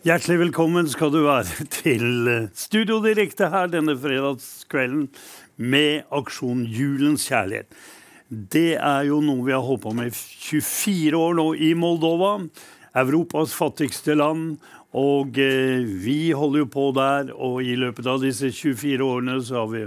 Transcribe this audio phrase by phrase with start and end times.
[0.00, 5.10] Hjertelig velkommen skal du være til eh, Studio Direkte her denne fredagskvelden
[5.60, 7.68] med aksjon Julens kjærlighet.
[8.30, 12.38] Det er jo noe vi har holdt på med 24 år nå i Moldova.
[12.96, 14.56] Europas fattigste land.
[14.96, 19.60] Og eh, vi holder jo på der, og i løpet av disse 24 årene så
[19.60, 19.84] har vi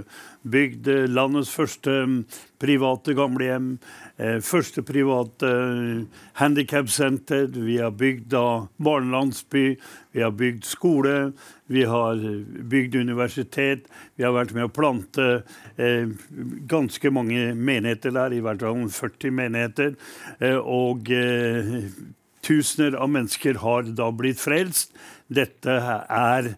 [0.54, 2.20] bygd eh, landets første mm,
[2.62, 3.74] private gamlehjem.
[4.16, 6.02] Eh, første private eh,
[6.38, 7.48] handikapsenter.
[7.50, 8.46] Vi har bygd da
[8.78, 9.64] barnelandsby.
[10.14, 11.32] Vi har bygd skole.
[11.66, 13.88] Vi har eh, bygd universitet.
[14.14, 15.42] Vi har vært med å plante
[16.70, 19.96] ganske mange menigheter der, i hvert fall 40 menigheter.
[20.62, 21.10] Og
[22.44, 24.92] Tusener av mennesker har da blitt frelst.
[25.32, 25.72] Dette
[26.12, 26.50] er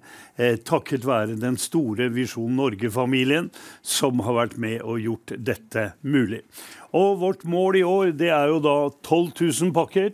[0.66, 3.52] takket være den store Visjon Norge-familien
[3.86, 6.42] som har vært med og gjort dette mulig.
[6.96, 10.10] Og vårt mål i år det er jo da 12 000 pakker.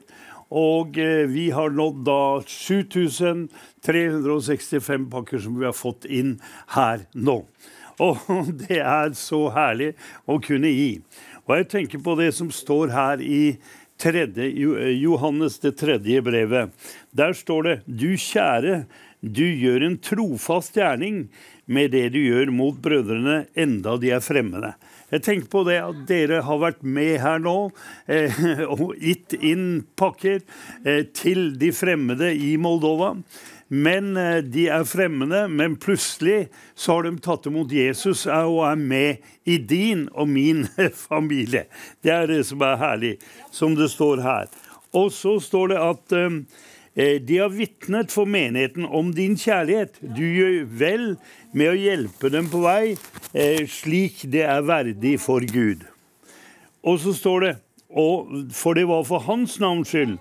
[0.52, 6.40] Og eh, vi har nådd da 7365 pakker som vi har fått inn
[6.74, 7.46] her nå.
[8.02, 8.16] Og
[8.64, 9.94] det er så herlig
[10.26, 11.00] å kunne gi.
[11.46, 13.56] Og jeg tenker på det som står her i
[14.02, 14.44] tredje,
[14.98, 16.70] Johannes det tredje brevet.
[17.14, 18.84] Der står det Du kjære,
[19.22, 21.28] du gjør en trofast gjerning
[21.66, 24.74] med det du gjør mot brødrene, enda de er fremmede.
[25.12, 27.56] Jeg tenker på det at dere har vært med her nå
[28.08, 33.18] eh, og gitt inn pakker eh, til de fremmede i Moldova.
[33.72, 38.80] Men eh, de er fremmede, men plutselig så har de tatt imot Jesus og er
[38.80, 40.66] med i din og min
[41.08, 41.66] familie.
[42.04, 43.14] Det er det som er herlig,
[43.52, 44.52] som det står her.
[44.96, 49.96] Og så står det at eh, de har vitnet for menigheten om din kjærlighet.
[50.04, 51.06] Du gjør vel
[51.52, 52.96] med å hjelpe dem på vei,
[53.32, 55.84] eh, slik det er verdig for Gud.
[56.82, 57.54] Og så står det
[57.92, 60.14] og For det var for hans navns skyld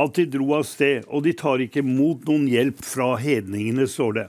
[0.00, 4.14] at de dro av sted, og de tar ikke mot noen hjelp fra hedningene, står
[4.16, 4.26] det.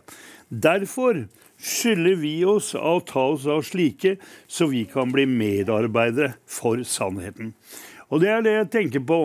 [0.51, 1.21] Derfor
[1.55, 4.17] skylder vi oss å ta oss av slike,
[4.47, 7.53] så vi kan bli medarbeidere for sannheten.
[8.11, 9.21] Og det er det jeg tenker på.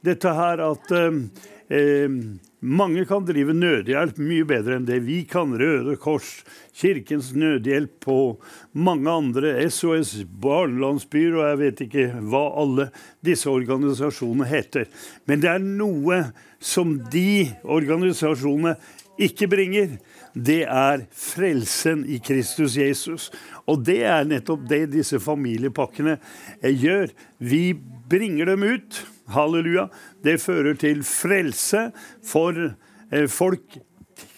[0.00, 1.22] Dette her at eh,
[1.68, 2.20] eh
[2.60, 5.52] mange kan drive nødhjelp mye bedre enn det vi kan.
[5.58, 6.42] Røde Kors,
[6.74, 12.88] Kirkens Nødhjelp og mange andre, SOS barnelandsbyer og jeg vet ikke hva alle
[13.24, 14.88] disse organisasjonene heter.
[15.30, 16.22] Men det er noe
[16.58, 18.74] som de organisasjonene
[19.18, 19.98] ikke bringer.
[20.34, 23.28] Det er frelsen i Kristus Jesus.
[23.66, 26.16] Og det er nettopp det disse familiepakkene
[26.62, 27.14] eh, gjør.
[27.38, 27.72] Vi
[28.08, 29.02] bringer dem ut.
[29.34, 29.88] Halleluja.
[30.24, 31.88] Det fører til frelse
[32.26, 33.78] for eh, folk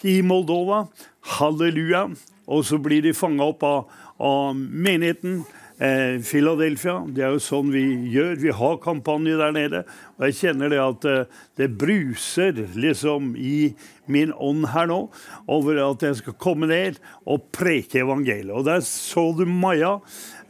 [0.07, 0.85] i Moldova.
[1.39, 2.09] Halleluja.
[2.51, 5.43] Og så blir de fanga opp av, av menigheten.
[5.81, 6.99] Eh, Philadelphia.
[7.09, 8.35] Det er jo sånn vi gjør.
[8.43, 9.85] Vi har kampanje der nede.
[10.21, 13.73] Og jeg kjenner det at eh, det bruser liksom i
[14.11, 14.99] min ånd her nå
[15.49, 18.53] over at jeg skal komme ned og preke evangeliet.
[18.53, 19.97] Og der så du Maja.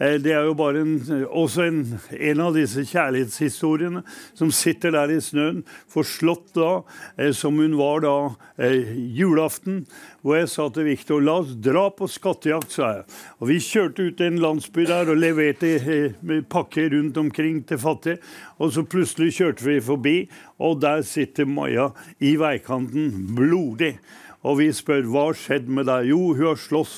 [0.00, 0.97] Eh, det er jo bare en,
[1.28, 1.80] også en,
[2.16, 4.03] en, av disse kjærlighetshistoriene
[4.34, 6.70] som sitter der i snøen, forslått da,
[7.20, 8.16] eh, som hun var da
[8.59, 9.84] julaften.
[10.20, 13.06] Hvor jeg sa til Viktor la oss dra på skattejakt, sa jeg.
[13.38, 15.70] Og vi kjørte ut til en landsby der og leverte
[16.50, 18.19] pakker rundt omkring til fattige.
[18.60, 20.16] Og så plutselig kjørte vi forbi,
[20.59, 23.97] og der sitter Maja i veikanten, blodig.
[24.41, 26.09] Og vi spør hva har skjedd med deg.
[26.15, 26.94] Jo, hun har slåss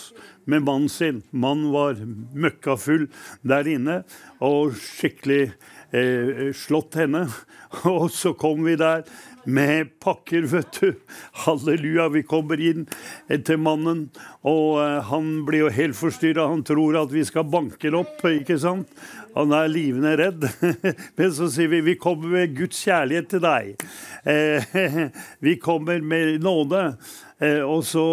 [0.46, 1.22] med mannen sin.
[1.30, 3.08] Mannen var møkkafull
[3.46, 4.02] der inne
[4.42, 5.44] og skikkelig
[5.90, 7.26] eh, slått henne.
[7.88, 9.06] Og så kom vi der
[9.44, 10.92] med pakker, vet du.
[11.44, 12.86] Halleluja, vi kommer inn
[13.46, 14.04] til mannen,
[14.46, 16.48] og eh, han blir jo helt forstyrra.
[16.52, 18.90] Han tror at vi skal banke det opp, ikke sant?
[19.34, 20.46] Han er livende redd.
[21.18, 23.84] Men så sier vi vi kommer med Guds kjærlighet til deg.
[24.28, 24.72] Eh,
[25.46, 26.84] vi kommer med nåde.
[27.42, 28.06] Eh, og så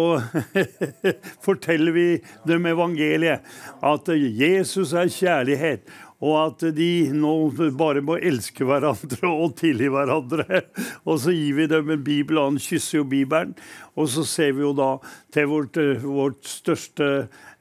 [1.46, 2.06] forteller vi
[2.48, 3.44] dem evangeliet.
[3.84, 5.84] At Jesus er kjærlighet
[6.20, 7.34] og at de nå
[7.80, 10.64] bare må elske hverandre og tilgi hverandre.
[11.08, 13.54] Og så gir vi dem en bibel, og han kysser jo Bibelen.
[13.96, 14.92] Og så ser vi jo da
[15.32, 17.08] til vårt, eh, vårt største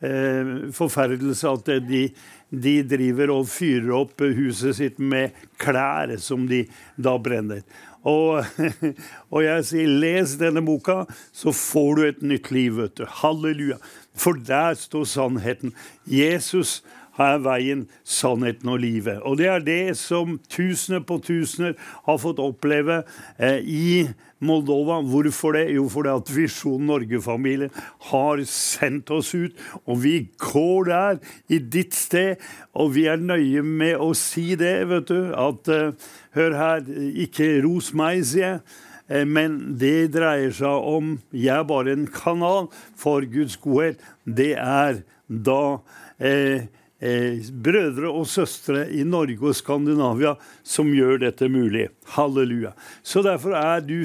[0.03, 2.03] eh, forferdelse at de,
[2.51, 6.65] de driver og fyrer opp huset sitt med klær som de
[6.99, 7.63] da brenner.
[8.07, 8.43] Og,
[9.33, 11.03] og, jeg sier, les denne boka,
[11.35, 12.77] så får du et nytt liv.
[12.79, 13.05] vet du.
[13.23, 13.79] Halleluja.
[14.19, 15.75] For der står sannheten.
[16.07, 16.79] Jesus
[17.19, 19.19] er veien, sannheten og livet.
[19.27, 21.75] Og det er det som tusener på tusener
[22.07, 23.03] har fått oppleve
[23.37, 24.07] eh, i
[24.39, 25.01] Moldova.
[25.03, 25.65] Hvorfor det?
[25.75, 27.71] Jo, fordi at Visjon Norge-familien
[28.11, 29.55] har sendt oss ut.
[29.85, 32.39] Og vi går der, i ditt sted,
[32.73, 35.31] og vi er nøye med å si det, vet du.
[35.35, 36.85] At eh, hør her,
[37.25, 38.61] ikke ros meg, sier jeg.
[39.09, 43.99] Eh, men det dreier seg om Jeg er bare en kanal for Guds godhet.
[44.23, 45.79] Det er da
[46.17, 46.69] eh,
[46.99, 51.87] eh, brødre og søstre i Norge og Skandinavia som gjør dette mulig.
[52.15, 52.73] Halleluja.
[53.03, 54.03] Så derfor er du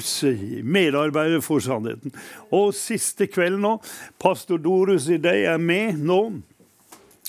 [0.62, 2.14] medarbeider for sannheten.
[2.50, 3.76] Og siste kveld nå,
[4.18, 6.20] pastor Dorus i deg er med nå.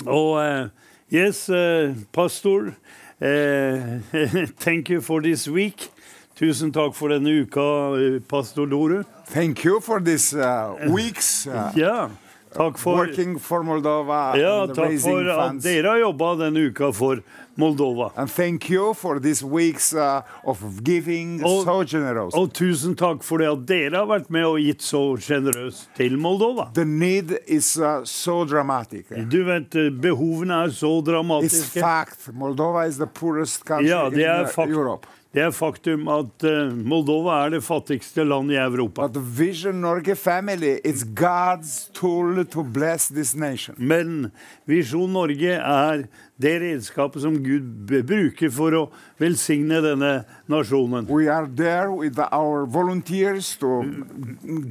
[0.06, 0.68] Og eh,
[1.14, 2.74] yes, eh, pastor,
[3.20, 4.00] eh,
[4.66, 5.90] thank you for this week.
[6.36, 7.64] Tusen takk for denne uka,
[7.96, 11.48] eh, pastor Dorus Thank you for this uh, weeks.
[11.48, 12.10] Uh, ja,
[12.56, 16.92] takk for, working for Moldova ja, and takk for at dere har jobba denne uka
[16.96, 17.22] for
[17.58, 18.12] Moldova.
[18.18, 22.34] And thank you for these weeks uh, of giving Og- so generous.
[22.36, 26.18] Og tusen takk for det at dere har vært med og gitt så sjenerøst til
[26.20, 26.68] Moldova.
[26.76, 29.08] The need is uh, so dramatic.
[29.32, 31.80] Du vet, eh, behovene er så It's dramatiske.
[31.80, 32.28] fact.
[32.36, 35.08] Moldova is the poorest country Ja, det in er, uh, fak Europe.
[35.36, 39.04] Det er faktum at eh, Moldova er det fattigste landet i Europa.
[39.04, 43.76] But the Vision Norge family is God's tool to bless this nation.
[43.78, 44.32] Men
[44.66, 46.06] Visjon Norge er
[46.40, 48.84] det redskapet som Gud bruker for å
[49.20, 50.14] velsigne denne
[50.52, 51.10] nasjonen.
[51.12, 53.84] We are there with our volunteers to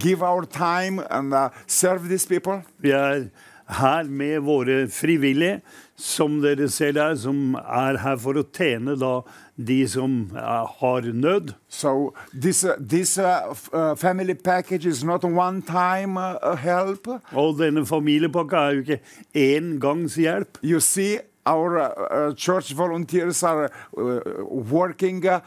[0.00, 2.62] give our time and uh, serve these people.
[2.80, 3.28] Vi er
[3.68, 5.60] her med våre frivillige,
[5.96, 9.20] som dere ser der, som er her for å tjene da
[9.56, 11.54] de som eh, har nød.
[11.68, 17.08] So this uh, this uh, uh, family package is not one-time uh, help.
[17.32, 19.00] Og denne familiepakka er jo ikke
[19.34, 20.58] engangshjelp.
[20.62, 25.40] You see, our uh, church volunteers are uh, working uh,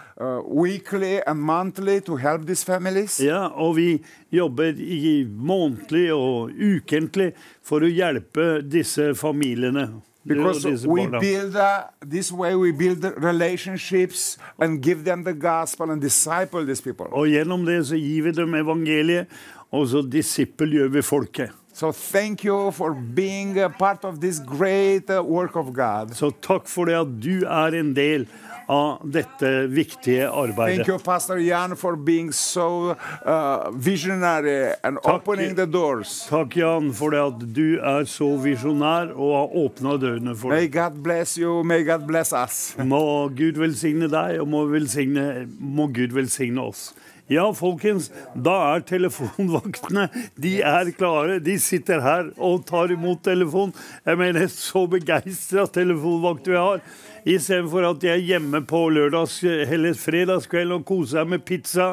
[0.46, 3.20] weekly and monthly to help these families.
[3.20, 7.34] Ja, og vi jobber i månedlig og ukentlig
[7.64, 9.90] for å hjelpe disse familiene.
[10.28, 16.02] Because we build uh, this way, we build relationships and give them the gospel and
[16.02, 17.08] disciple these people.
[17.12, 19.32] Og gjennom det så gir vi dem evangeliet,
[19.72, 21.56] og så disippelgjør vi folket.
[21.78, 26.16] So thank you for being a part of this great uh, work of God.
[26.18, 28.24] Så takk for det at du er en del
[28.68, 30.88] av dette viktige Thank arbeidet.
[30.90, 32.96] you, Pastor Jan, for being so
[33.26, 35.22] uh, visionary and Takk.
[35.22, 36.26] opening the doors.
[36.30, 40.66] Takk, Jan, for det at du er så visjonær og har åpna dørene for May.
[40.74, 41.62] God bless you.
[41.64, 42.74] May God bless us.
[42.82, 46.90] Må Gud velsigne deg, og må, velsigne, må Gud velsigne oss.
[47.28, 50.06] Ja, folkens, da er telefonvaktene
[50.40, 51.42] De er klare.
[51.44, 53.74] De sitter her og tar imot telefon.
[54.08, 56.84] Jeg mener, så begeistra telefonvakter vi har.
[57.28, 61.90] Istedenfor at de er hjemme på lørdags, eller fredagskveld og koser seg med pizza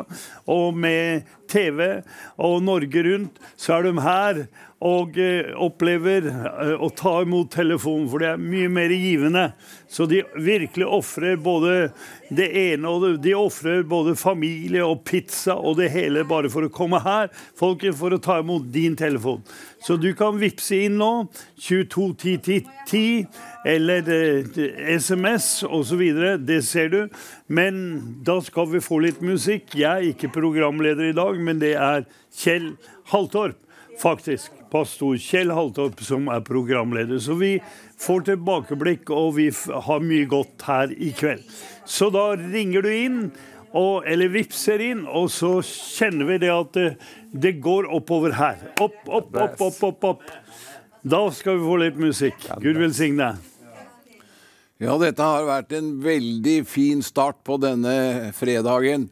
[0.46, 2.02] og med TV
[2.42, 4.44] og Norge Rundt, så er de her
[4.84, 9.46] og eh, opplever eh, å ta imot telefonen, for det er mye mer givende.
[9.88, 11.88] Så de virkelig ofrer både
[12.34, 16.66] det ene og det De ofrer både familie og pizza og det hele bare for
[16.66, 19.40] å komme her, folket, for å ta imot din telefon.
[19.84, 21.12] Så du kan vippse inn nå.
[21.64, 23.26] 221010
[23.64, 26.02] eller eh, SMS osv.
[26.44, 27.00] Det ser du.
[27.46, 27.74] Men
[28.24, 29.74] da skal vi få litt musikk.
[29.76, 32.72] Jeg er ikke programleder i dag, men det er Kjell
[33.12, 33.58] Haltorp,
[34.00, 34.52] faktisk.
[34.72, 37.20] Pastor Kjell Haltorp som er programleder.
[37.20, 37.58] Så vi
[38.00, 41.44] får tilbakeblikk, og vi har mye godt her i kveld.
[41.84, 43.20] Så da ringer du inn,
[43.74, 46.90] og, eller vipser inn, og så kjenner vi det at det,
[47.30, 48.70] det går oppover her.
[48.78, 50.28] Opp, opp, opp, opp, opp, opp.
[51.04, 52.46] Da skal vi få litt musikk.
[52.64, 53.34] Gud velsigne.
[54.82, 59.06] Ja, dette har vært en veldig fin start på denne fredagen.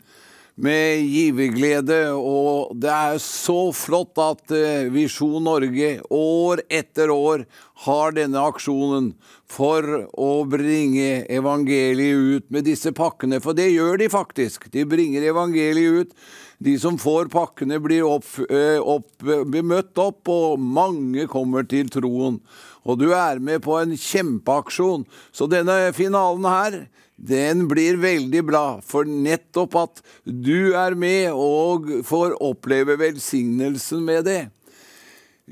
[0.59, 7.47] Med giverglede, og det er så flott at eh, Visjon Norge år etter år
[7.87, 9.13] har denne aksjonen
[9.49, 13.39] for å bringe evangeliet ut med disse pakkene.
[13.41, 14.67] For det gjør de faktisk.
[14.75, 16.19] De bringer evangeliet ut.
[16.63, 21.89] De som får pakkene, blir, opp, eh, opp, blir møtt opp, og mange kommer til
[21.91, 22.43] troen.
[22.83, 25.05] Og du er med på en kjempeaksjon.
[25.35, 26.79] Så denne finalen her,
[27.17, 28.65] den blir veldig bra.
[28.83, 34.43] For nettopp at du er med og får oppleve velsignelsen med det.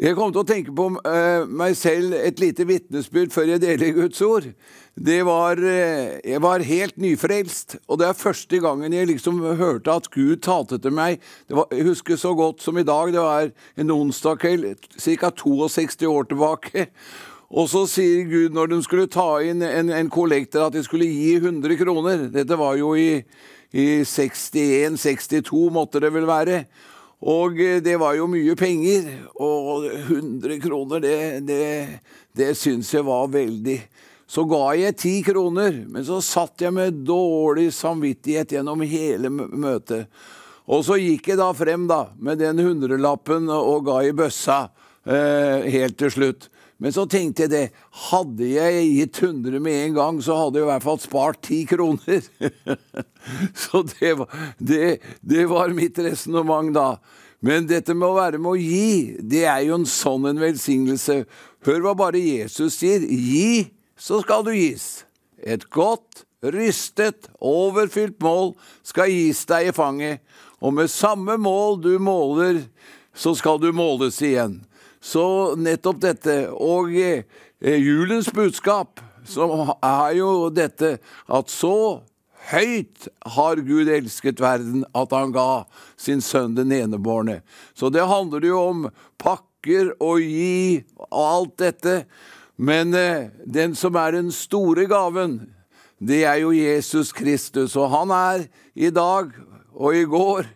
[0.00, 3.96] Jeg kom til å tenke på eh, meg selv et lite vitnesbyrd før jeg deler
[3.96, 4.46] Guds ord.
[4.94, 9.92] Det var, eh, jeg var helt nyfrelst, og det er første gangen jeg liksom hørte
[9.92, 11.20] at Gud talte til meg.
[11.48, 15.30] Var, jeg husker så godt som i dag, det var en onsdag kveld, ca.
[15.30, 16.88] 62 år tilbake.
[17.50, 21.06] Og så sier Gud når de skulle ta inn en, en kollektor at de skulle
[21.06, 22.28] gi 100 kroner.
[22.30, 23.22] Dette var jo i,
[23.72, 26.64] i 61-62 måtte det vel være.
[27.30, 31.16] Og eh, det var jo mye penger, og 100 kroner, det,
[31.46, 31.64] det,
[32.36, 33.80] det syns jeg var veldig.
[34.30, 40.06] Så ga jeg ti kroner, men så satt jeg med dårlig samvittighet gjennom hele møtet.
[40.70, 44.60] Og så gikk jeg da frem da, med den hundrelappen og ga i bøssa
[45.02, 46.46] eh, helt til slutt.
[46.80, 47.64] Men så tenkte jeg det,
[48.08, 51.58] hadde jeg gitt 100 med en gang, så hadde jeg i hvert fall spart 10
[51.74, 52.30] kroner.
[53.66, 54.86] så det var, det,
[55.20, 56.94] det var mitt resonnement da.
[57.44, 61.22] Men dette med å være med å gi, det er jo en sånn en velsignelse.
[61.66, 63.04] Hør hva bare Jesus sier.
[63.04, 63.66] Gi,
[64.00, 65.04] så skal du gis.
[65.44, 68.54] Et godt, rystet, overfylt mål
[68.86, 70.24] skal gis deg i fanget,
[70.60, 72.64] og med samme mål du måler,
[73.14, 74.60] så skal du måles igjen.
[75.00, 77.24] Så nettopp dette, og eh,
[77.60, 80.96] julens budskap, som er jo dette
[81.28, 82.00] at så
[82.50, 85.64] høyt har Gud elsket verden at han ga
[86.00, 87.40] sin sønn den enebårne.
[87.76, 88.86] Så det handler jo om
[89.20, 90.80] pakker og gi
[91.10, 91.96] og alt dette.
[92.60, 95.38] Men eh, den som er den store gaven,
[95.96, 97.76] det er jo Jesus Kristus.
[97.80, 99.32] Og han er i dag
[99.72, 100.48] og i går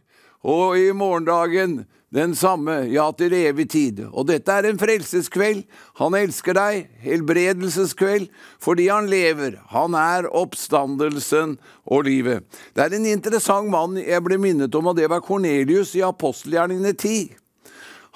[0.44, 4.04] og i morgendagen den samme, ja, til evig tid.
[4.12, 5.64] Og dette er en frelseskveld.
[5.98, 8.28] Han elsker deg, helbredelseskveld,
[8.62, 9.56] fordi han lever.
[9.72, 11.56] Han er oppstandelsen
[11.88, 12.44] og livet.
[12.76, 16.94] Det er en interessant mann jeg ble minnet om, og det var Kornelius i apostelgjerningene
[16.94, 17.34] 10.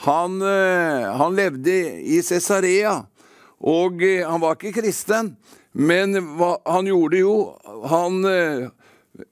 [0.07, 3.01] Han, eh, han levde i Cesarea,
[3.61, 5.35] og eh, han var ikke kristen,
[5.73, 7.35] men hva han gjorde jo
[7.91, 8.69] Han eh,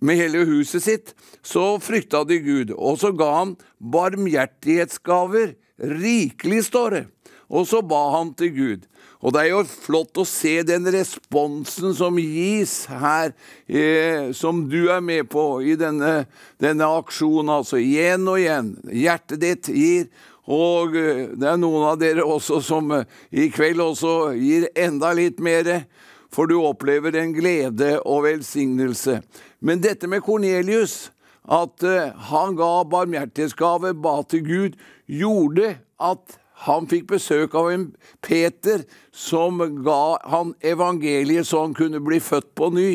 [0.03, 1.15] med hele huset sitt,
[1.47, 2.73] så frykta de Gud.
[2.75, 5.55] Og så ga han barmhjertighetsgaver.
[5.77, 7.05] Rikelig, står det.
[7.47, 8.87] Og så ba han til Gud.
[9.23, 13.33] Og det er jo flott å se den responsen som gis her,
[13.67, 16.27] eh, som du er med på i denne,
[16.63, 18.75] denne aksjonen, altså igjen og igjen.
[18.91, 20.11] Hjertet ditt gir.
[20.47, 25.13] Og eh, det er noen av dere også som eh, i kveld også gir enda
[25.17, 25.87] litt mer,
[26.33, 29.21] for du opplever en glede og velsignelse.
[29.61, 31.11] Men dette med Kornelius,
[31.47, 37.85] at uh, han ga barmhjertighetsgave, ba til Gud, gjorde at han fikk besøk av en
[38.25, 38.83] Peter
[39.15, 42.91] som ga han evangeliet så han kunne bli født på ny.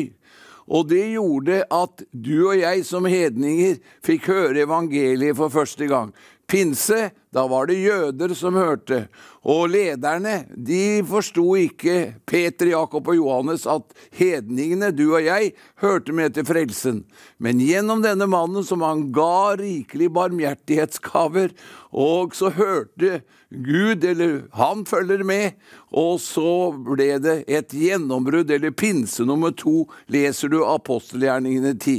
[0.72, 6.12] Og det gjorde at du og jeg som hedninger fikk høre evangeliet for første gang.
[6.50, 9.06] Pinse, da var det jøder som hørte.
[9.42, 16.12] Og lederne, de forsto ikke, Peter, Jakob og Johannes, at hedningene, du og jeg, hørte
[16.12, 17.02] med til frelsen.
[17.40, 21.56] Men gjennom denne mannen som han ga rikelig barmhjertighetsgaver,
[21.88, 25.56] og så hørte Gud, eller han følger med,
[25.88, 31.98] og så ble det et gjennombrudd, eller pinse nummer to, leser du apostelgjerningene ti.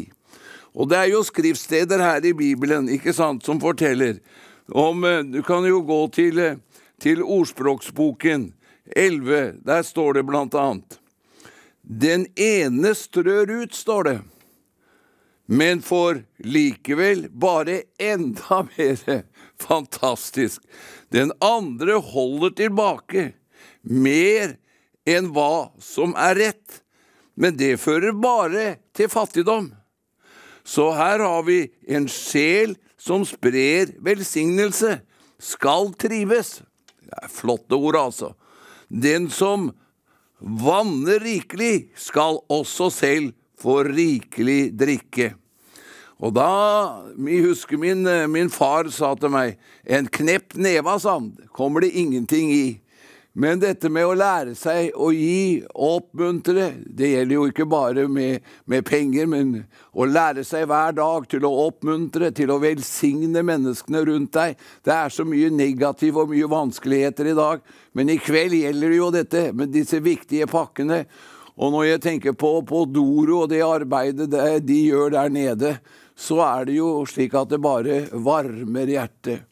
[0.74, 4.18] Og det er jo skriftsteder her i Bibelen ikke sant, som forteller
[4.74, 6.58] om eh, Du kan jo gå til, eh,
[7.01, 8.53] til ordspråksboken
[8.96, 9.53] 11.
[9.65, 11.00] Der står det blant annet
[11.82, 14.20] Den ene strør ut, står det,
[15.46, 19.24] men får likevel bare enda mer
[19.60, 20.62] fantastisk.
[21.12, 23.34] Den andre holder tilbake
[23.84, 24.56] mer
[25.06, 26.80] enn hva som er rett,
[27.36, 29.74] men det fører bare til fattigdom.
[30.63, 35.02] Så her har vi en sjel som sprer velsignelse,
[35.44, 36.62] skal trives.
[37.04, 38.32] Det er flotte ord, altså.
[38.88, 39.72] Den som
[40.40, 45.34] vanner rikelig, skal også selv få rikelig drikke.
[46.24, 51.34] Og da Vi husker min, min far sa til meg en knepp neva, sa han,
[51.52, 52.80] kommer det ingenting i.
[53.34, 58.44] Men dette med å lære seg å gi, oppmuntre, det gjelder jo ikke bare med,
[58.70, 59.56] med, penger, men
[59.90, 64.60] å lære seg hver dag til å oppmuntre, til å velsigne menneskene rundt deg.
[64.86, 67.63] Det er så mye negativ og mye vanskeligheter i dag,
[67.98, 71.02] men i kveld gjelder det jo dette med disse viktige pakkene.
[71.58, 74.30] Og når jeg tenker på, på Doro og det arbeidet
[74.62, 75.74] de gjør der nede,
[76.13, 79.50] så er det jo slik at det bare varmer hjertet.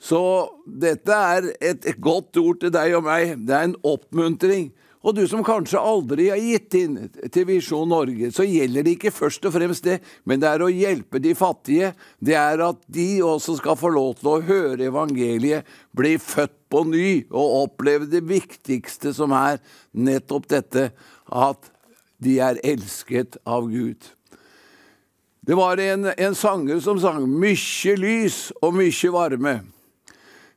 [0.00, 0.20] Så
[0.64, 3.34] dette er et godt ord til deg og meg.
[3.44, 4.70] Det er en oppmuntring.
[5.00, 6.96] Og du som kanskje aldri har gitt inn
[7.32, 9.96] til Visjon Norge, så gjelder det ikke først og fremst det,
[10.28, 11.94] men det er å hjelpe de fattige.
[12.20, 15.64] Det er at de også skal få lov til å høre evangeliet,
[15.96, 19.62] bli født på ny og oppleve det viktigste som er
[19.96, 20.90] nettopp dette
[21.32, 21.72] at
[22.20, 24.04] de er elsket av Gud.
[25.40, 29.60] Det var en, en sanger som sang 'Mykje lys og mykje varme'.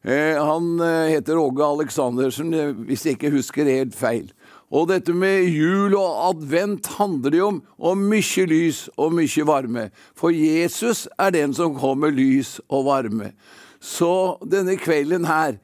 [0.03, 4.25] Eh, han eh, heter Åge Aleksandersen, eh, hvis jeg ikke husker helt feil.
[4.73, 9.85] Og dette med jul og advent handler jo om, om mye lys og mye varme.
[10.19, 13.31] For Jesus er den som kommer lys og varme.
[13.79, 15.59] Så denne kvelden her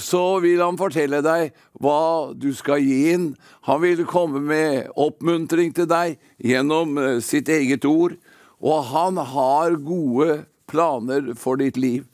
[0.00, 3.26] så vil han fortelle deg hva du skal gi inn.
[3.68, 8.16] Han vil komme med oppmuntring til deg gjennom sitt eget ord.
[8.62, 12.06] og han har gode planer for ditt liv.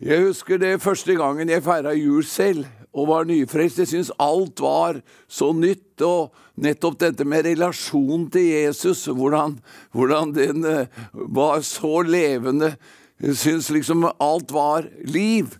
[0.00, 2.64] Jeg husker det første gangen jeg feira jul selv
[2.96, 3.82] og var nyfrelst.
[3.82, 6.00] Jeg syns alt var så nytt.
[6.00, 9.58] Og nettopp dette med relasjon til Jesus, hvordan,
[9.92, 12.72] hvordan den eh, var så levende.
[13.20, 15.52] Jeg syns liksom alt var liv.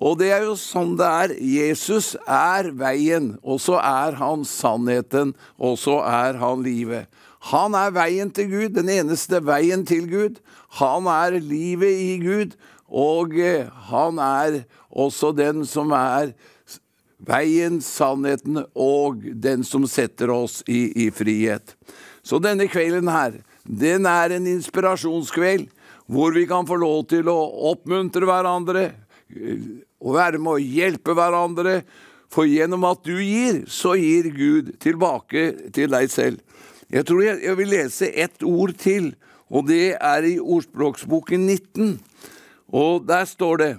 [0.00, 1.36] Og det er jo sånn det er.
[1.36, 7.12] Jesus er veien, og så er han sannheten, og så er han livet.
[7.52, 10.40] Han er veien til Gud, den eneste veien til Gud.
[10.80, 12.56] Han er livet i Gud,
[12.92, 16.34] og eh, han er også den som er
[17.22, 21.74] veien, sannheten og den som setter oss i, i frihet.
[22.22, 25.70] Så denne kvelden her, den er en inspirasjonskveld
[26.12, 27.38] hvor vi kan få lov til å
[27.72, 28.88] oppmuntre hverandre,
[30.02, 31.80] og være med å hjelpe hverandre.
[32.32, 36.40] For gjennom at du gir, så gir Gud tilbake til deg selv.
[36.92, 39.12] Jeg tror jeg, jeg vil lese ett ord til,
[39.52, 41.98] og det er i Ordspråksboken 19.
[42.72, 43.72] Og der står det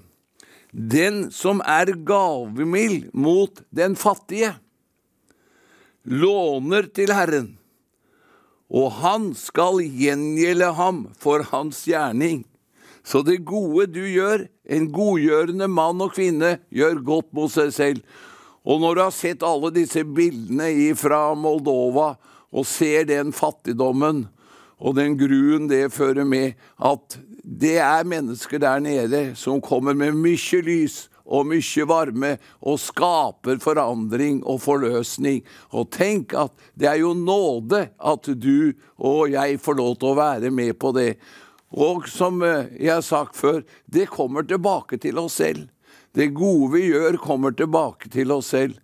[0.71, 4.55] Den som er gavmild mot den fattige,
[6.03, 7.53] låner til Herren,
[8.73, 12.41] og han skal gjengjelde ham for hans gjerning.
[13.05, 18.01] Så det gode du gjør, en godgjørende mann og kvinne, gjør godt mot seg selv.
[18.65, 22.15] Og når du har sett alle disse bildene fra Moldova,
[22.53, 24.27] og ser den fattigdommen
[24.83, 30.15] og den gruen det fører med, at det er mennesker der nede som kommer med
[30.15, 35.43] mye lys og mye varme og skaper forandring og forløsning.
[35.71, 40.19] Og tenk at det er jo nåde at du og jeg får lov til å
[40.19, 41.15] være med på det.
[41.73, 45.67] Og som eh, jeg har sagt før, det kommer tilbake til oss selv.
[46.13, 48.77] Det gode vi gjør, kommer tilbake til oss selv.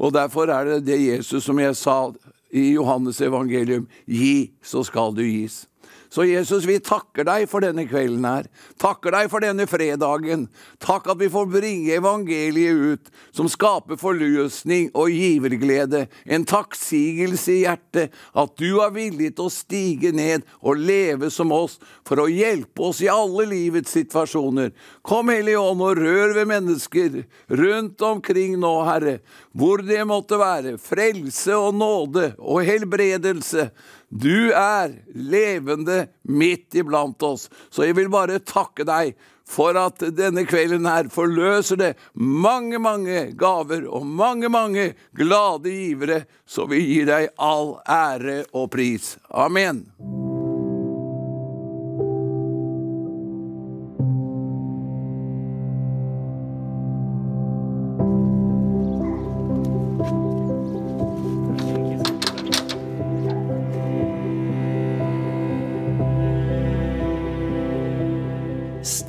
[0.00, 2.08] Og derfor er det det Jesus, som jeg sa
[2.50, 5.66] i Johannes evangelium gi, så skal du gis.
[6.10, 8.46] Så Jesus, vi takker deg for denne kvelden her.
[8.82, 10.48] Takker deg for denne fredagen.
[10.82, 16.08] Takk at vi får bringe evangeliet ut, som skaper forløsning og giverglede.
[16.26, 18.16] En takksigelse i hjertet.
[18.34, 22.90] At du er villig til å stige ned og leve som oss for å hjelpe
[22.90, 24.74] oss i alle livets situasjoner.
[25.06, 27.22] Kom, Hellige Ånd, og rør ved mennesker
[27.54, 29.20] rundt omkring nå, Herre,
[29.54, 30.74] hvor det måtte være.
[30.82, 33.70] Frelse og nåde og helbredelse.
[34.10, 37.46] Du er levende midt iblant oss.
[37.70, 39.14] Så jeg vil bare takke deg
[39.50, 46.24] for at denne kvelden her forløser det mange, mange gaver og mange, mange glade givere.
[46.46, 49.16] Så vi gir deg all ære og pris.
[49.30, 49.86] Amen.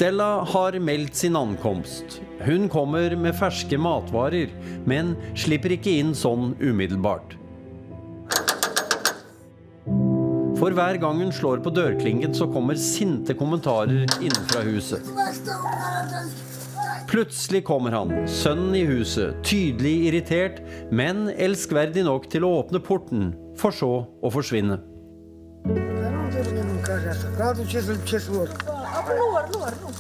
[0.02, 2.22] Stella har meldt sin ankomst.
[2.40, 4.50] Hun kommer med ferske matvarer,
[4.90, 7.36] men slipper ikke inn sånn umiddelbart.
[10.58, 15.06] For hver gang hun slår på dørklingen, så kommer sinte kommentarer innenfra huset.
[17.14, 23.36] Plutselig kommer han, sønnen i huset, tydelig irritert, men elskverdig nok til å åpne porten,
[23.54, 24.82] for så å forsvinne.
[28.94, 29.94] Allora, allora, allora.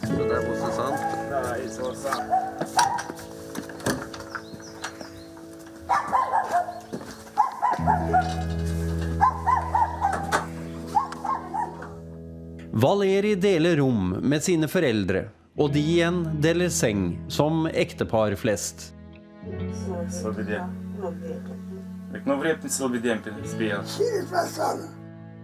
[0.00, 1.00] Det er Bosse Sant.
[1.30, 2.22] Nei, så sant.
[12.72, 15.24] Valeri deler rom med sine foreldre,
[15.58, 18.94] og de igjen deler seng, som ektepar flest.
[22.14, 22.38] Ikke noe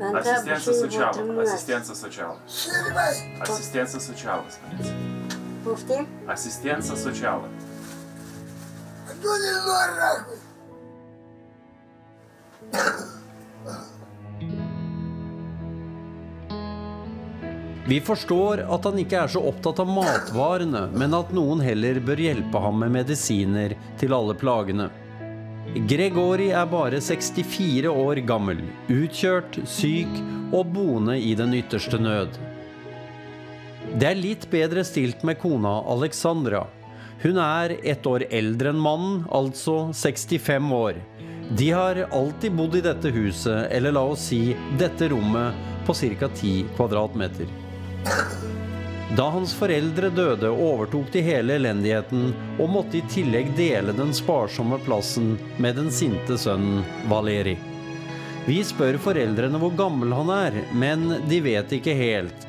[0.00, 1.12] Нам треба Ассистенция ще його сучала.
[1.12, 1.40] тримати.
[1.40, 2.36] Ассистенция сучала.
[3.40, 4.42] Ассистенция сучала.
[4.50, 4.94] смотрите.
[5.64, 6.04] Повтір.
[6.26, 7.48] Ассистенция сучала.
[17.86, 22.16] Vi forstår at han ikke er så opptatt av matvarene, men at noen heller bør
[22.16, 24.88] hjelpe ham med medisiner til alle plagene.
[25.75, 30.09] Gregori er bare 64 år gammel, utkjørt, syk
[30.49, 32.39] og boende i den ytterste nød.
[34.01, 36.63] Det er litt bedre stilt med kona Alexandra.
[37.21, 40.97] Hun er ett år eldre enn mannen, altså 65 år.
[41.53, 45.53] De har alltid bodd i dette huset, eller la oss si dette rommet,
[45.85, 46.29] på ca.
[46.33, 47.49] 10 kvadratmeter.
[49.17, 52.29] Da hans foreldre døde, overtok de hele elendigheten
[52.61, 57.55] og måtte i tillegg dele den sparsomme plassen med den sinte sønnen Valeri.
[58.45, 62.45] Vi spør foreldrene hvor gammel han er, men de vet ikke helt.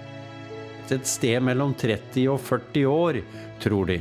[0.90, 3.20] Et sted mellom 30 og 40 år,
[3.62, 4.00] tror de.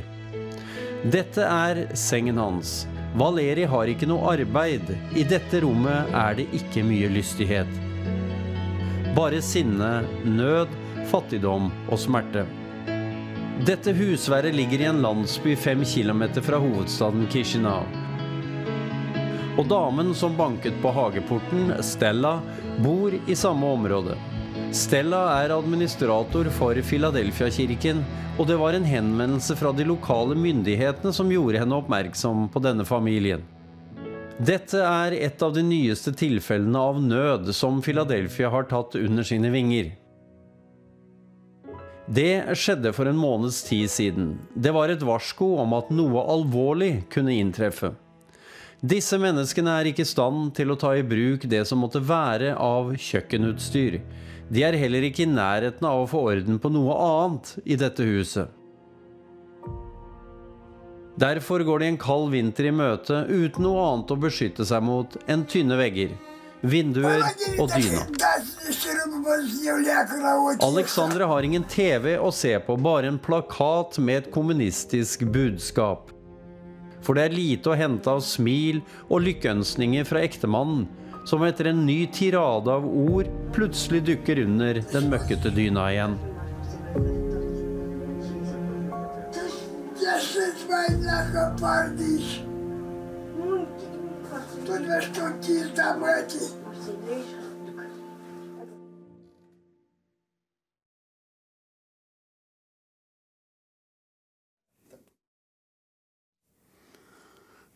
[1.06, 2.82] Dette er sengen hans.
[3.16, 4.90] Valeri har ikke noe arbeid.
[5.16, 7.70] I dette rommet er det ikke mye lystighet.
[9.16, 10.74] Bare sinne, nød,
[11.10, 12.46] fattigdom og smerte.
[13.66, 17.84] Dette husværet ligger i en landsby fem kilometer fra hovedstaden Kishinev.
[19.58, 22.38] Og damen som banket på hageporten, Stella,
[22.80, 24.16] bor i samme område.
[24.72, 28.04] Stella er administrator for Philadelphia-kirken,
[28.38, 32.86] og det var en henvendelse fra de lokale myndighetene som gjorde henne oppmerksom på denne
[32.88, 33.42] familien.
[34.40, 39.50] Dette er et av de nyeste tilfellene av nød som Philadelphia har tatt under sine
[39.52, 39.90] vinger.
[42.10, 44.32] Det skjedde for en måneds tid siden.
[44.54, 47.92] Det var et varsko om at noe alvorlig kunne inntreffe.
[48.82, 52.56] Disse menneskene er ikke i stand til å ta i bruk det som måtte være
[52.58, 54.00] av kjøkkenutstyr.
[54.50, 58.02] De er heller ikke i nærheten av å få orden på noe annet i dette
[58.02, 58.50] huset.
[61.20, 65.14] Derfor går de en kald vinter i møte uten noe annet å beskytte seg mot
[65.30, 66.16] enn tynne vegger,
[66.62, 67.24] vinduer
[67.58, 68.04] og dyna.
[70.66, 76.10] Alexandra har ingen TV å se på, bare en plakat med et kommunistisk budskap.
[77.00, 80.84] For det er lite å hente av smil og lykkeønskninger fra ektemannen,
[81.28, 86.18] som etter en ny tirade av ord plutselig dukker under den møkkete dyna igjen.
[90.00, 90.20] Jeg
[94.69, 94.69] война пардиш.
[94.69, 96.39] Тут вы штуки издавайте.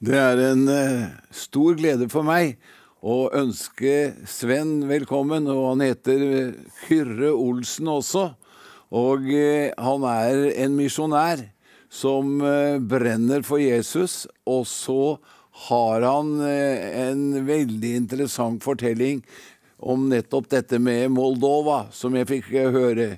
[0.02, 2.56] Det er en eh, stor glede for meg
[3.04, 5.50] å ønske Sven velkommen.
[5.52, 6.54] Og han heter eh,
[6.86, 8.30] Kyrre Olsen også.
[8.96, 11.44] Og eh, han er en misjonær
[11.92, 14.24] som eh, brenner for Jesus.
[14.48, 15.20] Og så
[15.55, 19.23] har han eh, en veldig interessant fortelling
[19.79, 23.09] om nettopp dette med Moldova, som jeg fikk eh, høre.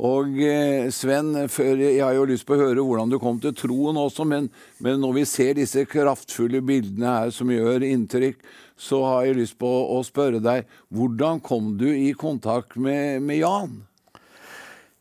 [0.00, 3.98] Og eh, Sven, jeg har jo lyst på å høre hvordan du kom til troen
[3.98, 4.50] også, men,
[4.84, 8.44] men når vi ser disse kraftfulle bildene her som gjør inntrykk,
[8.80, 13.40] så har jeg lyst på å spørre deg, hvordan kom du i kontakt med, med
[13.40, 13.80] Jan?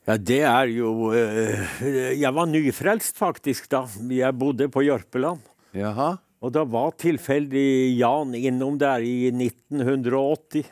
[0.07, 3.83] Ja, det er jo Jeg var nyfrelst, faktisk, da.
[4.09, 5.43] Jeg bodde på Jørpeland.
[5.77, 6.15] Jaha?
[6.39, 10.69] Og da var tilfeldig Jan innom der i 1980.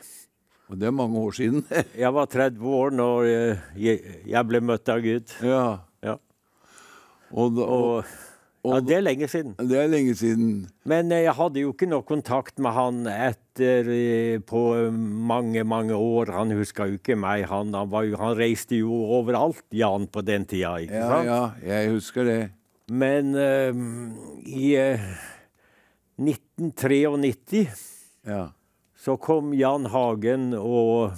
[0.68, 1.62] Og det er mange år siden.
[2.04, 5.34] Jeg var 30 år når eh, jeg, ble møtt av Gud.
[5.44, 5.66] ja.
[6.04, 6.14] Ja.
[7.34, 8.04] Og, da- og,
[8.64, 9.52] Og, ja, det er lenge siden.
[9.68, 10.48] det er lenge siden.
[10.88, 15.96] Men eh, jeg hadde jo ikke noe kontakt med han etter eh, på mange, mange
[15.96, 16.32] år.
[16.36, 17.44] Han huska jo ikke meg.
[17.50, 20.76] Han, han, var han reiste jo overalt, Jan, på den tida.
[20.84, 21.28] ikke Ja, sant?
[21.32, 21.40] ja,
[21.74, 22.38] jeg husker det.
[22.88, 23.82] Men uh,
[24.48, 25.02] i eh,
[26.18, 27.68] 1993
[28.26, 28.50] Ja.
[28.98, 31.12] så kom Jan Hagen og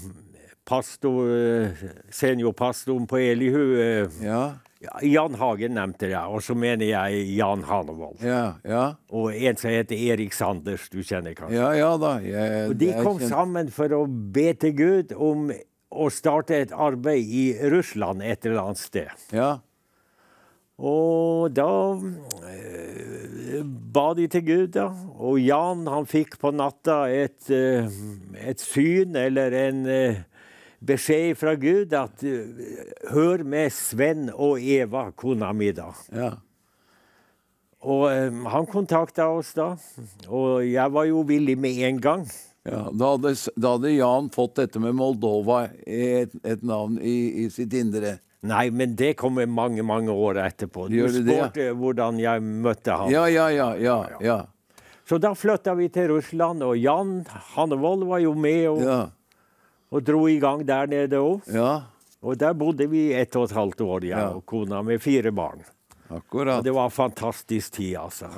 [0.69, 1.71] pastor, eh,
[2.11, 4.43] seniorpastoren på Elihu eh, Ja,
[4.81, 8.21] ja, Jan Hagen nevnte jeg, og så mener jeg Jan Hanevold.
[8.23, 8.85] ja, ja.
[9.11, 11.57] Og en som heter Erik Sanders, du kjenner kanskje.
[11.59, 12.15] Ja, ja da.
[12.21, 15.51] Jeg, Og de kom kjent- sammen for å be til Gud om
[15.91, 19.11] å starte et arbeid i Russland et eller annet sted.
[19.33, 19.59] Ja,
[20.81, 21.69] Og da
[22.49, 24.89] eh, ba de til Gud, da.
[25.21, 27.91] Og Jan han fikk på natta et, eh,
[28.49, 30.23] et syn eller en eh,
[30.81, 32.25] beskjed fra Gud at
[33.13, 35.91] hør med Sven og Eva, kona mi, da.
[36.17, 36.37] ja.
[37.81, 38.03] Og
[38.53, 39.71] han kontakta oss da,
[40.29, 42.27] og jeg var jo villig med en gang.
[42.69, 42.83] ja.
[42.93, 47.73] Da, hadde, da hadde Jan fått dette med Moldova et, et navn i, i sitt
[47.77, 48.19] indre.
[48.41, 50.87] Nei, men det kommer mange, mange år etterpå.
[50.89, 53.11] Du Gjør spurte hvordan jeg møtte ham.
[53.13, 53.99] Ja, ja, ja, ja.
[54.25, 54.39] ja.
[55.05, 57.19] Så da flytta vi til Russland, og Jan
[57.55, 59.01] Hannevold var jo med og, ja.
[59.91, 61.49] og dro i gang der nede òg.
[61.55, 61.73] ja.
[62.21, 65.63] Og der bodde vi ett og et halvt år, jeg og kona, med fire barn.
[66.13, 66.59] Akkurat.
[66.59, 68.29] Og det var en fantastisk tid, altså.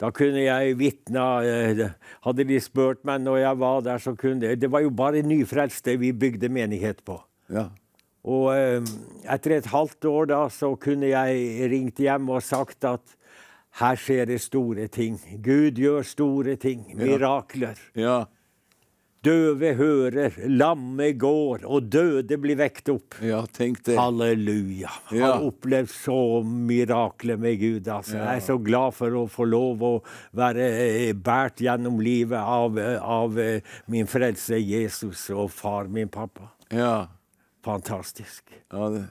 [0.00, 1.82] Da kunne jeg vitna eh,
[2.24, 5.20] Hadde de spurt meg når jeg var der, så kunne jeg Det var jo bare
[5.22, 7.18] nyfrelste vi bygde menighet på.
[7.52, 7.68] Ja.
[8.28, 8.82] Og eh,
[9.32, 13.16] etter et halvt år da, så kunne jeg ringt hjem og sagt at
[13.80, 15.16] her skjer det store ting.
[15.40, 16.84] Gud gjør store ting.
[16.98, 17.78] Mirakler.
[17.96, 18.24] Ja.
[19.20, 23.18] Døve hører, lamme går, og døde blir vekt opp.
[23.20, 23.98] ja, tenk det.
[23.98, 24.88] Halleluja.
[25.12, 25.34] Ja.
[25.34, 27.88] Har opplevd så mirakler med Gud.
[27.88, 28.16] Altså.
[28.16, 29.92] Jeg er så glad for å få lov å
[30.40, 33.36] være eh, båret gjennom livet av, eh, av
[33.92, 36.48] min frelse Jesus og far min pappa.
[36.72, 37.10] Ja.
[37.66, 38.44] Fantastisk.
[38.72, 39.04] Ja, det.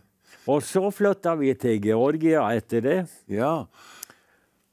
[0.49, 2.99] Og så flytta vi til Georgia etter det.
[3.29, 3.65] ja.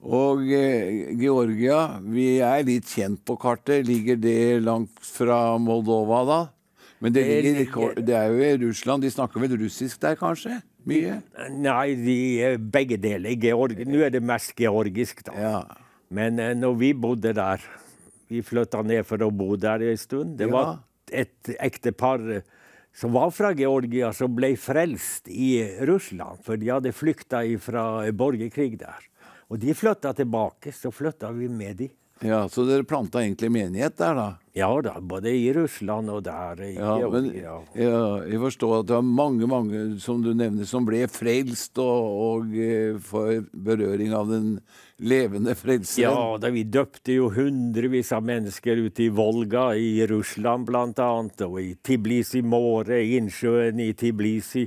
[0.07, 3.87] Og eh, Georgia, vi er litt kjent på kartet.
[3.89, 6.37] Ligger det langt fra Moldova, da?
[7.03, 9.03] Men det, Det ligger, det er jo i Russland.
[9.03, 10.61] De snakker vel russisk der, kanskje?
[10.87, 11.17] Mye?
[11.51, 13.35] Nei, de, eh, begge deler.
[13.41, 15.35] Georg, Nå er det mest georgisk, da.
[15.35, 15.57] Ja.
[16.13, 17.65] Men eh, når vi bodde der
[18.29, 20.37] Vi flytta ned for å bo der en stund.
[20.39, 20.53] Det Ja.
[20.53, 20.79] var
[21.11, 22.43] et ektepar eh,
[22.97, 26.41] som var fra Georgia, som ble frelst i Russland.
[26.47, 29.05] For de hadde flykta fra borgerkrig der.
[29.53, 31.91] Og de flytta tilbake, så flytta vi med de.
[32.25, 32.49] ja.
[32.49, 34.29] Så dere planta egentlig menighet der, da?
[34.57, 37.59] Ja da, både i Russland og der i Ja, men ja,
[38.25, 42.57] jeg forstår at det var mange mange som du nevner, som ble frelst og, og
[43.05, 44.49] for berøring av den
[44.99, 46.13] levende frelseren.
[46.13, 51.43] Ja, da vi døpte jo hundrevis av mennesker ute i Volga i Russland blant annet,
[51.45, 54.65] og i Tiblisi Måre, innsjøen i Tiblisi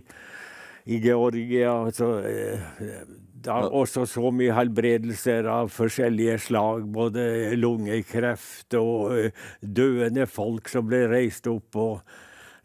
[0.89, 1.73] i Georgia.
[1.93, 3.01] Så, eh,
[3.39, 10.87] da også så mye helbredelser av forskjellige slag, både lungekreft og eh, døende folk som
[10.89, 11.75] ble reist opp.
[11.75, 12.01] og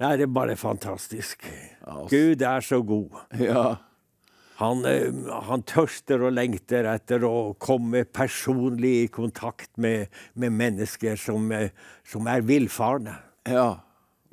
[0.02, 1.46] Nei, det er bare fantastisk.
[2.10, 3.14] Gud er så god.
[3.38, 3.76] Ja.
[4.60, 5.10] Han, eh,
[5.48, 11.72] han tørster og lengter etter å komme personlig i kontakt med, med mennesker som, eh,
[12.06, 13.18] som er villfarne.
[13.50, 13.72] ja.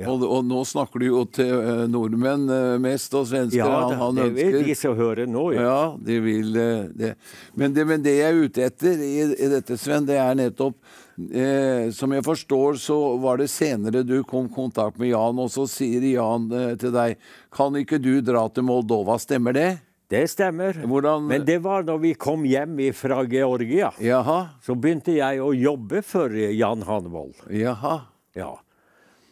[0.02, 2.48] Og, og nå snakker du jo til eh, nordmenn
[2.82, 3.60] mest, og svensker.
[3.60, 5.44] Ja, han, det, han det vil de som hører nå.
[5.54, 5.66] Ja.
[5.68, 6.56] Ja, de vil
[6.98, 7.12] det.
[7.54, 10.80] Men det, men det jeg er ute etter i, i dette, Sven, det er nettopp
[11.22, 15.54] eh, Som jeg forstår, så var det senere du kom i kontakt med Jan, og
[15.54, 17.22] så sier Jan eh, til deg
[17.54, 19.70] Kan ikke du dra til Moldova, stemmer det?
[20.12, 20.76] Det stemmer.
[20.84, 23.93] Hvordan- Men det var når vi kom hjem fra Georgia.
[24.00, 24.50] Jaha.
[24.62, 27.36] Så begynte jeg å jobbe for Jan Hanvold.
[27.50, 28.02] Jaha.
[28.36, 28.58] Ja.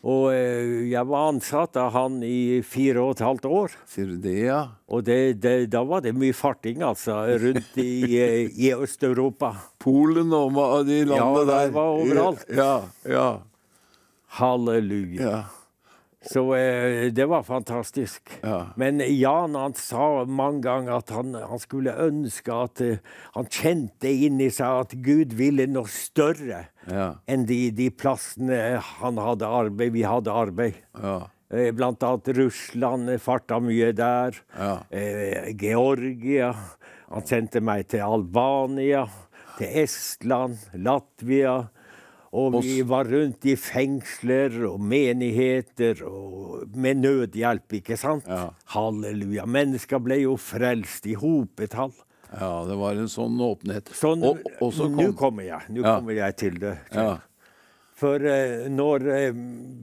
[0.01, 3.73] Og eh, jeg var ansatt av han i fire og et halvt år.
[3.91, 4.61] Sier du det, ja?
[4.87, 9.51] Og det, det, da var det mye farting, altså, rundt i, eh, i Øst-Europa.
[9.83, 10.55] Polen og
[10.87, 11.59] de landene der.
[11.59, 12.45] Ja, det var overalt.
[12.55, 12.71] Ja,
[13.03, 13.27] ja,
[14.39, 15.21] Halleluja.
[15.21, 15.43] ja.
[16.21, 18.27] Så eh, det var fantastisk.
[18.43, 18.73] Ja.
[18.75, 22.97] Men Jan han sa mange ganger at han, han skulle ønske at uh,
[23.37, 27.13] Han kjente inni seg at Gud ville noe større Ja.
[27.29, 30.81] enn de, de plassene han hadde arbeid, vi hadde arbeid.
[30.99, 31.19] ja.
[31.49, 34.35] Eh, Blant annet Russland eh, farta mye der.
[34.53, 34.73] Ja.
[34.93, 36.51] Eh, Georgia.
[37.09, 39.07] Han sendte meg til Albania,
[39.57, 41.55] til Estland, Latvia.
[42.31, 48.27] Og vi var rundt i fengsler og menigheter og med nødhjelp, ikke sant?
[48.29, 48.51] Ja.
[48.75, 49.47] Halleluja.
[49.49, 51.93] Mennesker ble jo frelst i hopetall.
[52.29, 53.89] ja, det var en sånn åpenhet.
[53.97, 55.65] Sånn, og, og så nå kommer jeg.
[55.73, 55.95] Nå Ja.
[55.97, 56.77] kommer jeg til det.
[56.93, 57.17] ja.
[57.99, 59.39] For uh, når uh,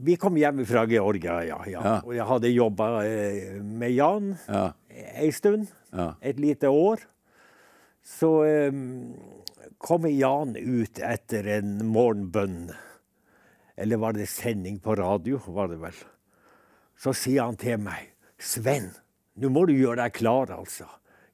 [0.07, 1.99] Vi kom hjem fra Georgia, ja.
[2.07, 4.71] Og jeg hadde jobba uh, med Jan Ja.
[5.21, 5.67] ei stund.
[6.23, 7.03] Et lite år.
[8.07, 8.71] Så eh,
[9.79, 12.71] kommer Jan ut etter en morgenbønn.
[13.77, 15.41] Eller var det sending på radio?
[15.47, 15.99] var det vel.
[16.97, 18.93] Så sier han til meg, 'Sven,
[19.37, 20.89] nå må du gjøre deg klar, altså.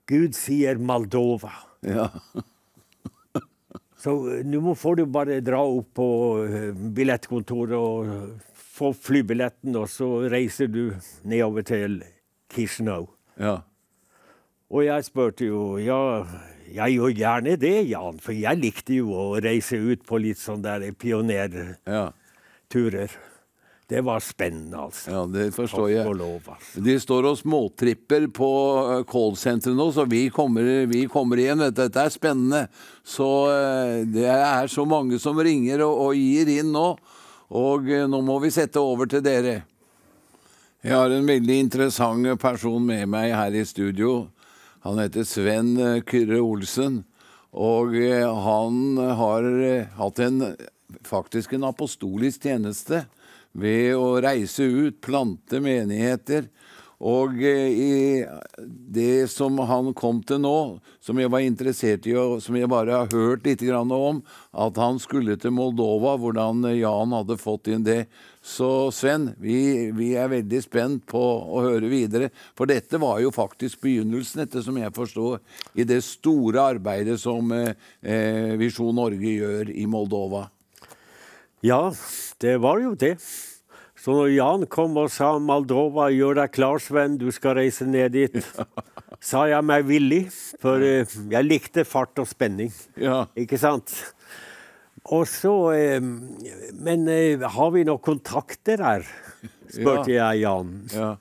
[0.06, 2.08] Gud sier Moldova.' ja.
[4.02, 6.08] Så eh, nå får du bare dra opp på
[6.42, 8.40] eh, billettkontoret og
[8.72, 12.02] få flybilletten, og så reiser du nedover til
[12.50, 13.12] Kishinev.
[13.38, 13.60] ja.
[14.72, 16.24] Og jeg spurte jo ja,
[16.72, 20.62] jeg gjør gjerne det, Jan, for jeg likte jo å reise ut på litt sånn
[20.64, 23.10] der pionerturer.
[23.92, 25.10] Det var spennende, altså.
[25.10, 26.12] Ja, det forstår jeg.
[26.16, 26.80] lov, altså.
[26.80, 28.48] De står og småtripper på
[28.80, 31.60] eh, callsenteret nå, så vi kommer, vi kommer igjen.
[31.60, 31.76] vet.
[31.76, 32.62] Dette er spennende.
[33.04, 36.86] Så eh, det er så mange som ringer og, og gir inn nå.
[37.52, 39.58] Og eh, nå må vi sette over til dere.
[40.82, 44.22] Jeg har en veldig interessant person med meg her i studio.
[44.82, 47.02] Han heter Sven eh, Kyrre Olsen.
[47.52, 50.42] Og eh, han har eh, hatt en,
[51.06, 53.04] faktisk en apostolisk tjeneste
[53.52, 56.48] ved å reise ut, plante menigheter
[57.02, 58.24] Og eh, i
[58.62, 63.00] det som han kom til nå, som jeg var interessert i, og som jeg bare
[63.02, 64.20] har hørt litt om,
[64.52, 68.04] at han skulle til Moldova, hvordan Jan hadde fått inn det.
[68.42, 72.30] Så Sven, vi, vi er veldig spent på å høre videre.
[72.58, 75.40] For dette var jo faktisk begynnelsen, etter som jeg forstår,
[75.74, 80.46] i det store arbeidet som eh, eh, Visjon Norge gjør i Moldova.
[81.62, 81.88] Ja,
[82.42, 83.16] det var jo det.
[84.02, 88.16] Så når Jan kom og sa 'Maldova, gjør deg klar, Sven, du skal reise ned
[88.16, 88.34] dit,
[89.30, 90.24] sa jeg meg villig,
[90.58, 92.72] for eh, jeg likte fart og spenning.
[92.98, 93.28] Ja.
[93.38, 93.94] Ikke sant?
[95.06, 99.06] Og så eh, Men eh, har vi noen kontakter her?
[99.70, 100.74] spurte jeg Jan.
[100.90, 101.12] Ja.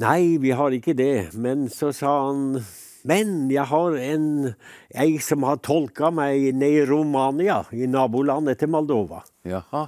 [0.00, 1.34] Nei, vi har ikke det.
[1.36, 2.62] Men så sa han
[3.04, 4.54] Men jeg har en
[4.96, 9.86] ei som har tolka meg ned i Romania, i nabolandet til Moldova, Jaha.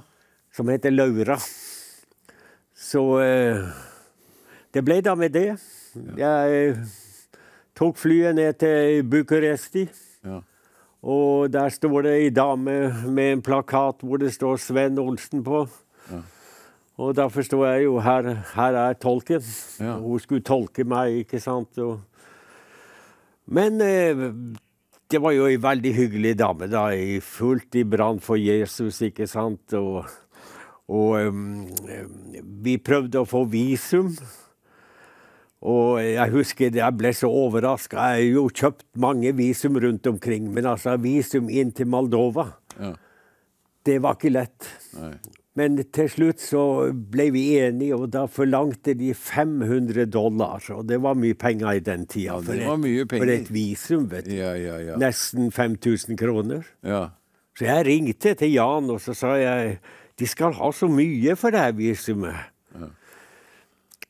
[0.53, 1.41] som heter Laura.
[2.81, 3.61] Så eh,
[4.73, 5.51] det ble da med det.
[6.17, 6.79] Jeg eh,
[7.77, 9.85] tok flyet ned til Bucuresti.
[10.25, 10.41] Ja.
[11.01, 12.75] Og der står det ei dame
[13.09, 15.65] med en plakat hvor det står Sven Olsen på.
[17.01, 19.41] Og da forstår jeg jo her, her er tolken.
[19.79, 19.95] Ja.
[19.97, 21.77] Hun skulle tolke meg, ikke sant.
[21.81, 22.01] Og...
[23.45, 24.27] Men eh,
[25.11, 26.89] det var jo ei veldig hyggelig dame, da.
[27.25, 29.73] Fullt i brann for Jesus, ikke sant.
[29.79, 30.05] Og,
[30.91, 31.71] og
[32.65, 34.11] vi prøvde å få visum.
[35.61, 38.07] Og jeg husker jeg ble så overraska.
[38.15, 42.47] Jeg har jo kjøpt mange visum rundt omkring, men altså visum inn til Moldova,
[42.79, 42.95] Ja.
[43.85, 44.67] det var ikke lett.
[44.97, 45.13] Nei.
[45.53, 46.61] Men til slutt så
[47.11, 50.63] ble vi enige, og da forlangte de 500 dollar.
[50.71, 52.37] Og det var mye penger i den tida.
[52.41, 53.25] For, det var mye penger.
[53.25, 54.35] for et visum, vet du.
[54.37, 54.95] Ja, ja, ja.
[54.97, 56.63] Nesten 5000 kroner.
[56.83, 57.09] ja.
[57.59, 59.73] Så jeg ringte til Jan, og så sa jeg
[60.21, 62.47] de skal ha så mye for det her visumet.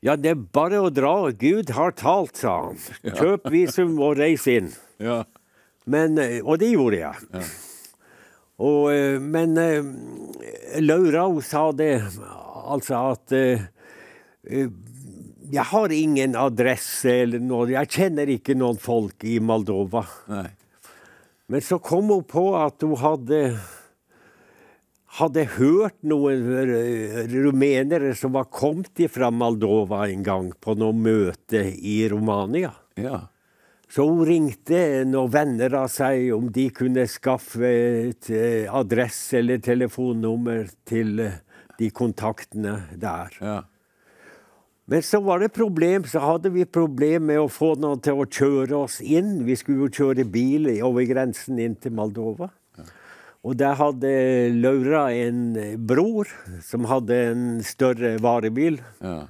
[0.02, 1.14] Ja, det er bare å dra.
[1.38, 2.80] Gud har talt, sa han.
[3.06, 4.72] Kjøp visum og reis inn.
[5.02, 5.22] ja.
[5.82, 7.46] Men, eh, og det gjorde jeg.
[8.62, 9.82] Og, eh, men eh,
[10.78, 11.96] Laura hun sa det,
[12.62, 13.34] altså at
[15.52, 17.66] Jeg har ingen adresse eller noe.
[17.74, 20.06] Jeg kjenner ikke noen folk i Moldova.
[20.30, 20.46] Nei.
[21.50, 23.40] Men så kom hun på at hun hadde
[25.18, 26.46] hadde hørt noen
[27.28, 32.72] rumenere som var kommet fra Moldova en gang på noe møte i Romania.
[32.96, 33.26] Ja.
[33.92, 39.60] Så hun ringte noen venner av seg om de kunne skaffe et eh, adresse eller
[39.60, 41.36] telefonnummer til eh,
[41.76, 43.36] de kontaktene der.
[43.42, 43.58] Ja.
[44.88, 48.26] Men så var det problem, så hadde vi problem med å få noen til å
[48.26, 49.42] kjøre oss inn.
[49.44, 52.48] Vi skulle jo kjøre bil over grensen inn til Moldova.
[53.42, 54.10] Og der hadde
[54.54, 56.30] Laura en eh, bror
[56.62, 58.78] som hadde en større varebil.
[59.02, 59.24] Ja.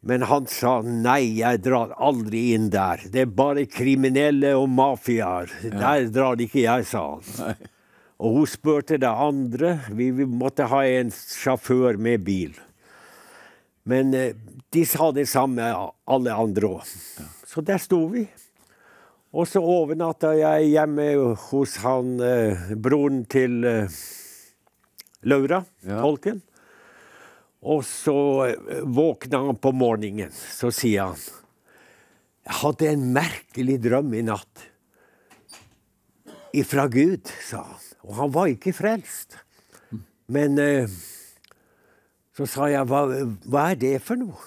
[0.00, 3.02] Men han sa nei, jeg drar aldri inn der.
[3.12, 5.52] Det er bare kriminelle og mafiaer.
[5.62, 7.60] Der drar ikke jeg, sa han.
[8.20, 9.76] Og hun spurte det andre.
[9.96, 12.56] Vi, vi måtte ha en sjåfør med bil.
[13.88, 14.34] Men eh,
[14.72, 15.70] de sa det samme,
[16.04, 16.90] alle andre òg.
[17.46, 18.26] Så der sto vi.
[19.30, 21.04] Og så overnatta jeg hjemme
[21.50, 23.98] hos han eh, broren til eh,
[25.22, 26.00] Laura, Ja.
[26.02, 26.40] tolken.
[27.62, 28.16] Og så
[28.48, 30.32] eh, våkna han på morgenen.
[30.34, 31.22] Så sier han
[32.48, 34.66] Jeg hadde en merkelig drøm i natt.
[36.56, 37.86] Ifra Gud, sa han.
[38.08, 39.36] Og han var ikke frelst.
[40.26, 40.90] Men eh,
[42.34, 43.04] så sa jeg, hva,
[43.46, 44.40] hva er det for noe?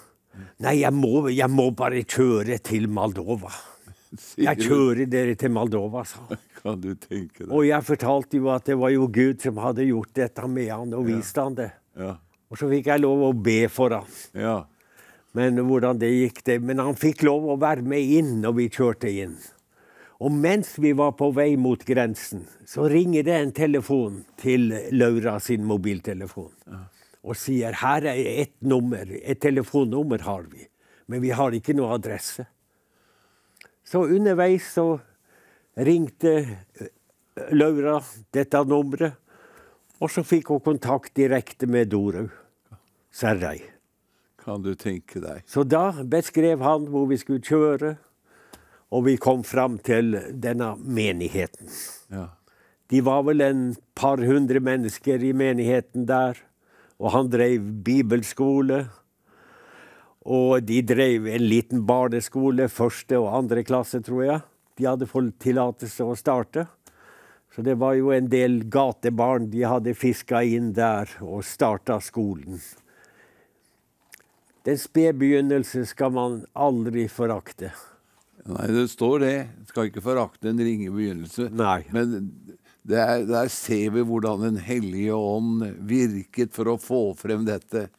[0.66, 3.52] Nei, jeg må, jeg må bare kjøre til Moldova.
[4.38, 6.42] Jeg kjører dere til Moldova, sa han.
[6.64, 7.50] Kan du tenke deg?
[7.52, 10.94] Og jeg fortalte jo at det var jo Gud som hadde gjort dette med han
[10.96, 11.72] og vist han det.
[12.00, 12.14] Ja.
[12.54, 14.14] Og så fikk jeg lov å be for han.
[14.38, 14.60] Ja.
[15.34, 18.70] Men hvordan det gikk, det Men han fikk lov å være med inn når vi
[18.70, 19.36] kjørte inn.
[20.24, 25.40] Og mens vi var på vei mot grensen, så ringer det en telefon til Laura
[25.44, 26.54] sin mobiltelefon.
[27.24, 30.64] Og sier her er et nummer, et telefonnummer har vi,
[31.12, 32.46] men vi har ikke noe adresse.
[33.84, 34.88] Så underveis så
[35.76, 36.92] ringte eh,
[37.52, 37.98] Laura
[38.34, 39.20] dette nummeret,
[40.04, 42.28] og så fikk hun kontakt direkte med Dorau
[43.14, 43.60] Serrei.
[44.44, 45.44] Kan du tenke deg?
[45.48, 47.94] Så da beskrev han hvor vi skulle kjøre,
[48.94, 51.70] og vi kom fram til denne menigheten.
[52.14, 52.28] Ja.
[52.92, 53.62] De var vel en
[53.98, 56.38] par hundre mennesker i menigheten der,
[57.00, 58.84] og han drev bibelskole.
[60.24, 64.44] Og de drev en liten barneskole, første og andre klasse, tror jeg.
[64.80, 66.68] De hadde fått tillatelse å starte.
[67.54, 72.58] Så det var jo en del gatebarn de hadde fiska inn der og starta skolen.
[74.64, 77.74] Den spede begynnelse skal man aldri forakte.
[78.48, 79.36] Nei, det står det.
[79.70, 81.50] Skal ikke forakte en ringe begynnelse.
[81.54, 81.84] Nei.
[81.94, 82.32] Men
[82.88, 87.90] der, der ser vi hvordan Den hellige ånd virket for å få frem dette.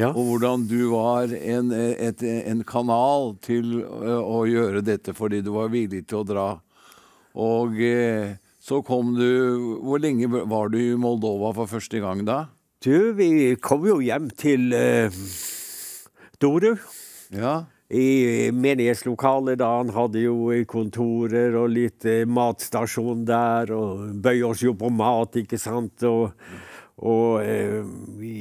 [0.00, 0.08] Ja.
[0.12, 5.72] Og hvordan du var en, et, en kanal til å gjøre dette fordi du var
[5.72, 6.46] villig til å dra.
[7.36, 12.44] Og eh, så kom du Hvor lenge var du i Moldova for første gang da?
[12.82, 15.20] Du, vi kom jo hjem til uh,
[16.42, 16.72] Doru.
[17.30, 17.62] Ja.
[17.92, 19.68] I menighetslokalet da.
[19.78, 25.38] Han hadde jo kontorer og litt eh, matstasjon der, og bøy oss jo på mat,
[25.44, 26.02] ikke sant.
[26.08, 26.32] Og,
[27.00, 27.80] og eh,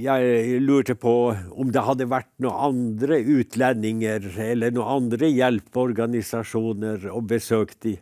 [0.04, 7.22] jeg lurte på om det hadde vært noen andre utlendinger eller noen andre hjelpeorganisasjoner å
[7.24, 7.95] besøke de.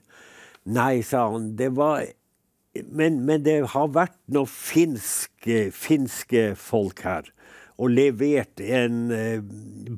[0.69, 1.53] Nei, sa han.
[1.59, 2.01] Det var
[2.89, 7.25] men, men det har vært noen finske, finske folk her
[7.79, 9.39] og levert en eh,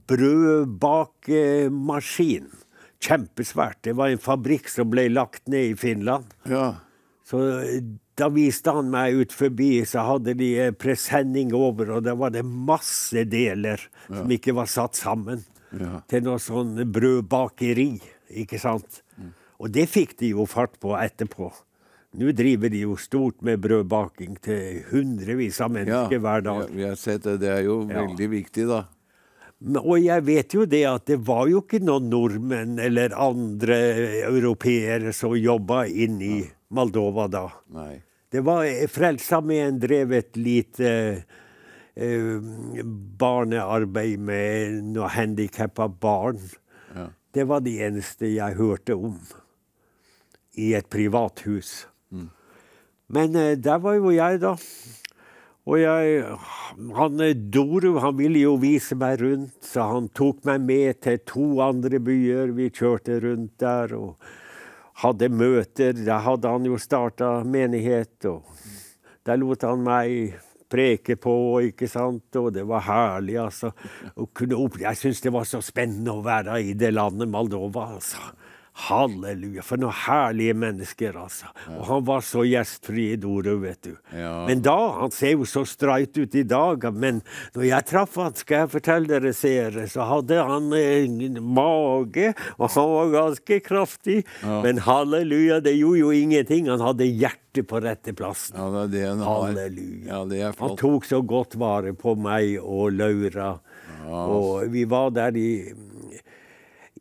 [0.09, 2.49] brødbakemaskin.
[3.01, 3.79] Kjempesvært.
[3.87, 6.25] Det var en fabrikk som ble lagt ned i Finland.
[6.45, 6.75] ja.
[7.25, 7.81] Så eh,
[8.21, 12.31] da viste han meg ut forbi, så hadde de eh, presenning over, og da var
[12.35, 15.41] det masse deler som ikke var satt sammen
[15.71, 16.01] Ja.
[16.11, 17.89] til noe sånn brødbakeri,
[18.43, 19.01] ikke sant?
[19.61, 21.51] Og det fikk de jo fart på etterpå.
[22.17, 25.75] Nå driver de jo stort med brødbaking til hundrevis av ja.
[25.77, 26.63] mennesker hver dag.
[26.65, 27.37] Ja, vi har sett det.
[27.39, 28.01] Det er jo Ja.
[28.01, 28.81] veldig viktig, da.
[29.79, 33.77] Og jeg vet jo det at det var jo ikke noen nordmenn eller andre
[34.25, 36.39] europeere som jobba inn i
[36.73, 37.45] Moldova da.
[37.71, 38.01] Nei.
[38.31, 40.89] Det var Frelsesarmeen drev et lite
[41.95, 42.51] eh,
[43.19, 46.39] barnearbeid med noen handikappa barn.
[46.95, 47.09] Ja.
[47.35, 49.19] Det var det eneste jeg hørte om
[50.55, 51.85] i et privathus.
[53.11, 54.55] Men eh, der var jo jeg, da.
[55.67, 56.23] Og jeg
[56.97, 61.19] han, eh, Doru han ville jo vise meg rundt, så han tok meg med til
[61.27, 62.55] to andre byer.
[62.55, 64.31] Vi kjørte rundt der og
[65.01, 65.97] hadde møter.
[66.05, 68.47] Da hadde han jo starta menighet, og
[69.27, 70.37] der lot han meg
[70.71, 71.33] preke på,
[71.67, 73.73] ikke sant, og det var herlig, altså.
[74.15, 78.31] Jeg syns det var så spennende å være i det landet Moldova, altså.
[78.71, 81.49] Halleluja, for noen herlige mennesker, altså.
[81.75, 83.91] Og han var så gjestfri i Dorud, vet du.
[84.15, 84.45] Ja.
[84.47, 87.19] Men da, han ser jo så streit ut i dag, men
[87.51, 91.03] når jeg traff han, skal jeg fortelle dere seere, så hadde han eh,
[91.43, 94.21] mage, og han var ganske kraftig.
[94.63, 96.71] Men halleluja, det gjorde jo ingenting.
[96.71, 98.55] Han hadde hjertet på rette plassen.
[98.55, 99.25] Ja, det er det han.
[99.27, 100.07] Halleluja.
[100.07, 103.57] Ja, det er Han tok så godt vare på meg og Laura.
[104.07, 105.51] Og vi var der i,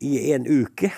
[0.03, 0.91] i en uke.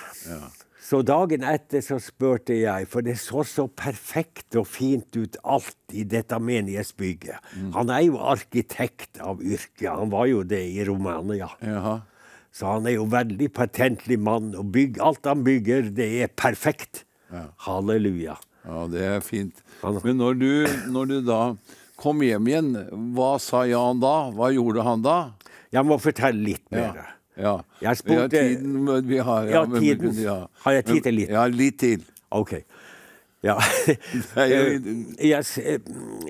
[0.84, 5.94] Så dagen etter så spurte jeg, for det så så perfekt og fint ut alt
[5.96, 7.40] i dette menighetsbygget.
[7.72, 11.48] Han er jo arkitekt av yrke, han var jo det i Romania.
[11.64, 12.02] Jaha.
[12.54, 17.06] Så han er jo veldig patentlig mann, og bygg, alt han bygger, det er perfekt.
[17.64, 18.36] Halleluja.
[18.64, 19.64] Ja, det er fint.
[19.82, 20.52] Men når du,
[20.92, 21.40] når du da
[22.00, 22.70] kom hjem igjen,
[23.16, 24.14] hva sa Jan da?
[24.36, 25.18] Hva gjorde han da?
[25.74, 26.92] Jeg må fortelle litt mer.
[26.92, 27.10] Ja.
[27.36, 30.12] Jeg Vi har tiden men vi har, Ja, men- tiden.
[30.22, 30.46] ja.
[30.62, 31.28] Har jeg tid til litt?
[31.30, 32.04] Ja, litt til.
[32.30, 32.52] OK.
[33.42, 33.56] Ja.
[34.36, 34.80] er
[35.20, 35.58] jeg, s-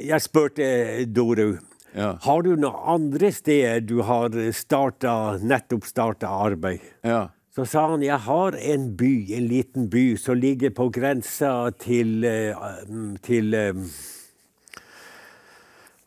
[0.00, 1.58] jeg spurte Doru
[1.94, 2.16] Ja.
[2.24, 6.80] har du noen andre steder du har starta, nettopp starta arbeid.
[7.04, 7.28] Ja.
[7.54, 12.24] Så sa han jeg har en by, en liten by som ligger på grensa til
[12.24, 12.56] eh,
[13.22, 13.72] til eh,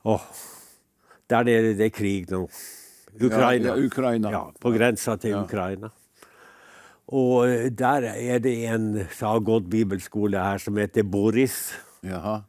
[0.05, 0.21] Åh,
[1.29, 2.47] der nede det er krig nå.
[3.21, 3.73] Ukraina.
[3.73, 4.31] Ja, Ukraina.
[4.31, 5.37] Ja, på grensa til.
[5.39, 5.89] Ukraina.
[7.07, 12.41] Og eh, der er det en som har gått bibelskole her, som heter Boris, Jaha.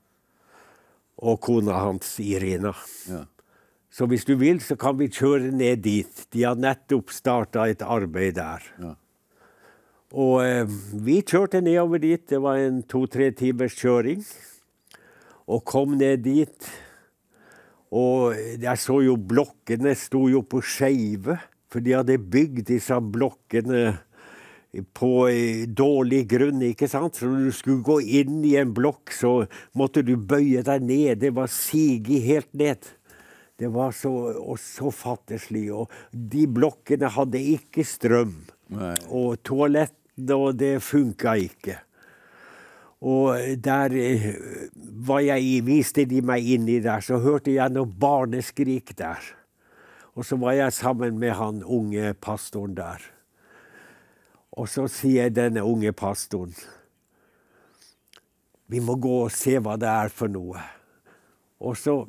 [1.19, 2.75] og kona hans Irina.
[3.09, 3.25] Ja.
[3.91, 6.27] Så hvis du vil, så kan vi kjøre ned dit.
[6.35, 8.67] De har nettopp starta et arbeid der.
[8.83, 8.93] Ja.
[10.13, 12.27] Og eh, vi kjørte nedover dit.
[12.29, 14.23] Det var en to-tre timers kjøring.
[15.49, 16.71] Og kom ned dit.
[17.95, 21.39] Og jeg så jo blokkene sto jo på skeive.
[21.69, 23.99] For de hadde bygd disse blokkene
[24.97, 27.17] på eh, dårlig grunn, ikke sant?
[27.17, 29.33] Så når du skulle gå inn i en blokk, så
[29.79, 31.23] måtte du bøye deg ned.
[31.25, 32.89] Det var siget helt ned.
[33.59, 35.67] Det var så, og så fattigslig.
[35.75, 38.37] Og de blokkene hadde ikke strøm.
[38.77, 38.95] Nei.
[39.09, 41.79] Og toalettene, og det funka ikke.
[42.99, 44.25] Og der eh,
[45.07, 49.23] var jeg i, viste de meg inni der, så hørte jeg noe barneskrik der.
[50.19, 53.05] Og så var jeg sammen med han unge pastoren der.
[54.59, 56.55] Og så sier denne unge pastoren
[58.67, 60.59] Vi må gå og se hva det er for noe.
[61.63, 62.01] Og så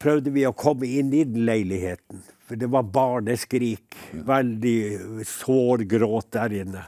[0.00, 2.24] prøvde vi å komme inn i den leiligheten.
[2.44, 3.94] For det var barneskrik.
[4.26, 6.84] Veldig sår gråt der inne.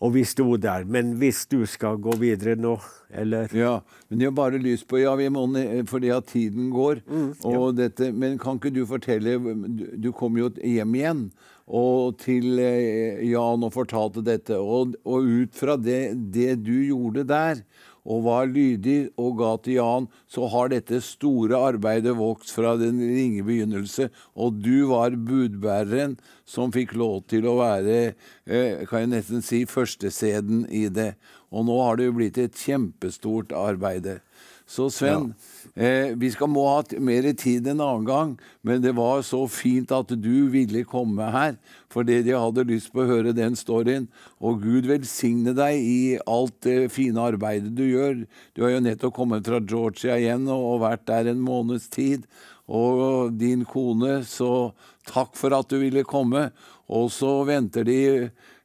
[0.00, 0.84] Og vi sto der.
[0.86, 2.76] Men hvis du skal gå videre nå,
[3.10, 3.80] eller Ja,
[4.10, 7.00] men jeg har bare lyst på Ja, vi må ne- fordi at tiden går.
[7.44, 11.30] og dette, men kan ikke du fortelle Du, du kom jo hjem igjen
[11.68, 14.56] og til eh, Jan og fortalte dette.
[14.56, 17.60] Og, og ut fra det, det du gjorde der,
[18.08, 23.00] og var lydig og ga til Jan, så har dette store arbeidet vokst fra den
[23.02, 24.08] ringe begynnelse.
[24.32, 26.16] Og du var budbæreren
[26.48, 28.14] som fikk lov til å være,
[28.46, 31.14] eh, kan jeg nesten si, førsteseden i det.
[31.52, 34.20] Og nå har det jo blitt et kjempestort arbeid.
[34.68, 35.34] Så Sven,
[35.78, 38.34] eh, vi skal må ha mer tid en annen gang,
[38.66, 41.56] men det var så fint at du ville komme her,
[41.92, 44.10] fordi de hadde lyst på å høre den storyen.
[44.42, 48.26] Og Gud velsigne deg i alt det fine arbeidet du gjør.
[48.52, 52.28] Du har jo nettopp kommet fra Georgia igjen og vært der en måneds tid.
[52.68, 54.74] Og din kone, så
[55.08, 56.50] takk for at du ville komme.
[56.88, 58.00] Og så venter de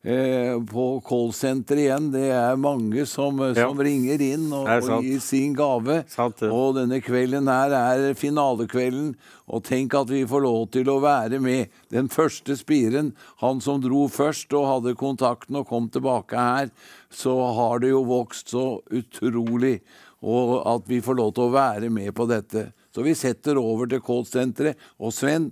[0.03, 2.09] eh, på callsenter igjen.
[2.13, 6.01] Det er mange som, som ringer inn og, og gir sin gave.
[6.11, 6.51] Sant ja.
[6.53, 9.13] Og denne kvelden her er finalekvelden.
[9.47, 11.73] Og tenk at vi får lov til å være med.
[11.93, 16.71] Den første spiren, han som dro først og hadde kontakten og kom tilbake her,
[17.13, 19.79] så har det jo vokst så utrolig.
[20.23, 22.69] Og at vi får lov til å være med på dette.
[22.95, 24.79] Så vi setter over til callsenteret.
[25.03, 25.51] Og Sven,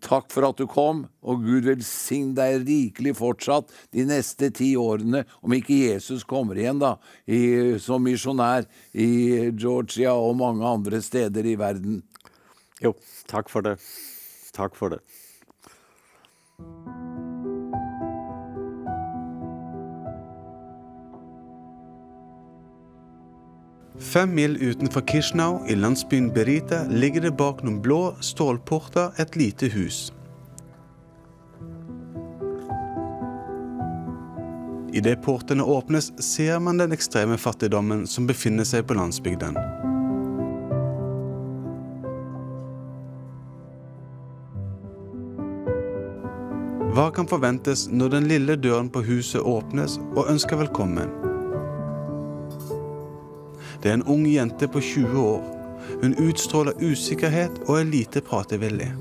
[0.00, 5.24] Takk for at du kom, og Gud velsigne deg rikelig fortsatt de neste ti årene,
[5.44, 6.94] om ikke Jesus kommer igjen da,
[7.28, 8.64] i, som misjonær
[8.96, 12.00] i Georgia og mange andre steder i verden.
[12.80, 12.94] Jo,
[13.28, 13.76] takk for det.
[14.56, 15.02] Takk for det.
[24.02, 29.70] Fem mil utenfor Kishnau, i landsbyen Berita, ligger det bak noen blå stålporter et lite
[29.70, 30.10] hus.
[34.92, 39.56] Idet portene åpnes, ser man den ekstreme fattigdommen som befinner seg på landsbygden.
[46.92, 51.31] Hva kan forventes når den lille døren på huset åpnes og ønsker velkommen?
[53.82, 55.42] Det er en ung jente på 20 år.
[56.02, 58.92] Hun utstråler usikkerhet og er lite pratevillig.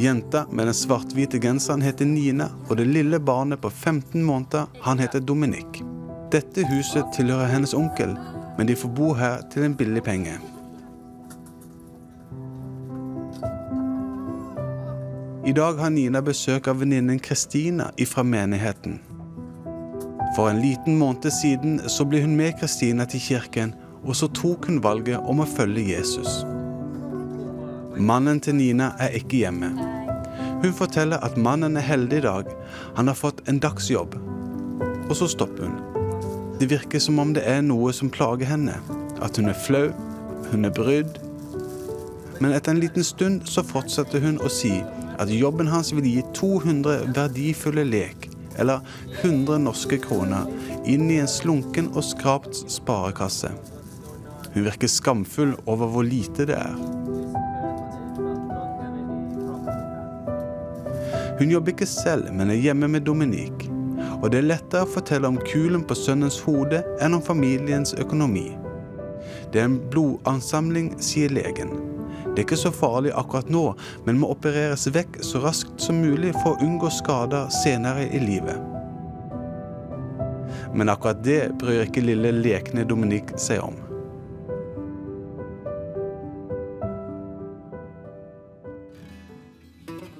[0.00, 4.98] Jenta med den svart-hvite genseren heter Nina, og det lille barnet på 15 måneder, han
[4.98, 5.82] heter Dominic.
[6.32, 8.14] Dette huset tilhører hennes onkel,
[8.58, 10.38] men de får bo her til en billig penge.
[15.46, 19.00] I dag har Nina besøk av venninnen Kristina fra menigheten.
[20.36, 23.74] For en liten måned siden så ble hun med Kristina til kirken,
[24.04, 26.44] og så tok hun valget om å følge Jesus.
[28.00, 29.72] Mannen til Nina er ikke hjemme.
[30.62, 32.52] Hun forteller at mannen er heldig i dag.
[32.96, 34.14] Han har fått en dagsjobb.
[35.08, 35.80] Og så stopper hun.
[36.60, 38.78] Det virker som om det er noe som plager henne.
[39.20, 39.90] At hun er flau,
[40.52, 41.18] hun er brydd.
[42.40, 44.78] Men etter en liten stund så fortsetter hun å si
[45.20, 48.29] at jobben hans vil gi 200 verdifulle lek,
[48.60, 48.80] eller
[49.22, 50.46] 100 norske kroner,
[50.84, 53.52] inn i en slunken og skrapt sparekasse.
[54.54, 56.78] Hun virker skamfull over hvor lite det er.
[61.40, 63.70] Hun jobber ikke selv, men er hjemme med Dominique.
[64.20, 68.50] Og det er lettere å fortelle om kulen på sønnens hode enn om familiens økonomi.
[69.52, 71.89] Det er en blodansamling, sier legen.
[72.30, 73.64] Det er ikke så farlig akkurat nå,
[74.06, 78.54] men må opereres vekk så raskt som mulig for å unngå skader senere i livet.
[80.74, 83.74] Men akkurat det bryr ikke lille lekne Dominique seg om.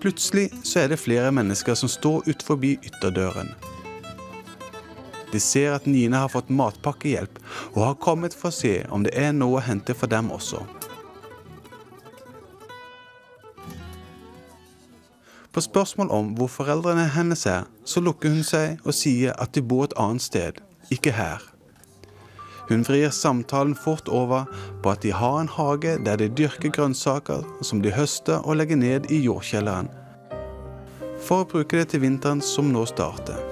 [0.00, 3.54] Plutselig så er det flere mennesker som står utenfor ytterdøren.
[5.30, 7.38] De ser at Nina har fått matpakkehjelp
[7.76, 10.64] og har kommet for å se om det er noe å hente for dem også.
[15.53, 19.62] På spørsmål om hvor foreldrene hennes er, så lukker hun seg og sier at de
[19.62, 20.61] bor et annet sted,
[20.94, 21.42] ikke her.
[22.68, 24.44] Hun vrir samtalen fort over
[24.82, 28.78] på at de har en hage der de dyrker grønnsaker som de høster og legger
[28.78, 29.90] ned i jordkjelleren,
[31.18, 33.42] for å bruke det til vinteren som nå starter.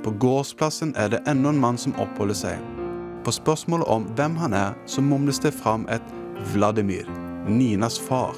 [0.00, 2.79] På gårdsplassen er det enda en mann som oppholder seg.
[3.24, 6.14] På spørsmålet om hvem han er, så mumles det fram et
[6.54, 7.04] Vladimir,
[7.48, 8.36] Ninas far.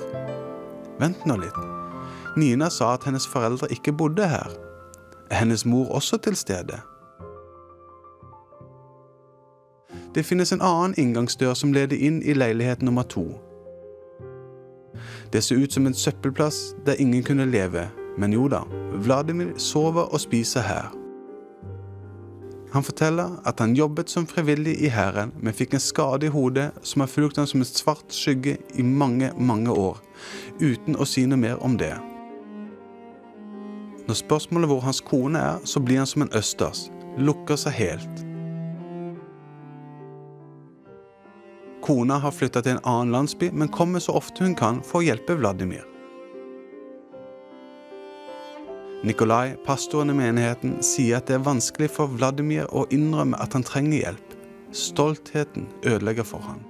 [0.99, 1.59] Vent nå litt.
[2.37, 4.51] Nina sa at hennes foreldre ikke bodde her.
[5.31, 6.81] Er hennes mor også til stede?
[10.15, 13.25] Det finnes en annen inngangsdør som leder inn i leilighet nummer to.
[15.33, 18.61] Det ser ut som en søppelplass der ingen kunne leve, men jo da,
[18.93, 21.02] Vladimir sover og spiser her.
[22.73, 26.71] Han forteller at han jobbet som frivillig i hæren, men fikk en skade i hodet
[26.83, 30.01] som har fulgt ham som en svart skygge i mange, mange år,
[30.61, 31.93] uten å si noe mer om det.
[34.09, 36.87] Når spørsmålet hvor hans kone er, så blir han som en østers,
[37.21, 38.25] lukker seg helt.
[41.85, 45.07] Kona har flytta til en annen landsby, men kommer så ofte hun kan for å
[45.11, 45.92] hjelpe Vladimir.
[49.03, 53.65] Nikolai, pastoren i menigheten, sier at det er vanskelig for Vladimir å innrømme at han
[53.67, 54.37] trenger hjelp.
[54.73, 56.61] Stoltheten ødelegger for ham.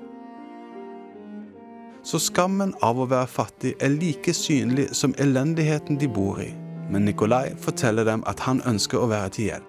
[2.03, 6.49] Så skammen av å være fattig er like synlig som elendigheten de bor i.
[6.89, 9.69] Men Nikolai forteller dem at han ønsker å være til hjelp.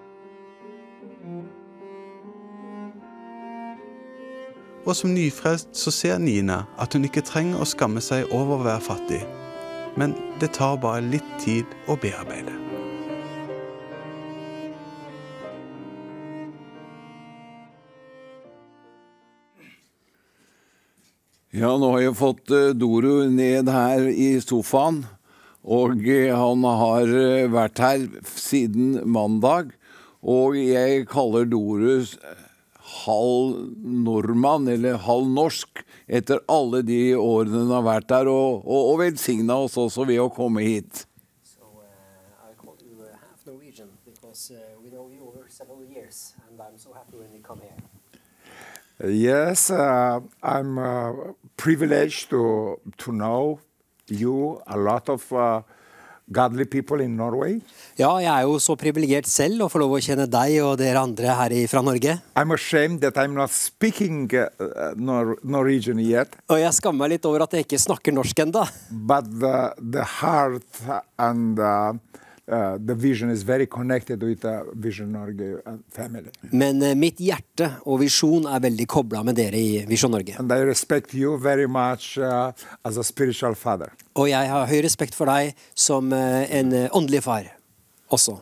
[4.84, 8.66] Og som nyfrelst så ser Nina at hun ikke trenger å skamme seg over å
[8.72, 9.24] være fattig.
[9.94, 12.54] Men det tar bare litt tid å bearbeide.
[21.54, 25.04] Ja, nå har jeg fått eh, Doro ned her i sofaen.
[25.62, 29.70] Og eh, han har eh, vært her siden mandag.
[30.18, 32.16] Og jeg kaller Dorus
[33.04, 38.92] halv nordmann, eller halv norsk, etter alle de årene hun har vært der, og, og,
[38.92, 41.06] og velsigna oss også ved å komme hit.
[41.42, 44.90] So uh, I call you uh, because uh, we
[45.34, 49.10] over several years, and I'm so happy when you come here.
[49.10, 51.12] Yes, uh, I'm uh,
[51.56, 53.60] privileged to to know
[54.08, 55.62] you, a lot of uh,
[56.32, 57.60] godly people in Norway.
[57.98, 61.02] Ja, jeg er jo så privilegert selv å få lov å kjenne deg og dere
[61.02, 62.18] andre her i- fra Norge.
[62.36, 67.10] I'm ashamed that I'm not speaking uh, uh, Nor- Norwegian yet, Og jeg skammer meg
[67.18, 68.64] litt over at jeg ikke snakker norsk enda.
[68.90, 70.62] but the the heart
[71.18, 71.92] and uh,
[72.48, 76.30] uh, the vision is very connected with uh, Vision Norge uh, family.
[76.52, 80.36] Men uh, mitt hjerte og visjon er veldig kobla med dere i Visjon Norge.
[80.38, 82.52] And I respect you very much uh,
[82.84, 83.92] as a spiritual father.
[84.14, 87.50] Og jeg har høy respekt for deg som eh, en eh, åndelig far
[88.14, 88.38] også.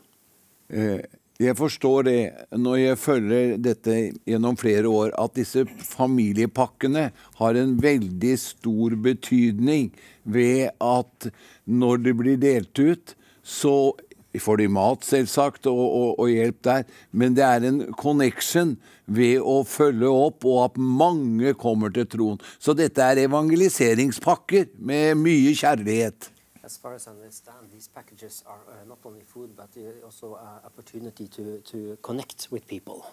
[0.68, 1.02] Eh,
[1.42, 2.18] Jeg forstår det
[2.54, 3.94] når jeg følger dette
[4.28, 7.08] gjennom flere år, at disse familiepakkene
[7.40, 9.88] har en veldig stor betydning
[10.22, 11.26] ved at
[11.66, 13.92] når det blir delt ut, så
[14.40, 18.76] får de mat, selvsagt, og, og, og hjelp der, men det er en connection
[19.06, 22.40] ved å følge opp, og at mange kommer til troen.
[22.58, 26.30] Så dette er evangeliseringspakker med mye kjærlighet.
[26.64, 30.36] As far as I understand, these packages are uh, not only food, but uh, also
[30.36, 33.04] an opportunity to, to connect with people.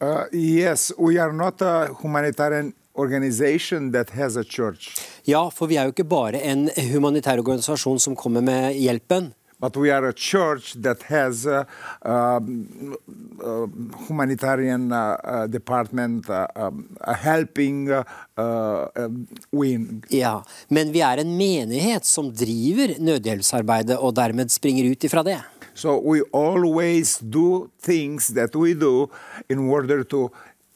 [0.00, 4.92] Uh, yes, we are not a humanitarian organization that has a church,
[5.26, 9.32] Ja, for vi er jo ikke bare en humanitær organisasjon som kommer med hjelpen.
[9.62, 11.66] but we are a church that has a
[12.02, 12.96] um,
[13.44, 13.66] uh,
[14.08, 18.02] humanitarian uh, uh, department a um, uh, helping uh,
[18.38, 20.02] uh, um, win.
[20.08, 25.42] Ja, Men vi er en menighet som driver nødhjelpsarbeidet, og dermed springer ut ifra det.
[25.74, 29.10] So we always do things that we do
[29.48, 30.30] in order to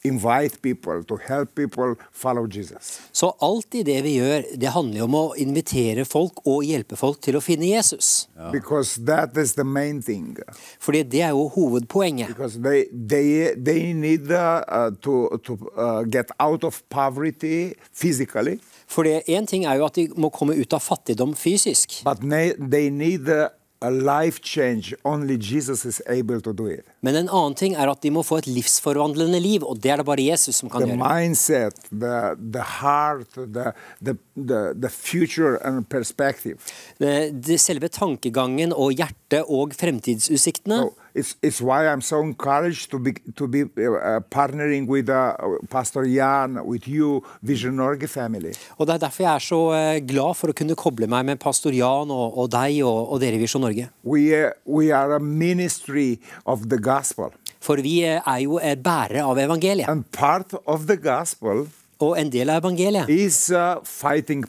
[0.05, 2.99] invite people, to help people follow Jesus.
[3.11, 7.19] Så alt i det vi gjør, det handler om å invitere folk og hjelpe folk
[7.25, 8.27] til å finne Jesus.
[8.53, 10.37] Because that is the main thing.
[10.79, 12.27] Fordi det er jo hovedpoenget.
[12.35, 18.59] Because they they they need uh, uh, to to uh, get out of poverty physically,
[18.87, 22.03] For én ting er jo at de må komme ut av fattigdom fysisk.
[22.05, 23.47] but they they need uh,
[23.85, 24.95] a life change.
[25.05, 26.85] Only Jesus is able to do it.
[27.05, 30.01] Men en annen ting er at de må få et livsforvandlende liv, og det er
[30.01, 31.01] det bare Jesus som kan The gjøre.
[31.05, 32.17] mindset, the
[32.55, 33.71] the heart, the
[34.01, 36.57] the the, the future and perspective.
[36.99, 37.15] Det,
[37.45, 40.81] det, selve tankegangen og hjertet og fremtidsutsiktene.
[40.85, 45.33] So it's, it's why I'm so encouraged to be to be uh, partnering with uh,
[45.69, 48.51] Pastor Jan, with you, Vision Norge family.
[48.77, 51.39] Og Det er derfor jeg er så eh, glad for å kunne koble meg med
[51.39, 53.87] pastor Jan og, og deg og, og dere i Visjon Norge.
[54.03, 59.23] We uh, we are a ministry of the gospel, For vi eh, er jo bærere
[59.23, 59.87] av evangeliet.
[59.89, 61.67] and part of the gospel
[62.03, 63.79] Og en del av evangeliet is uh,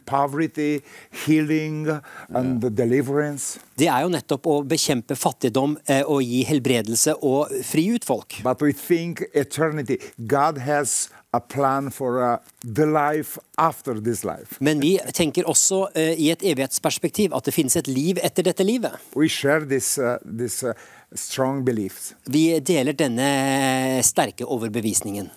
[0.07, 0.81] poverty,
[1.27, 1.87] healing,
[2.35, 3.61] and deliverance.
[3.77, 8.41] det er jo nettopp å bekjempe fattigdom eh, og gi helbredelse og fri ut folk.
[8.43, 9.99] But we think eternity.
[10.17, 14.57] God has a plan for uh, the life after this life.
[14.61, 18.65] Men vi tenker også uh, i et evighetsperspektiv at det finnes et liv etter dette
[18.65, 18.97] livet.
[19.15, 20.73] We share this uh, this uh,
[21.15, 22.15] strong beliefs.
[22.25, 25.29] Vi deler denne sterke overbevisningen.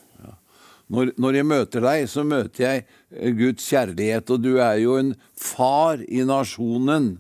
[0.90, 4.98] Når, når jeg møter deg, så møter jeg eh, Guds kjærlighet, og du er jo
[4.98, 7.20] en far i nasjonen.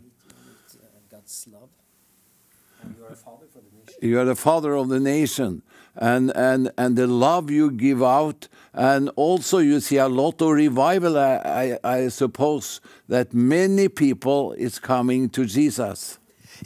[4.02, 5.62] You are the father of the nation.
[5.96, 10.52] And, and, and the love you give out, and also you see a lot of
[10.52, 16.18] revival, I, I, I suppose, that many people is coming to Jesus.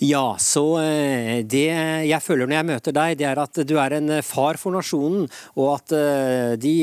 [0.01, 1.67] Ja, så eh, det
[2.07, 4.73] jeg føler når jeg møter deg, det er at du er en eh, far for
[4.75, 5.27] nasjonen,
[5.57, 6.73] og at eh, de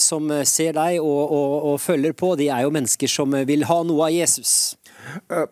[0.00, 3.80] som ser deg og, og, og følger på, de er jo mennesker som vil ha
[3.86, 4.76] noe av Jesus.
[5.30, 5.46] Uh,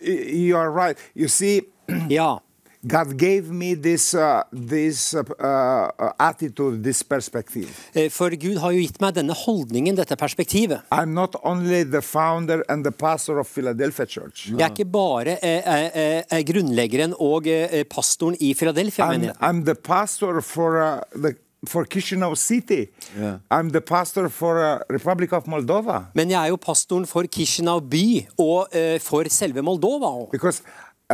[0.00, 0.98] you are right.
[1.14, 1.62] You see,
[2.08, 2.40] Ja,
[2.86, 7.68] God gave me this uh, this uh, uh, attitude, this perspective.
[7.94, 10.84] eh, for Gud har jo gitt meg denne holdningen, dette perspektivet.
[10.92, 14.50] I'm not only the founder and the pastor of Philadelphia Church.
[14.50, 19.64] Jeg er ikke bare eh, eh, eh, grunnleggeren og eh, pastoren i Philadelphia, I'm, I'm
[19.64, 21.34] the pastor for uh, the
[21.66, 22.90] for Chisinau City.
[23.18, 23.38] Yeah.
[23.50, 27.80] I'm the pastor for uh, Republic of Moldova Men jeg er jo pastoren for Kishinev
[27.88, 28.02] by
[28.36, 30.60] og uh, for selve Moldova because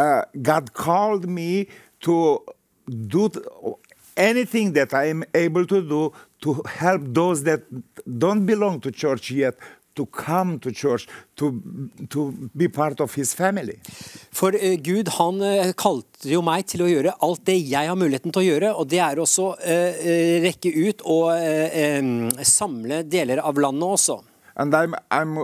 [0.00, 1.66] uh, God called me
[2.00, 2.16] to
[2.86, 3.30] do
[4.16, 7.62] anything that I am able to do to help those that
[8.24, 9.56] don't belong to church yet
[9.96, 11.46] to come to church to
[12.08, 13.78] to be part of His family.
[14.30, 17.98] For uh, Gud han uh, kalte jo meg til å gjøre alt det jeg har
[17.98, 23.58] muligheten til å gjøre, og det er også eh, rekke ut og samle deler av
[23.60, 24.20] landet også.
[24.60, 25.38] And I'm, I'm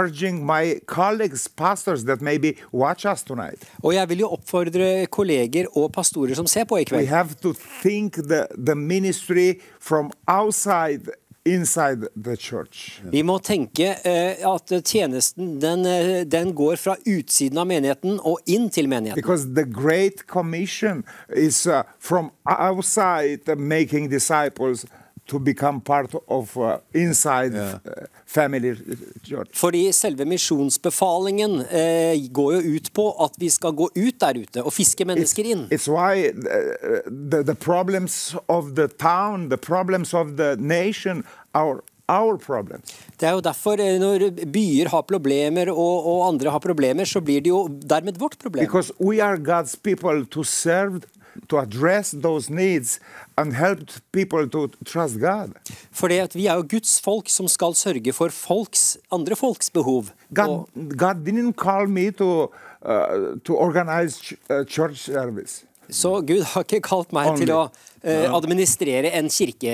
[0.00, 3.64] urging my colleagues, pastors, that maybe watch us tonight.
[3.82, 7.06] Og jeg vil jo oppfordre kolleger og pastorer som ser på i We kveld.
[7.08, 11.08] have to think the, the ministry from outside,
[11.46, 13.00] inside the church.
[13.12, 18.44] Vi må tenke uh, at tjenesten den, eh, den går fra utsiden av menigheten og
[18.46, 19.16] inn til menigheten.
[19.22, 21.04] Because the Great Commission
[21.36, 24.84] is uh, from outside uh, making disciples
[25.28, 27.78] to become part of uh, inside yeah.
[28.26, 29.52] family uh, church.
[29.54, 34.64] Fordi selve misjonsbefalingen eh, går jo ut på at vi skal gå ut der ute
[34.64, 35.66] og fiske mennesker inn.
[35.70, 41.24] It's why uh, the, the problems of the town, the problems of the nation
[41.54, 42.94] are our problems.
[43.20, 47.20] Det er jo derfor eh, når byer har problemer og, og andre har problemer, så
[47.20, 48.64] blir det jo dermed vårt problem.
[48.64, 51.02] Because we are God's people to serve,
[51.48, 52.98] to address those needs
[53.36, 53.78] and help
[54.12, 55.52] people to trust God.
[55.92, 60.04] Fordi at vi er jo Guds folk som skal sørge for folks, andre folks behov.
[60.34, 60.66] God,
[60.96, 62.48] God didn't call me to,
[62.82, 65.64] uh, to organize ch- uh, church service.
[65.90, 69.72] Så Gud har ikke kalt meg til å uh, administrere en kirke,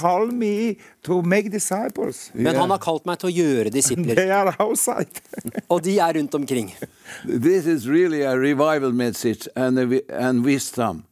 [0.00, 2.30] God me to make disciples.
[2.32, 4.16] men han har kalt meg til å gjøre disipler.
[4.20, 5.20] They are outside.
[5.72, 6.72] Og de er rundt omkring.
[7.24, 11.04] This is really a revival message and, a, and wisdom.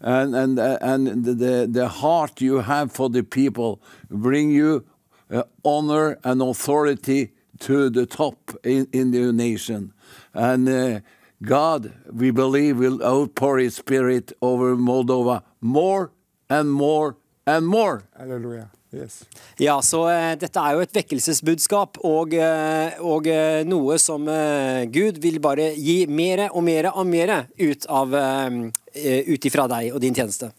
[0.00, 3.80] And, and, and the, the heart you have for the people
[4.10, 4.84] bring you
[5.30, 7.30] uh, honor and authority
[7.60, 9.92] to the top in, in the nation.
[10.34, 11.00] And uh,
[11.42, 16.10] God, we believe, will outpour His Spirit over Moldova more
[16.48, 17.16] and more
[17.46, 18.02] and more.
[18.16, 18.70] Hallelujah.
[18.92, 19.24] Yes.
[19.56, 24.84] Ja, så eh, dette er jo et vekkelsesbudskap, og, eh, og eh, noe som eh,
[24.92, 28.58] Gud vil bare gi mere og mere og mere ut av eh,
[28.92, 30.52] eh, ut ifra deg og din tjeneste.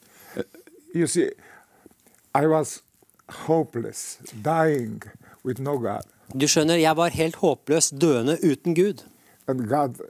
[0.96, 1.30] You see,
[2.34, 2.82] I was
[3.46, 5.04] hopeless, dying
[5.46, 6.10] with no God.
[6.34, 9.06] Du skjønner, jeg var helt håpløs døende uten Gud.
[9.48, 10.02] And God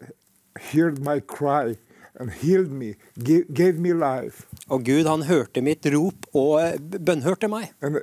[0.71, 1.75] heard my cry
[2.19, 4.45] and healed me, gave, gave me life.
[4.69, 7.73] Og Gud han hørte mitt rop og eh, bønnhørte meg.
[7.81, 8.01] And uh,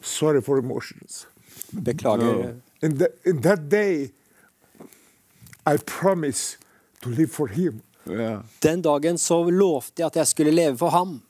[0.00, 1.26] sorry for emotions.
[1.72, 2.56] Beklager.
[2.82, 4.10] In, the, in that day,
[5.66, 6.56] I promised
[7.02, 7.82] to live for Him.
[8.06, 8.42] Yeah.
[8.62, 11.22] Den dagen så lovte jeg at jeg skulle leve for ham.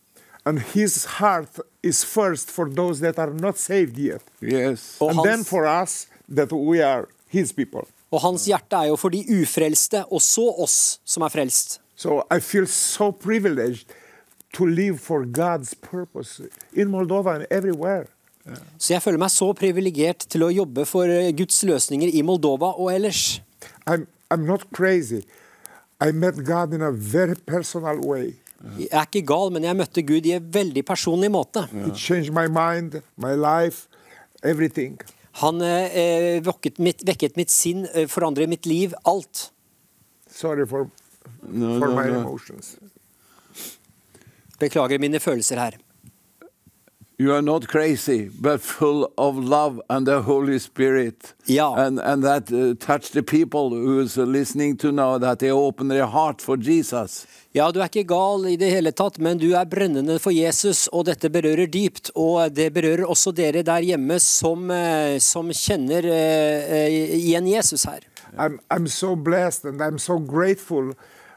[0.45, 4.22] And His heart is first for those that are not saved yet.
[4.43, 4.97] Yes.
[5.01, 7.89] Og and then for us that we are His people.
[8.12, 11.80] Og hans hjerte er jo for de ufrelste, og så oss som er frelst.
[11.96, 13.86] So I feel so privileged
[14.52, 16.42] to live for God's purpose
[16.72, 18.07] in Moldova and everywhere.
[18.78, 22.76] Så jeg føler meg så privilegert til å jobbe for eh, Guds løsninger i Moldova
[22.78, 23.40] og ellers.
[23.90, 25.24] I'm, I'm not crazy.
[26.00, 28.36] I met God in a very personal way.
[28.78, 31.66] Jeg er ikke gal, men jeg møtte Gud i en veldig personlig måte.
[31.86, 33.88] It changed my mind, my life,
[34.42, 35.00] everything.
[35.43, 39.51] Han eh, vekket, mitt, vekket mitt sinn, eh, forandret mitt liv, alt.
[40.32, 40.91] Sorry for,
[41.47, 42.76] No, no, no, my emotions.
[44.59, 45.76] Beklager mine følelser her.
[47.19, 51.35] You are not crazy, but full of love and the Holy Spirit.
[51.47, 51.75] Ja.
[51.75, 55.89] And, and that uh, touch the people who is listening to now that they open
[55.89, 57.27] their heart for Jesus.
[57.53, 60.91] Ja, du er ikke gal i det hele tatt, men du er brennende for Jesus,
[60.93, 62.12] og dette berører dypt.
[62.12, 67.89] Og det berører også dere der hjemme som, eh, som kjenner eh, eh, igjen Jesus
[67.89, 68.05] her.
[68.37, 70.93] I'm, I'm so blessed and I'm so grateful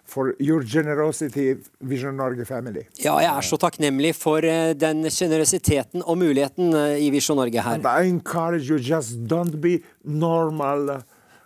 [0.10, 2.86] for your generosity, Vision Norge family.
[2.98, 7.62] Ja, jeg er så takknemlig for eh, den sjenerøsiteten og muligheten eh, i Visjon Norge
[7.62, 7.80] her.
[7.80, 11.02] And I encourage you just don't be normal uh,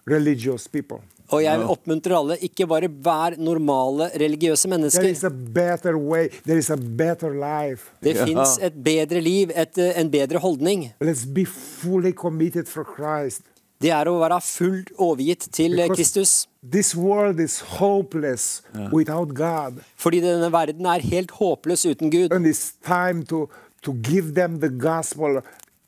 [0.07, 1.03] religious people.
[1.33, 5.07] Og jeg oppmuntrer alle, ikke bare vær normale religiøse There mennesker.
[5.09, 6.29] is a better way.
[6.45, 7.91] There is a better life.
[8.03, 8.27] Det yeah.
[8.27, 10.91] fins et bedre liv, et, eh, en bedre holdning.
[11.01, 13.41] Let's be fully committed for Christ.
[13.81, 16.33] Det er å være fullt overgitt til Because Kristus.
[16.71, 18.61] This world is hopeless
[18.93, 19.81] without God.
[19.99, 22.31] Fordi denne verden er helt håpløs uten Gud.
[22.31, 23.49] And it's time to,
[23.83, 25.41] to give them the gospel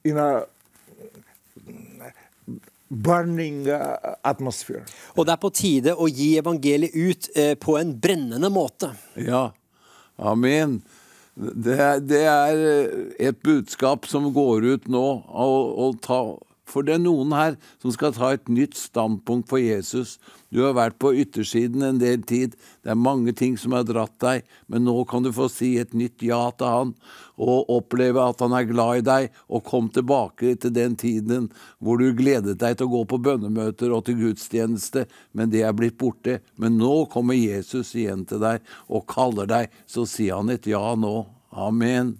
[0.03, 0.41] in a
[2.91, 4.83] burning uh, atmosphere.
[5.15, 8.91] Og det er på tide å gi evangeliet ut eh, på en brennende måte.
[9.17, 9.47] Ja,
[10.19, 10.81] amen.
[11.35, 15.05] Det, er- det er eh, et budskap som går ut nå.
[15.25, 16.19] Og, og ta,
[16.69, 20.17] for det er noen her som skal ta et nytt standpunkt for Jesus.
[20.55, 22.53] Du har vært på yttersiden en del tid.
[22.79, 25.91] Det er mange ting som har dratt deg, men nå kan du få si et
[25.91, 26.93] nytt ja til han.
[27.35, 31.49] Og oppleve at han er glad i deg, og kom tilbake til den tiden
[31.83, 35.03] hvor du gledet deg til å gå på bønnemøter og til gudstjeneste,
[35.35, 36.37] men det er blitt borte.
[36.55, 40.93] Men nå kommer Jesus igjen til deg og kaller deg, så sier han et ja
[40.95, 41.17] nå.
[41.51, 42.13] Amen.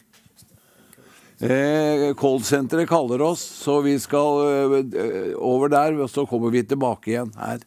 [1.40, 7.14] Eh, Callsenteret kaller oss, så vi skal eh, over der, og så kommer vi tilbake
[7.14, 7.64] igjen her.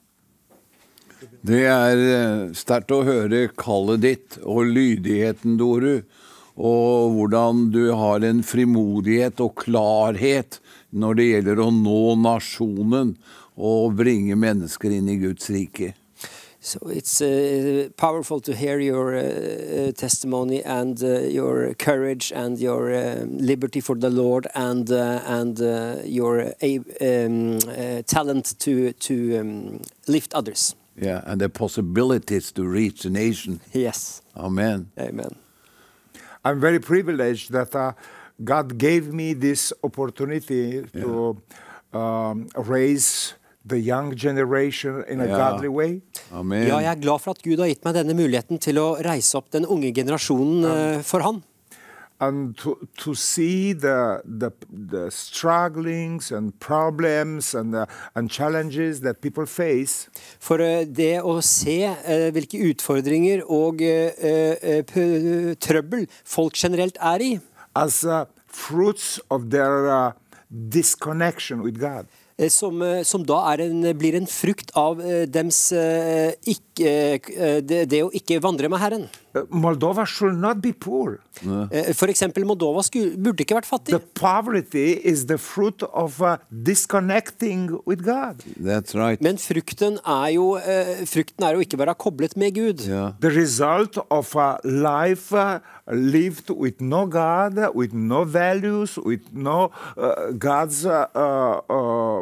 [1.46, 6.02] Det er eh, sterkt å høre kallet ditt og lydigheten, Doru.
[6.58, 10.58] Og hvordan du har en frimodighet og klarhet
[10.90, 13.14] når det gjelder å nå nasjonen
[13.54, 15.92] og bringe mennesker inn i Guds rike.
[16.60, 22.90] So it's uh, powerful to hear your uh, testimony and uh, your courage and your
[23.24, 25.56] liberty for the Lord and and
[26.04, 27.58] your um,
[28.02, 30.74] talent to to um, lift others.
[31.00, 33.60] Yeah, and the possibilities to reach the nation.
[33.72, 34.90] Yes, Amen.
[34.98, 35.30] amen.
[36.44, 37.92] I'm very privileged that uh,
[38.42, 41.36] God gave me this opportunity to
[41.92, 43.34] um, raise
[43.64, 45.36] the young generation in a Ja.
[45.36, 46.00] godly way.
[46.32, 46.66] Amen.
[46.66, 49.36] Ja, jeg er glad for at Gud har gitt meg denne muligheten til å reise
[49.38, 51.42] opp den unge generasjonen uh, for Han.
[52.20, 59.20] And to, to see the, the, the strugglings and problems and, uh, and challenges that
[59.20, 60.08] people face
[60.40, 67.24] For eh, det å se uh, hvilke utfordringer og eh, eh, trøbbel folk generelt er
[67.24, 67.32] i,
[67.76, 70.12] as uh, fruits of their uh,
[70.50, 72.06] disconnection with God.
[72.38, 75.58] Eh, som, eh, som da er en, blir en frukt av eh, dems
[76.48, 76.92] ikke,
[77.66, 79.06] det, det å ikke vandre med Herren.
[79.34, 81.18] Uh, Moldova should not be poor.
[81.38, 83.92] For eksempel Moldova skulle, burde ikke vært fattig.
[83.94, 88.42] The poverty is the fruit of uh, disconnecting with God.
[88.56, 89.20] That's right.
[89.22, 90.54] Men frukten er, jo,
[91.10, 92.86] frukten er å ikke være koblet med Gud.
[92.86, 93.12] Yeah.
[93.20, 95.58] The result of a life uh,
[95.92, 102.20] lived with no God, with no values, with no uh, God's uh, uh,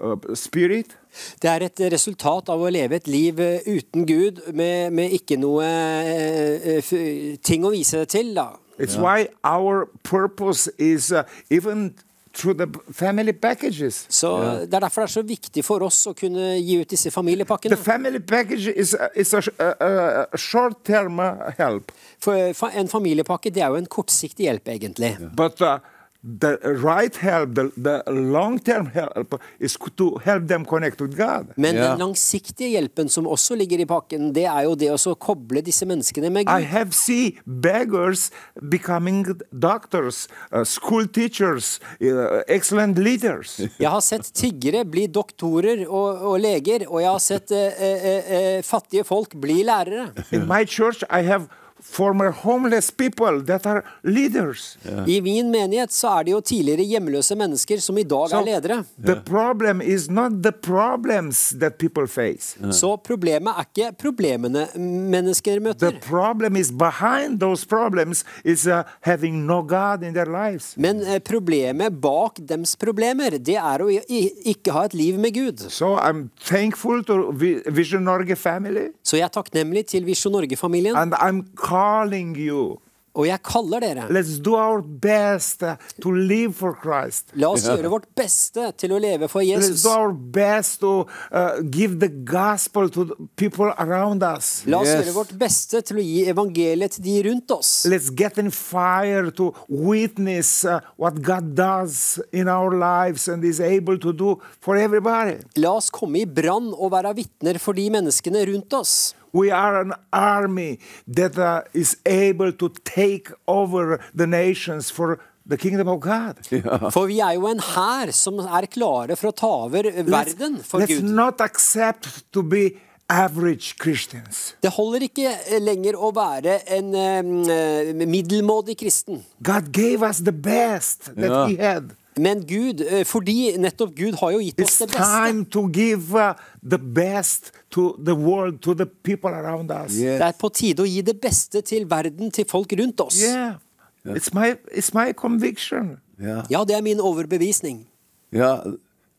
[0.00, 0.96] uh, spirit.
[1.42, 5.36] Det er et resultat av å leve et liv eh, uten Gud, med, med ikke
[5.36, 8.32] noe eh, f- ting å vise det til.
[8.34, 8.46] da.
[8.78, 11.92] It's why our purpose is uh, even
[12.34, 14.06] through the family packages.
[14.08, 14.30] Så
[14.66, 17.14] Det er derfor det er så viktig for oss å kunne gi ut disse The
[17.14, 17.76] familiepakkene.
[17.76, 21.18] family package is, a, is a, a, a- a short-term
[21.58, 25.16] help, For En familiepakke det er jo en kortsiktig hjelp, egentlig.
[25.36, 25.78] but uh,
[26.22, 31.52] the right help, the, the long-term help, is to help them connect with God.
[31.56, 31.90] Men yeah.
[31.90, 35.62] den langsiktige hjelpen som også ligger i pakken, det er jo det å så koble
[35.66, 36.68] disse menneskene med I Gud.
[36.70, 38.30] have seen beggars
[38.70, 43.58] becoming doctors, uh, school teachers, uh, excellent leaders.
[43.82, 49.04] Jeg har sett tiggere bli doktorer og, og leger, og jeg har sett uh, fattige
[49.04, 50.12] folk bli lærere.
[50.30, 51.48] In my church, I have
[51.82, 54.76] former homeless people that are leaders.
[55.06, 58.44] I min menighet så er det jo tidligere hjemløse mennesker som i dag So er
[58.46, 58.84] ledere.
[59.04, 62.56] the problem is not the problems that people face.
[62.72, 65.98] Så problemet er ikke problemene mennesker The møter.
[66.00, 70.74] problem is behind those problems is uh, having no God in their lives.
[70.76, 75.58] Men eh, problemet bak dems problemer, det er å ikke ha et liv med Gud.
[75.70, 77.32] So I'm thankful to
[77.70, 80.96] Vision Norge family, Så jeg er takknemlig til Visjon Norge-familien.
[80.96, 82.78] and I'm calling you
[83.14, 84.06] Og jeg kaller dere.
[84.08, 85.60] Let's do our best
[86.00, 87.28] to live for Christ.
[87.36, 89.82] La oss gjøre vårt beste til å leve for Let's Jesus.
[89.84, 90.92] do our best to
[91.28, 94.62] uh, give the gospel to the people around us.
[94.64, 95.02] La oss Yes.
[95.02, 97.74] gjøre vårt beste til å gi evangeliet til de rundt oss.
[97.84, 103.60] Let's get in fire to witness uh, what God does in our lives and is
[103.60, 105.36] able to do for everybody.
[105.60, 109.12] La oss komme i brann og være vitner for de menneskene rundt oss.
[109.32, 110.78] We are an army
[111.16, 115.18] that uh, is able to take over the nations for
[115.48, 116.36] the kingdom of God.
[116.94, 120.78] For vi er jo en hær som er klare for å ta over verden for
[120.84, 121.08] let's Gud.
[121.10, 122.76] not accept to be
[123.10, 124.54] average Christians.
[124.62, 129.24] Det holder ikke lenger å være en um, middelmådig kristen.
[129.42, 131.42] God gave us the best that Ja.
[131.48, 131.96] He had.
[132.20, 135.04] Men Gud, eh, fordi nettopp Gud har jo gitt oss det beste.
[135.04, 139.96] time to give uh, the best to the world, to the people around us.
[139.96, 140.20] Yes.
[140.20, 143.22] Det er på tide å gi det beste til verden, til folk rundt oss.
[143.22, 143.56] Yeah.
[144.04, 146.00] It's my it's my conviction.
[146.20, 146.42] Ja.
[146.50, 147.86] Ja, det er min overbevisning.
[148.30, 148.62] Ja,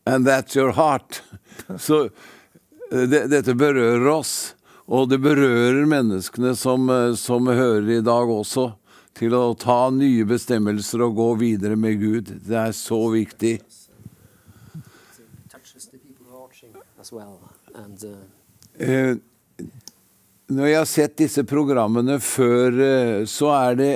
[0.06, 1.22] and that's your heart.
[1.78, 2.04] Så
[2.92, 4.54] eh, det, dette berører oss,
[4.86, 8.72] og det berører menneskene som, eh, som hører i dag også,
[9.14, 12.32] til å ta nye bestemmelser og gå videre med Gud.
[12.46, 13.58] Det er så viktig.
[18.78, 19.16] Eh,
[20.50, 23.94] når jeg har sett disse programmene før, eh, så er det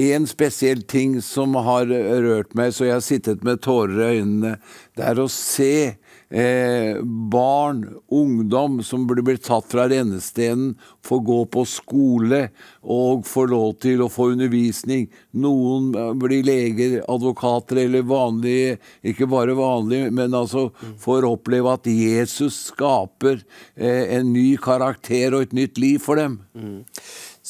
[0.00, 4.54] en spesiell ting som har rørt meg, så jeg har sittet med tårer i øynene.
[4.96, 5.96] Det er å se
[6.30, 12.42] eh, barn, ungdom, som blir blitt tatt fra rennestenen, få gå på skole
[12.80, 15.08] og få lov til å få undervisning.
[15.42, 20.68] Noen eh, blir leger, advokater eller vanlige, ikke bare vanlige, men altså
[21.02, 23.42] får oppleve at Jesus skaper
[23.76, 26.40] eh, en ny karakter og et nytt liv for dem.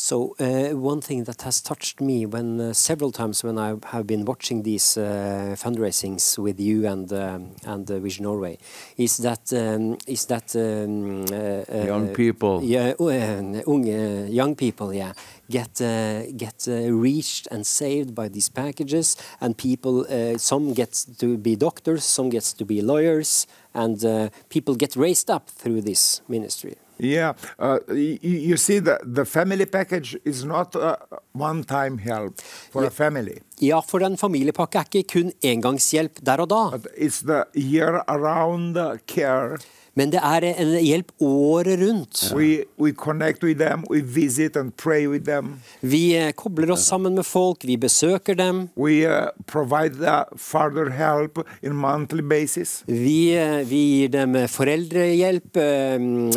[0.03, 4.07] So uh, one thing that has touched me when uh, several times when I have
[4.07, 8.57] been watching these uh, fundraisings with you and um, and uh, Vision Norway
[8.97, 12.63] is that um, is that um, uh, Young people.
[12.63, 12.95] yeah,
[14.25, 15.13] young people, yeah,
[15.51, 20.07] get uh, get uh, reached and saved by these packages, and people.
[20.09, 24.97] Uh, some gets to be doctors, some gets to be lawyers, and uh, people get
[24.97, 26.77] raised up through this ministry.
[27.03, 30.97] Yeah, uh, y- y- you see, the, the family package is not a
[31.33, 32.41] one-time help
[32.73, 33.39] for a family.
[33.61, 38.77] Ja, for en familiepakke er ikke kun engangshjelp der og da, But it's the year-around
[39.07, 39.59] care.
[39.99, 42.23] Men det er en hjelp året rundt.
[42.37, 42.93] We we
[45.25, 45.59] them.
[45.83, 48.69] Vi eh, kobler oss sammen med folk, vi besøker dem.
[48.77, 49.03] We
[52.29, 52.83] basis.
[52.87, 55.95] Vi, eh, vi gir dem foreldrehjelp eh,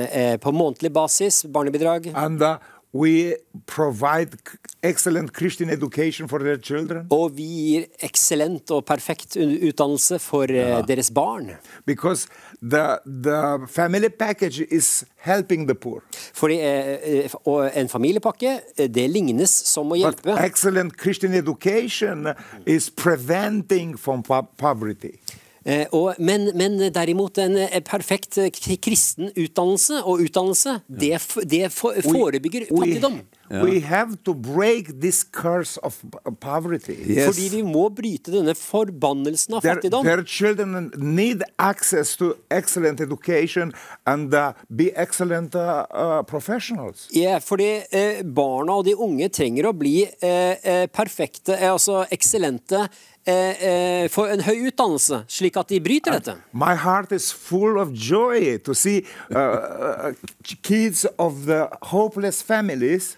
[0.09, 2.11] eh, på månedlig basis, barnebidrag.
[2.15, 2.57] And uh,
[2.93, 3.35] we
[3.65, 4.37] provide
[4.83, 10.85] excellent Christian education for their children Og vi gir eksellent og perfekt utdannelse for yeah.
[10.85, 11.55] deres barn.
[11.85, 12.27] because
[12.69, 16.03] the the family package is helping the poor.
[16.33, 20.37] Fordi eh, eh, en familiepakke, eh, det lignes som å But hjelpe.
[20.45, 22.27] excellent Christian education
[22.65, 24.23] is preventing from
[24.57, 25.19] poverty.
[25.65, 28.39] Eh, og, men, men derimot en eh, perfekt
[28.83, 31.13] kristen utdannelse og utdannelse, det,
[31.47, 33.21] det forebygger we, fattigdom.
[33.61, 35.99] We have to break this curse of
[36.39, 36.95] poverty.
[37.05, 37.27] Yes.
[37.29, 40.03] Fordi vi må bryte denne forbannelsen av Their, fattigdom.
[40.07, 43.73] their children need access to excellent education
[44.05, 47.07] and uh, be excellent uh, uh, professionals.
[47.13, 52.03] Ja, fordi eh, barna og de unge trenger å bli eh, eh, perfekte, eh, altså
[52.13, 52.87] eksellente,
[53.25, 56.37] eh, eh, for en høy utdannelse, slik at de bryter dette.
[56.51, 60.13] My heart is full of joy to see uh, uh,
[60.61, 63.13] kids of the hopeless families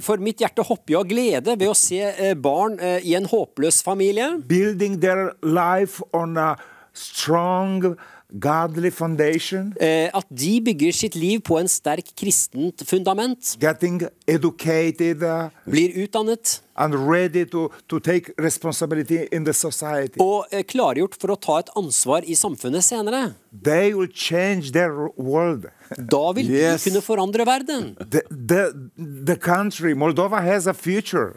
[0.00, 3.26] For mitt hjerte hopper jo av glede ved å se eh, barn eh, i en
[3.28, 6.54] håpløs familie building their life on a
[6.96, 7.94] strong,
[8.32, 13.54] godly foundation, eh, At de bygger sitt liv på en sterk kristent fundament.
[13.60, 15.22] getting educated
[15.64, 20.18] Blir utdannet and ready to, to take responsibility in the society.
[20.20, 23.34] og eh, klargjort for å ta et ansvar i samfunnet senere.
[23.52, 25.68] They will change their world.
[25.96, 26.84] Da vil Yes.
[26.84, 27.94] du kunne forandre verden.
[28.10, 28.72] The, the,
[29.26, 31.32] the country, Moldova, has a future.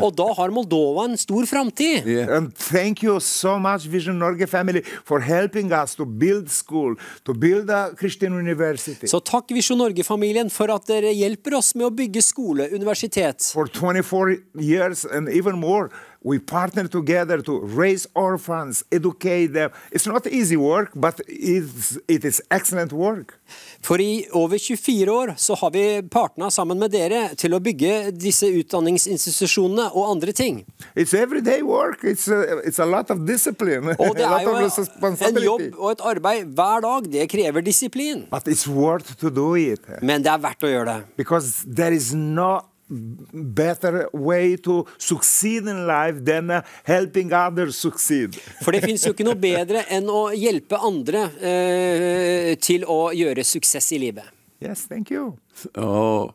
[0.00, 2.04] Og da har Moldova en stor framtid.
[2.06, 2.28] Yeah.
[2.36, 6.94] And thank you so much, Vision Norge family, for helping us to build school,
[7.24, 9.06] to build a Christian university.
[9.06, 13.50] Så takk Visjon Norge-familien for at dere hjelper oss med å bygge skole, universitet.
[13.54, 15.88] for 24 years and even more,
[16.24, 19.70] we partner together to raise orphans, educate them.
[19.92, 23.38] It's not easy work, but it's, it is excellent work.
[23.82, 28.10] For i over 24 år så har vi partna sammen med dere til å bygge
[28.16, 30.64] disse utdanningsinstitusjonene og andre ting.
[30.96, 32.04] It's everyday work.
[32.04, 36.04] It's a, it's a lot of discipline, Og det er jo en jobb og et
[36.14, 37.10] arbeid hver dag.
[37.12, 38.24] Det krever disiplin.
[38.30, 41.16] But it's worth to do it Men det er verdt å gjøre det.
[41.16, 48.36] because there is no better way to succeed in life than uh, helping others succeed.
[48.62, 53.44] For det fins jo ikke noe bedre enn å hjelpe andre eh, til å gjøre
[53.46, 54.28] suksess i livet.
[54.64, 55.34] Yes, thank you.
[55.80, 56.34] Og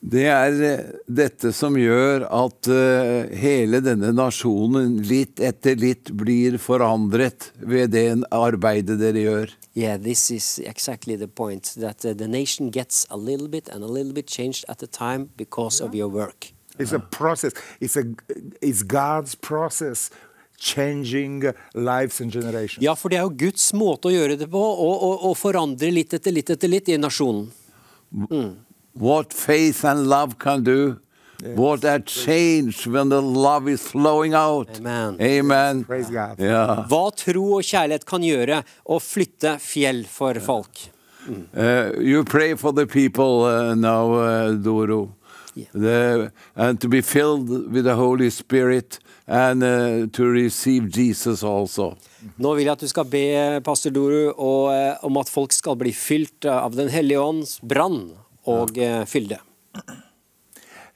[0.00, 6.56] det er eh, dette som gjør at uh, hele denne nasjonen litt etter litt blir
[6.60, 9.52] forandret ved det arbeidet dere gjør.
[9.72, 13.84] Yeah, this is exactly the point that uh, the nation gets a little bit and
[13.84, 16.52] a little bit changed at a time because of your work.
[16.78, 17.52] It's a process.
[17.80, 18.04] It's a
[18.60, 20.10] it's God's process
[20.56, 22.82] changing lives and generations.
[22.82, 25.90] Ja, for det er jo Guds måte å gjøre det på, og, og, og forandre
[25.92, 27.48] litt etter litt etter litt i nasjonen.
[28.98, 30.98] What faith and love can do.
[31.56, 34.78] What a change when the love is flowing out.
[34.78, 35.16] Amen.
[35.20, 35.84] Amen.
[35.84, 36.38] Praise God.
[36.38, 36.84] Yeah.
[36.90, 40.88] Hva tro og kjærlighet kan gjøre å flytte fjell for folk.
[41.28, 45.14] Uh, you pray for the people uh, now, uh, Doro.
[45.74, 51.96] The, and to be filled with the Holy Spirit and uh, to receive Jesus also.
[52.36, 53.24] Nå vil jeg at du skal be
[53.64, 57.58] pastor Doru og, eh, om at folk skal bli fylt eh, av Den hellige ånds
[57.62, 58.02] brann
[58.50, 59.40] og eh, fylde.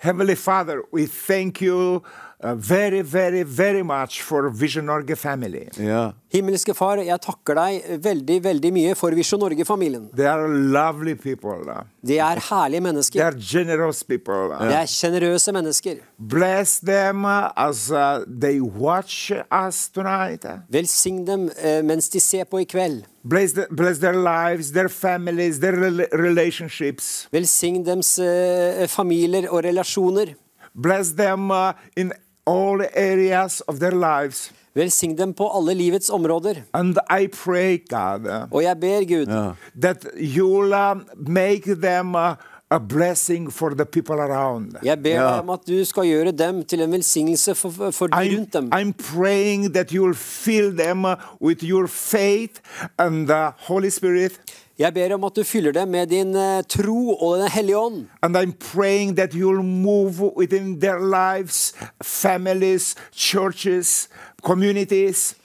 [0.05, 2.03] Heavenly Father, we thank you
[2.43, 5.71] uh, very, very, very much for Vision Norge family.
[5.79, 6.13] Yeah.
[6.29, 10.11] Himmelske Far, jeg takker deg veldig, veldig mye for Visjon Norge-familien.
[10.13, 11.65] They are lovely people.
[12.05, 13.25] De er herlige They mennesker.
[13.25, 14.51] are generous people.
[14.61, 16.05] De er sjenerøse mennesker.
[16.19, 20.45] Bless them as uh, they watch us tonight.
[20.69, 23.07] Velsign dem eh, mens de ser på i kveld.
[23.27, 25.73] Bless, the, bless their lives, their families, their
[26.13, 27.27] relationships.
[27.33, 30.35] Velsign dems eh, familier og relasjoner.
[30.75, 32.13] Bless them uh, in
[32.45, 34.51] all areas of their lives.
[34.77, 36.65] Velsign dem på alle livets områder.
[36.75, 39.33] And I pray, God, uh, Og jeg ber Gud
[39.81, 42.35] that you'll uh, make them uh,
[42.75, 44.75] a blessing for the people around.
[44.83, 48.37] Jeg ber deg om at du skal gjøre dem til en velsignelse for, for- de
[48.37, 48.71] rundt dem.
[48.75, 51.07] I'm praying that you'll fill them
[51.41, 52.59] with your faith
[52.99, 54.41] and the Holy Spirit.
[54.79, 58.07] Jeg ber om at du fyller dem med din eh, tro og Den hellige ånd.
[58.23, 64.09] And I'm praying that you'll move within their lives, families, churches,
[64.43, 65.37] communities.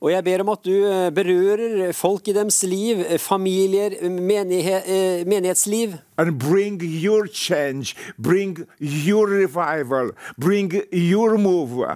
[0.00, 5.26] Og jeg ber om at du eh, berører folk i deres liv, eh, familier, eh,
[5.28, 5.98] menighetsliv.
[6.16, 11.86] and bring your change, bring your revival, bring your move.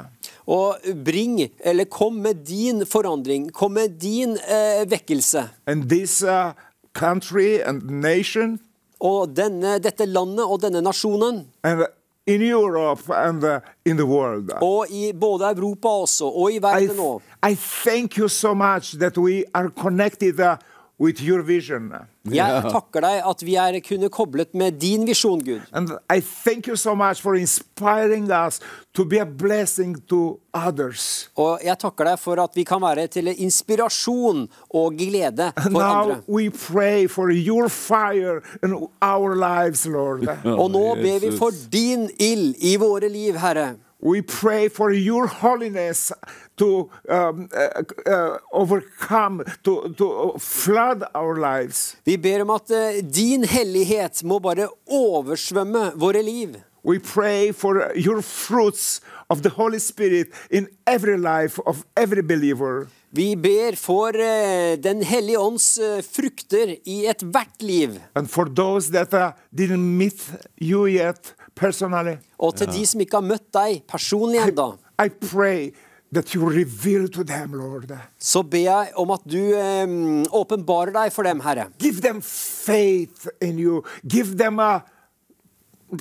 [0.46, 3.52] Og bring, eller kom med din forandring.
[3.52, 5.48] Kom med din eh, vekkelse.
[5.66, 6.52] And this uh,
[6.94, 8.60] country and nation,
[9.00, 11.82] Og denne, dette landet og denne nasjonen, and
[12.26, 14.50] in Europe and uh, in the world.
[14.62, 19.18] og i både Europa også, og i verden I, I thank you so much that
[19.18, 20.56] we are connected uh,
[20.98, 21.92] with your vision.
[22.30, 25.60] Jeg takker deg at vi er kunne koblet med din visjon, Gud.
[25.72, 28.60] And I thank you so much for inspiring us
[28.94, 31.28] to be a blessing to others.
[31.36, 36.02] Og jeg takker deg for at vi kan være til inspirasjon og glede for now
[36.02, 36.20] andre.
[36.28, 40.28] we pray for your fire in our lives, Lord.
[40.60, 43.74] Og nå ber vi for din ild i våre liv, Herre.
[44.04, 46.12] We pray for your holiness
[46.56, 51.96] to um, uh, uh, overcome, to, to flood our lives.
[52.04, 56.60] Vi ber om at eh, din hellighet må bare oversvømme våre liv.
[56.84, 59.00] We pray for your fruits
[59.30, 62.86] of the Holy Spirit in every life of every believer.
[63.10, 68.00] Vi ber for eh, Den hellige ånds eh, frukter i ethvert liv.
[68.14, 70.20] And for those that uh, didn't meet
[70.60, 75.70] you yet personally, Og til de som ikke har møtt deg personlig ennå, I pray
[76.12, 77.90] that you reveal to them, Lord.
[78.18, 79.86] så ber jeg om at du eh,
[80.32, 81.68] åpenbarer deg for dem, Herre.
[81.78, 83.82] Give them faith in you.
[84.06, 84.84] Give them a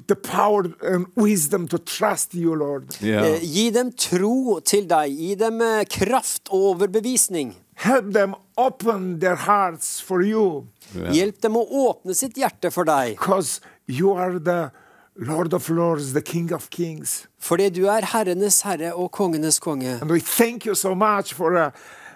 [0.08, 2.96] the power and wisdom to trust you, Lord.
[3.02, 5.12] Eh, Gi dem tro til deg.
[5.14, 7.54] Gi dem eh, kraft og overbevisning.
[7.76, 13.16] Help them open their hearts for you Hjelp dem å åpne sitt hjerte for deg.
[13.18, 14.72] because you are the
[15.16, 17.28] Lord of Lords, the King of Kings.
[17.40, 20.00] Fordi du er herrenes herre og kongenes konge.
[20.02, 21.72] And we thank you so much for uh,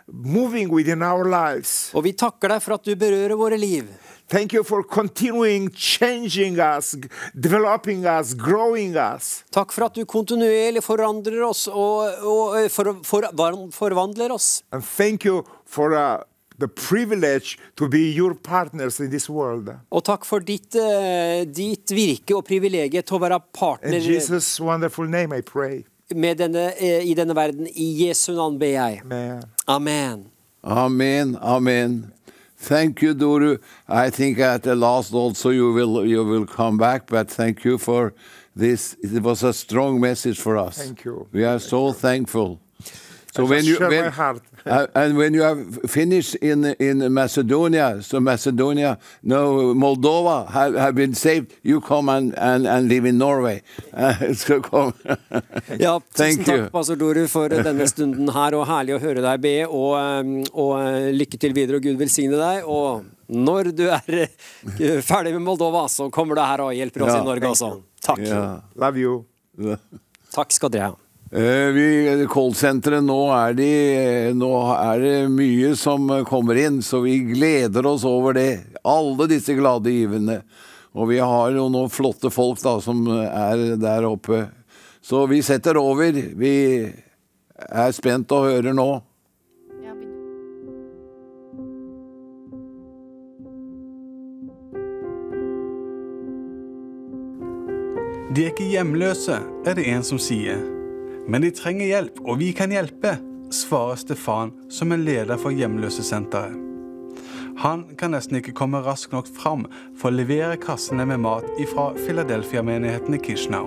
[0.08, 1.92] moving within our lives.
[1.94, 3.86] Og vi takker deg for at du berører våre liv.
[4.28, 6.96] Thank you for continuing changing us,
[7.34, 9.44] developing us, growing us.
[9.52, 13.30] Takk for at du kontinuerlig forandrer oss og, og for, for,
[13.72, 14.64] forvandler oss.
[14.72, 16.24] And thank you for uh,
[16.58, 19.70] the privilege to be your partners in this world.
[19.92, 25.38] Og takk for ditt, uh, ditt virke og privilegiet til å være partner Jesus' name,
[25.38, 27.68] I med denne, uh, i denne verden.
[27.68, 29.02] I Jesu navn ber jeg.
[29.04, 29.44] Amen.
[29.68, 30.26] Amen.
[30.64, 32.12] Amen, amen.
[32.60, 33.60] Thank you, Doru.
[33.88, 37.78] I think at the last also you will you will come back, but thank you
[37.78, 38.14] for
[38.56, 38.96] this.
[39.04, 40.78] It was a strong message for us.
[40.78, 41.28] Thank you.
[41.32, 42.60] We are so thankful.
[43.38, 44.42] So when you when, my heart.
[44.66, 45.62] uh, and when you have
[45.92, 51.54] finished in in Macedonia, so Macedonia, no Moldova have, have been saved.
[51.62, 53.62] You come and, and, and live in Norway.
[53.98, 54.94] Uh, so come.
[55.80, 56.70] Ja, tusen Thank takk, you.
[56.70, 60.74] pastor Doru, for denne stunden her, og herlig å høre deg be, og, um, og
[60.78, 62.68] uh, lykke til videre, og Gud velsigne deg.
[62.70, 67.16] Og når du er uh, ferdig med Moldova, så kommer du her og hjelper oss
[67.16, 67.24] Ja.
[67.24, 67.72] i Norge også.
[68.06, 68.22] Takk.
[68.22, 68.62] Yeah.
[68.78, 69.18] Love you.
[70.38, 71.07] Takk skal dere ha.
[71.32, 77.86] Eh, vi, Callsenteret, nå, er nå er det mye som kommer inn, så vi gleder
[77.90, 78.80] oss over det.
[78.88, 80.40] Alle disse glade givende.
[80.96, 84.46] Og vi har jo noen flotte folk da, som er der oppe.
[85.04, 86.16] Så vi setter over.
[86.16, 86.54] Vi
[87.58, 88.88] er spent og hører nå.
[98.32, 100.77] De er ikke hjemløse, er det en som sier.
[101.28, 103.18] Men de trenger hjelp, og vi kan hjelpe,
[103.52, 106.64] svarer Stefan, som er leder for Hjemløsesenteret.
[107.58, 109.66] Han kan nesten ikke komme raskt nok fram
[109.98, 113.66] for å levere kassene med mat fra Philadelphia-menigheten i Kishnau.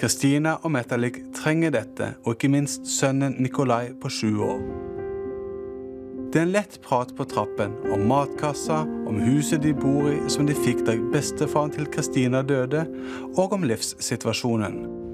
[0.00, 4.62] Kristina og Metalik trenger dette, og ikke minst sønnen Nikolai på sju år.
[6.30, 10.46] Det er en lett prat på trappen om matkassa, om huset de bor i som
[10.46, 12.84] de fikk da bestefaren til Kristina døde,
[13.36, 15.09] og om livssituasjonen.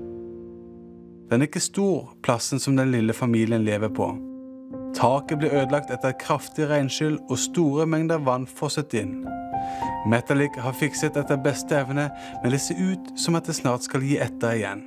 [1.31, 4.13] Den er ikke stor, plassen som den lille familien lever på.
[4.95, 9.25] Taket ble ødelagt etter et kraftig regnskyll, og store mengder vann fosset inn.
[10.07, 12.07] Metalik har fikset etter beste evne,
[12.43, 14.87] men det ser ut som at det snart skal gi etter igjen.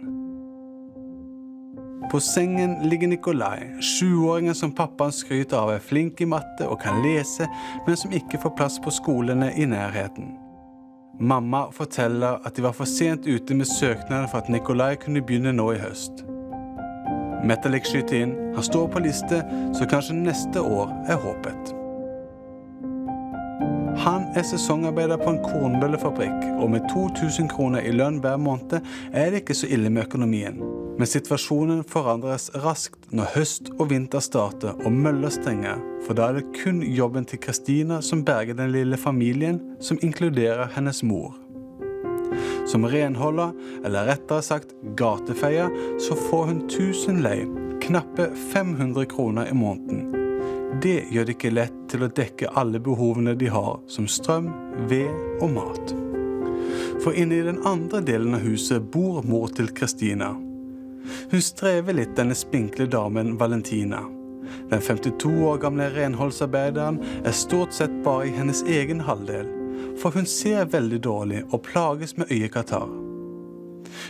[2.10, 7.03] På sengen ligger Nikolai, sjuåringen som pappaen skryter av er flink i matte og kan
[7.03, 7.45] lese,
[7.86, 10.32] men som ikke får plass på skolene i nærheten.
[11.22, 15.52] Mamma forteller at de var for sent ute med søknaden for at Nikolai kunne begynne
[15.52, 16.24] nå i høst.
[17.44, 18.32] Metalik skyter inn.
[18.56, 19.41] Han står på liste,
[19.76, 21.74] så kanskje neste år er håpet.
[24.00, 28.80] Han er sesongarbeider på en kornbøllefabrikk, og med 2000 kroner i lønn hver måned
[29.12, 30.64] er det ikke så ille med økonomien.
[30.99, 36.39] Men situasjonen forandres raskt når høst og vinter starter og møller stenger, for da er
[36.41, 41.38] det kun jobben til Kristina som berger den lille familien, som inkluderer hennes mor.
[42.67, 43.53] Som renholder,
[43.88, 45.71] eller rettere sagt gatefeier,
[46.03, 47.38] så får hun 1000 lei,
[47.80, 50.03] knappe 500 kroner i måneden.
[50.84, 54.51] Det gjør det ikke lett til å dekke alle behovene de har, som strøm,
[54.91, 55.07] ved
[55.39, 55.95] og mat.
[56.99, 60.35] For inne i den andre delen av huset bor mor til Kristina.
[61.31, 64.03] Hun strever litt, denne spinkle damen Valentina.
[64.69, 69.49] Den 52 år gamle renholdsarbeideren er stort sett bare i hennes egen halvdel,
[70.02, 72.90] for hun ser veldig dårlig og plages med øyekatarr.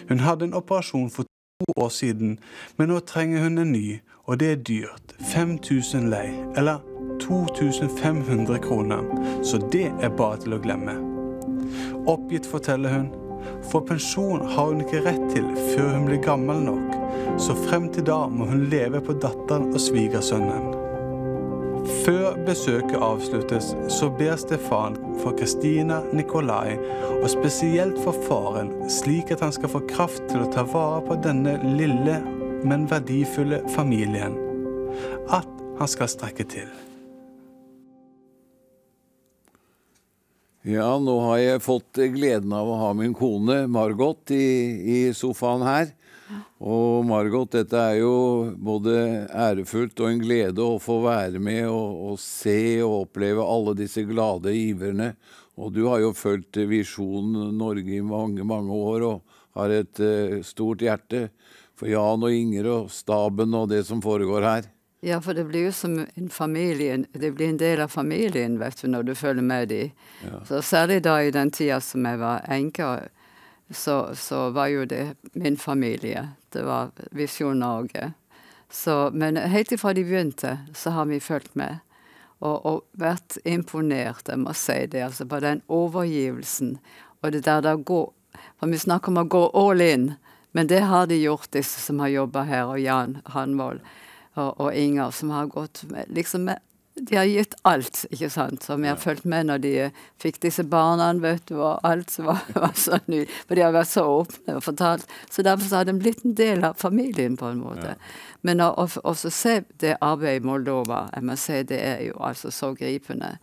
[0.09, 2.39] Hun hadde en operasjon for to år siden,
[2.77, 5.15] men nå trenger hun en ny, og det er dyrt.
[5.33, 6.27] 5000 lei,
[6.57, 6.79] eller
[7.19, 9.03] 2500 kroner,
[9.43, 10.95] så det er bare til å glemme.
[12.07, 13.09] Oppgitt forteller hun,
[13.67, 16.97] for pensjon har hun ikke rett til før hun blir gammel nok,
[17.41, 20.75] så frem til da må hun leve på datteren og svigersønnen.
[22.03, 26.75] Før besøket avsluttes, så ber Stefan for Kristina Nikolai,
[27.21, 31.17] og spesielt for faren, slik at han skal få kraft til å ta vare på
[31.23, 32.19] denne lille,
[32.67, 34.37] men verdifulle familien.
[35.31, 35.49] At
[35.79, 36.88] han skal strekke til.
[40.69, 44.43] Ja, nå har jeg fått gleden av å ha min kone Margot i,
[44.85, 45.87] i sofaen her.
[46.61, 48.11] Og Margot, dette er jo
[48.53, 48.93] både
[49.33, 54.03] ærefullt og en glede å få være med og, og se og oppleve alle disse
[54.05, 55.15] glade giverne.
[55.57, 60.37] Og du har jo fulgt Visjon Norge i mange, mange år og har et uh,
[60.45, 61.31] stort hjerte
[61.79, 64.69] for Jan og Inger og staben og det som foregår her.
[65.01, 68.81] Ja, for det blir jo som en familie, det blir en del av familien, vet
[68.81, 69.91] du, når du følger med dem.
[70.25, 70.41] Ja.
[70.45, 72.89] Så særlig da i den tida som jeg var enke,
[73.71, 76.29] så, så var jo det min familie.
[76.51, 78.11] Det var Visjon Norge.
[78.69, 81.79] Så, men helt ifra de begynte, så har vi fulgt med.
[82.39, 86.77] og, og vært imponert, jeg må si det, altså på den overgivelsen.
[87.21, 88.13] Og det der det går
[88.59, 90.13] For vi snakker om å gå all in,
[90.55, 93.81] men det har de gjort, disse som har jobba her, og Jan Hanvold
[94.39, 96.65] og, og Inger, som har gått med, liksom med
[97.01, 99.71] de har gitt alt, ikke sant, som jeg har fulgt med når de
[100.21, 103.21] fikk disse barna, vet du, og alt som var, var så ny.
[103.47, 105.07] For de har vært så åpne og fortalt.
[105.31, 107.95] Så derfor har de blitt en del av familien, på en måte.
[108.41, 112.51] Men å også se det arbeidet i Moldova, jeg må si det er jo altså
[112.53, 113.37] så gripende.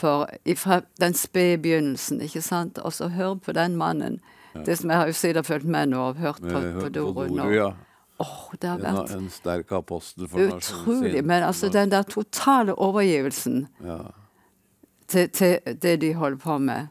[0.00, 0.28] For
[0.60, 4.20] fra den spede begynnelsen, ikke sant, og så hør på den mannen.
[4.64, 7.50] Det som jeg har jo siden fulgt med nå og hørt på, på Doro nå.
[7.52, 7.74] Ja.
[8.18, 11.24] Åh, det har vært en sterk apostel for nasjonen Utrolig.
[11.24, 13.98] Men altså den der totale overgivelsen Ja.
[15.06, 16.88] til, til det de holder på med.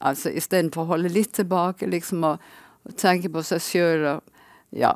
[0.00, 2.36] Altså istedenfor å holde litt tilbake, liksom å
[2.86, 4.22] og tenke på seg sjøl og
[4.72, 4.92] Ja.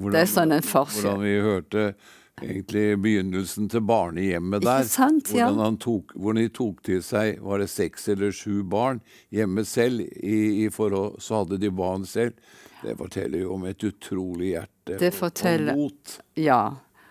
[0.00, 1.04] det er sånn en forskjell.
[1.04, 1.94] Hvordan vi hørte
[2.40, 4.80] egentlig begynnelsen til barnehjemmet der.
[4.80, 5.46] Ikke sant, ja.
[5.46, 9.64] hvordan, han tok, hvordan de tok til seg var det seks eller sju barn hjemme
[9.68, 10.00] selv.
[10.00, 12.32] I, i forhold, så hadde de barn selv.
[12.80, 16.18] Det forteller jo om et utrolig hjerte Det forteller og mot.
[16.34, 16.62] Ja.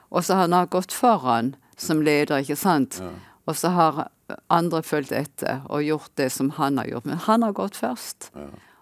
[0.09, 2.99] Og så har han gått foran som leder, ikke sant?
[3.47, 4.07] Og så har
[4.53, 7.07] andre fulgt etter og gjort det som han har gjort.
[7.09, 8.31] Men han har gått først.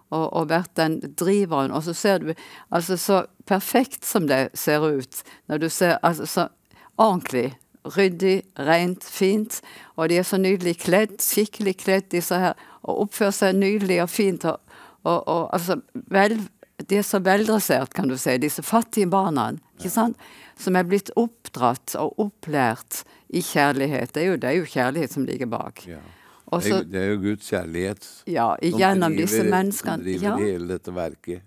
[0.08, 1.72] Og, og vært den driveren.
[1.72, 2.32] Og så ser du
[2.74, 6.48] altså så perfekt som det ser ut, når du ser altså så
[6.96, 7.52] ordentlig.
[7.88, 9.60] Ryddig, rent, fint.
[9.96, 12.58] Og de er så nydelig kledd, skikkelig kledd, disse her.
[12.82, 14.44] Og oppfører seg nydelig og fint.
[14.48, 14.58] Og,
[15.04, 15.78] og, og altså
[16.12, 16.36] vel,
[16.88, 19.50] De er så veldressert, kan du si, disse fattige barna.
[19.78, 20.16] ikke sant?
[20.58, 24.12] Som er blitt oppdratt og opplært i kjærlighet.
[24.14, 25.84] Det er jo, det er jo kjærlighet som ligger bak.
[25.86, 26.00] Ja.
[26.52, 29.96] er, det er jo Guds kjærlighet Ja, som igjennom driver- disse menneskene.
[29.98, 30.36] Som driver Ja.
[30.36, 31.42] hele dette verket.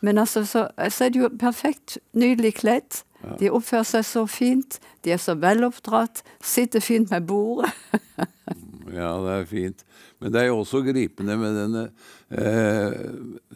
[0.00, 3.02] Men altså, så, så er de jo perfekt nydelig kledd.
[3.22, 3.36] Ja.
[3.38, 4.80] De oppfører seg så fint.
[5.04, 6.24] De er så veloppdratt.
[6.42, 7.70] Sitter fint med bordet.
[8.92, 9.84] Ja, det er fint.
[10.20, 11.82] Men det er jo også gripende med denne
[12.30, 12.92] eh,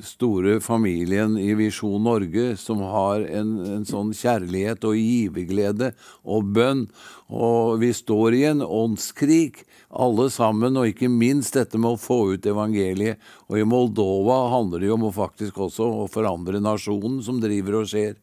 [0.02, 5.92] store familien i Visjon Norge, som har en, en sånn kjærlighet og giverglede
[6.24, 6.86] og bønn.
[7.30, 9.62] Og vi står i en åndskrig,
[9.96, 13.20] alle sammen, og ikke minst dette med å få ut evangeliet.
[13.46, 17.82] Og i Moldova handler det jo om å faktisk også å forandre nasjonen som driver
[17.82, 18.16] og skjer.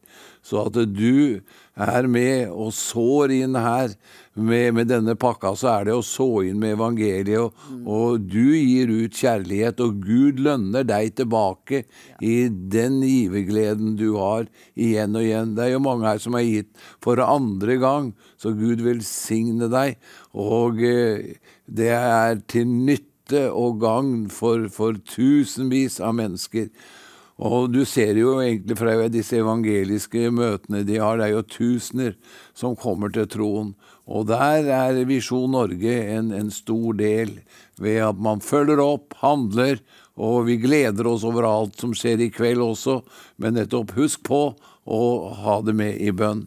[0.44, 1.40] Så at du
[1.74, 3.94] er med og sår inn her
[4.34, 7.38] med, med denne pakka, så er det å så inn med evangeliet.
[7.38, 11.84] Og, og du gir ut kjærlighet, og Gud lønner deg tilbake
[12.24, 15.54] i den givergleden du har igjen og igjen.
[15.54, 16.72] Det er jo mange her som har gitt
[17.04, 19.96] for andre gang, så Gud velsigne deg.
[20.34, 21.38] Og eh,
[21.70, 26.68] det er til nytte og gagn for, for tusenvis av mennesker.
[27.42, 32.14] Og du ser jo egentlig fra disse evangeliske møtene de har, det er jo tusener
[32.54, 33.72] som kommer til troen.
[34.06, 37.38] Og der er Visjon Norge en, en stor del
[37.80, 39.80] ved at man følger opp, handler,
[40.20, 43.00] og vi gleder oss over alt som skjer i kveld også,
[43.40, 44.42] men nettopp husk på
[44.84, 45.00] å
[45.40, 46.44] ha det med i bønn.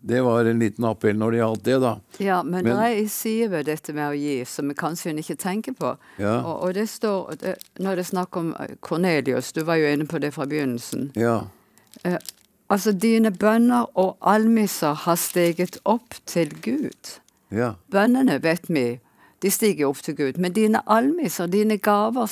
[0.00, 1.90] Det var en liten appell når det gjaldt det, da.
[2.24, 5.12] Ja, men, Men- det er en side ved dette med å gi som vi kanskje
[5.20, 5.90] ikke tenker på.
[6.16, 6.38] Ja.
[6.40, 9.92] Og, og det står det, Når det er snakk om eh, Kornelius, du var jo
[9.92, 11.10] inne på det fra begynnelsen.
[11.20, 11.42] Ja.
[12.70, 17.16] Altså, dine bønner og almisser har steget opp til Gud.
[17.50, 17.72] Ja.
[17.90, 19.00] Bønnene, vet vi,
[19.40, 20.36] de stiger opp til Gud.
[20.38, 22.26] Men dine almiser, dine gaver,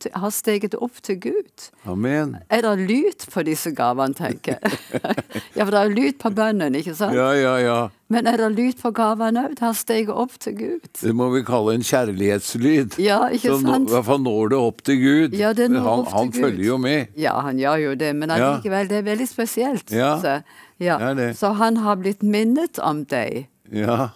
[0.00, 1.66] til, har steget opp til Gud.
[1.86, 2.36] Amen.
[2.48, 4.72] Er det lyd på disse gavene, tenker jeg?
[5.56, 7.14] ja, for det er lyd på bønnen, ikke sant?
[7.14, 7.78] Ja, ja, ja.
[8.10, 9.52] Men er det lyd på gavene òg?
[9.58, 10.88] Det har steget opp til Gud.
[11.02, 12.96] Det må vi kalle en kjærlighetslyd.
[12.98, 13.66] Ja, ikke sant?
[13.66, 13.90] nå- sant?
[13.90, 15.36] I hvert fall når det opp til Gud.
[15.38, 16.40] Ja, det når han opp til han Gud.
[16.42, 17.06] følger jo med.
[17.20, 18.56] Ja, han gjør jo det, men Ja.
[18.64, 19.92] det er veldig spesielt.
[19.92, 20.40] Ja, Så,
[20.80, 20.96] ja.
[20.98, 21.28] det det.
[21.38, 23.46] så han har blitt minnet om deg.
[23.70, 24.08] Ja.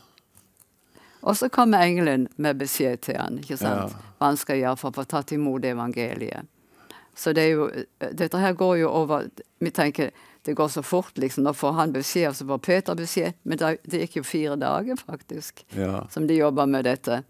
[1.25, 3.95] Og så kommer engelen med beskjed til han, ikke sant?
[3.95, 4.11] Ja.
[4.21, 6.47] hva han skal gjøre for å få tatt imot evangeliet.
[7.17, 7.69] Så det jo,
[8.01, 9.29] dette her går jo over
[9.63, 10.11] Vi tenker
[10.45, 11.45] det går så fort, liksom.
[11.47, 13.33] Nå får han beskjed, og så får Peter beskjed.
[13.49, 16.03] Men det, det gikk jo fire dager, faktisk, Ja.
[16.13, 17.23] som de jobba med dette.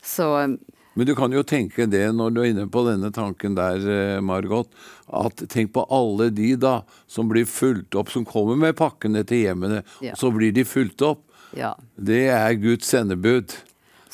[0.00, 0.54] Så um,
[0.94, 4.20] Men du kan jo tenke det når du er inne på denne tanken der, eh,
[4.24, 4.70] Margot,
[5.12, 6.78] at tenk på alle de da
[7.10, 10.14] som blir fulgt opp, som kommer med pakkene til hjemmene, Ja.
[10.16, 11.23] så blir de fulgt opp.
[11.56, 11.74] Ja.
[11.96, 13.54] Det er Guds sendebud.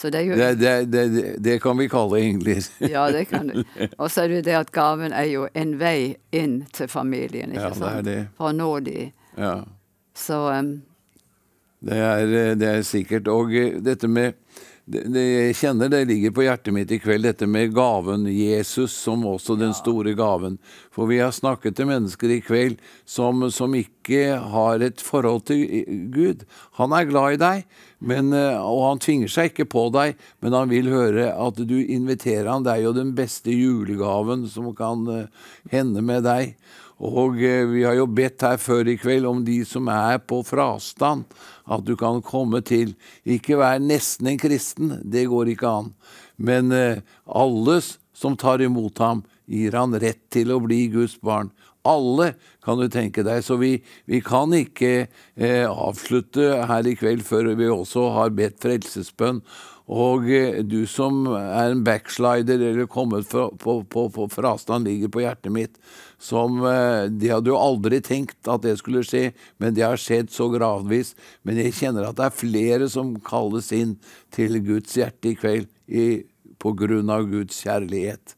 [0.00, 2.62] Så det jo Det, det, det, kan vi kalle engler.
[2.94, 3.64] Ja, det kan du.
[4.00, 7.66] Og så er det det at gaven er jo en vei inn til familien, ikke
[7.68, 8.20] Ja, det er det.
[8.38, 9.10] For å nå de.
[9.36, 9.58] Ja.
[10.16, 10.72] Så um,
[11.80, 13.28] Det er, eh, det er sikkert.
[13.28, 14.32] Og eh, dette med
[14.90, 18.94] det, det, jeg kjenner det ligger på hjertet mitt i kveld, dette med gaven Jesus
[18.96, 20.58] som også den store gaven.
[20.94, 25.62] For vi har snakket til mennesker i kveld som, som ikke har et forhold til
[26.14, 26.42] Gud.
[26.80, 27.64] Han er glad i deg,
[28.00, 31.78] men, eh, og han tvinger seg ikke på deg, men han vil høre at du
[31.80, 32.66] inviterer han.
[32.66, 36.56] Det er jo den beste julegaven som kan eh, hende med deg.
[37.00, 40.42] Og eh, vi har jo bedt her før i kveld om de som er på
[40.44, 41.24] frastand,
[41.70, 42.94] at du kan komme til.
[43.24, 45.92] Ikke vær nesten en kristen, det går ikke an.
[46.40, 47.80] Men eh, alle
[48.16, 51.50] som tar imot ham, gir han rett til å bli Guds barn.
[51.88, 52.34] Alle,
[52.64, 53.40] kan du tenke deg.
[53.44, 53.78] Så vi,
[54.10, 59.40] vi kan ikke eh, avslutte her i kveld før vi også har bedt frelsesbønn.
[59.90, 65.24] Og eh, du som er en backslider eller kommet fra, på, på frastand, ligger på
[65.24, 65.80] hjertet mitt,
[66.20, 70.32] som eh, De hadde jo aldri tenkt at det skulle skje, men det har skjedd
[70.34, 71.14] så gradvis.
[71.48, 73.96] Men jeg kjenner at det er flere som kalles inn
[74.34, 76.26] til Guds hjerte i kveld i,
[76.60, 78.36] på grunn av Guds kjærlighet.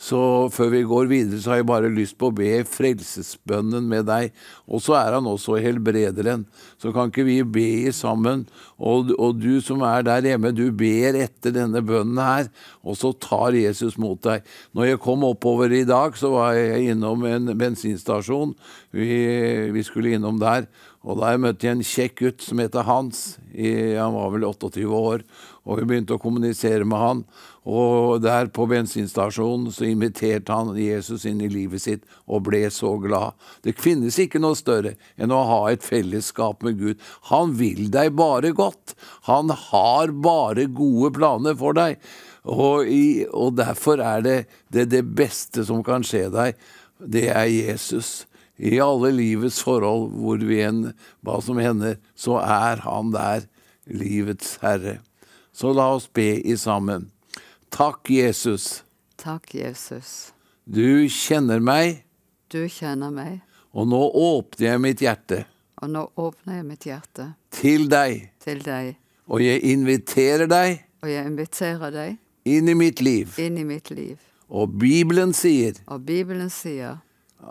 [0.00, 4.06] Så før vi går videre, så har jeg bare lyst på å be frelsesbønnen med
[4.08, 4.30] deg.
[4.64, 6.46] Og så er han også helbrederen.
[6.80, 8.46] Så kan ikke vi be sammen?
[8.80, 12.48] Og, og, du som er der hjemme, du ber etter denne bønnen her,
[12.80, 14.46] og så tar Jesus mot deg.
[14.72, 18.56] Når jeg kom oppover i dag, så var jeg innom en bensinstasjon.
[18.96, 19.10] Vi,
[19.76, 20.64] vi skulle innom der.
[21.00, 23.38] Og der møtte jeg en kjekk gutt som heter Hans.
[23.52, 25.24] han var vel 28 år.
[25.68, 27.18] Og vi begynte å kommunisere med han.
[27.68, 32.94] Og der på bensinstasjonen så inviterte han Jesus inn i livet sitt og ble så
[33.02, 33.36] glad.
[33.64, 37.04] Det finnes ikke noe større enn å ha et fellesskap med Gud.
[37.28, 38.96] Han vil deg bare godt.
[39.28, 42.00] Han har bare gode planer for deg.
[42.48, 44.38] Og, i, og derfor er det,
[44.72, 46.56] det det beste som kan skje deg,
[47.00, 48.24] det er Jesus.
[48.60, 50.82] I alle livets forhold, hvor vi enn
[51.24, 53.46] hva som hender, så er han der,
[53.90, 54.98] livets herre.
[55.60, 57.10] Så la oss be i sammen.
[57.68, 58.84] Takk, Jesus.
[59.16, 60.32] Takk, Jesus.
[60.64, 61.98] Du kjenner meg.
[62.48, 63.42] Du kjenner meg.
[63.76, 65.42] Og nå åpner jeg mitt hjerte.
[65.84, 67.26] Og nå åpner jeg mitt hjerte.
[67.52, 68.30] Til deg.
[68.40, 68.94] Til deg.
[69.28, 70.80] Og jeg inviterer deg.
[71.04, 72.16] Og jeg inviterer deg.
[72.48, 73.36] Inn i mitt liv.
[73.36, 74.16] Inn i mitt liv.
[74.48, 75.76] Og Bibelen sier.
[75.92, 77.02] Og Bibelen sier.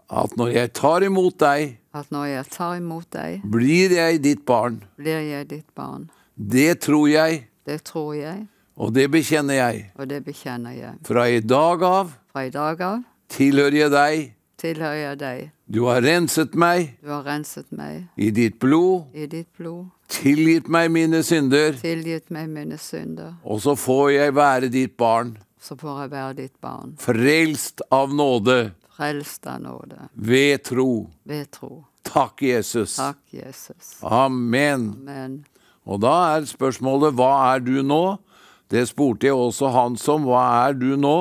[0.10, 1.78] At når jeg tar imot deg.
[1.94, 3.46] At når jeg tar imot deg.
[3.46, 4.82] Blir jeg ditt barn.
[4.98, 6.10] Blir jeg ditt barn.
[6.34, 7.44] Det tror jeg.
[7.70, 8.48] Det tror jeg.
[8.82, 9.82] Og det bekjenner jeg.
[10.00, 10.96] Og det bekjenner jeg.
[11.06, 14.24] Fra i dag av Fra i dag av tilhører jeg deg.
[14.60, 15.44] Tilhører jeg deg.
[15.70, 16.96] Du har renset meg.
[17.04, 18.08] Du har renset meg.
[18.18, 19.12] I ditt blod.
[19.14, 19.92] I ditt blod.
[20.10, 21.78] Tilgitt meg mine synder.
[21.78, 23.36] Tilgitt meg mine synder.
[23.46, 25.36] Og så får jeg være ditt barn.
[25.62, 26.98] Så får jeg være ditt barn.
[27.00, 28.58] Frelst av nåde.
[28.98, 30.10] Frelst av nåde.
[30.16, 30.90] Ved tro.
[31.30, 31.84] Ved tro.
[32.10, 32.98] Takk, Jesus.
[32.98, 34.00] Takk, Jesus.
[34.02, 34.90] Amen.
[34.98, 35.44] Amen.
[35.90, 38.20] Og da er spørsmålet hva er du nå?
[38.70, 40.28] Det spurte jeg også Hans om.
[40.30, 41.18] Hva er du nå?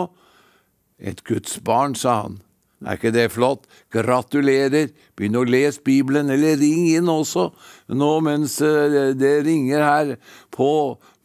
[1.00, 2.40] Et Guds barn, sa han.
[2.84, 3.64] Er ikke det flott?
[3.94, 4.92] Gratulerer.
[5.16, 7.48] Begynn å lese Bibelen, eller ring inn også
[7.88, 10.12] nå mens eh, det ringer her
[10.54, 10.70] på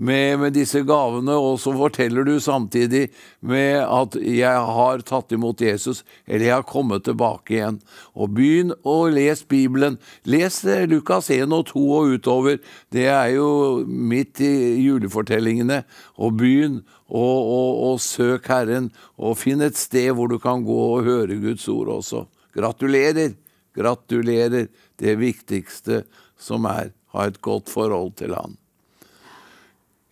[0.04, 3.08] med, med, disse gavene, og så forteller du samtidig
[3.40, 7.80] med at 'jeg har tatt imot Jesus', eller 'jeg har kommet tilbake igjen'.
[8.16, 9.98] Og begynn å lese Bibelen.
[10.26, 12.60] Les eh, Lukas 1 og 2 og utover.
[12.92, 15.84] Det er jo midt i julefortellingene.
[16.18, 20.98] Og begynn å, å, å søke Herren, og finn et sted hvor du kan gå
[20.98, 22.28] og høre Guds ord også.
[22.54, 23.36] Gratulerer!
[23.74, 24.68] Gratulerer!
[25.00, 26.04] Det viktigste
[26.38, 28.58] som er ha et godt forhold til Han.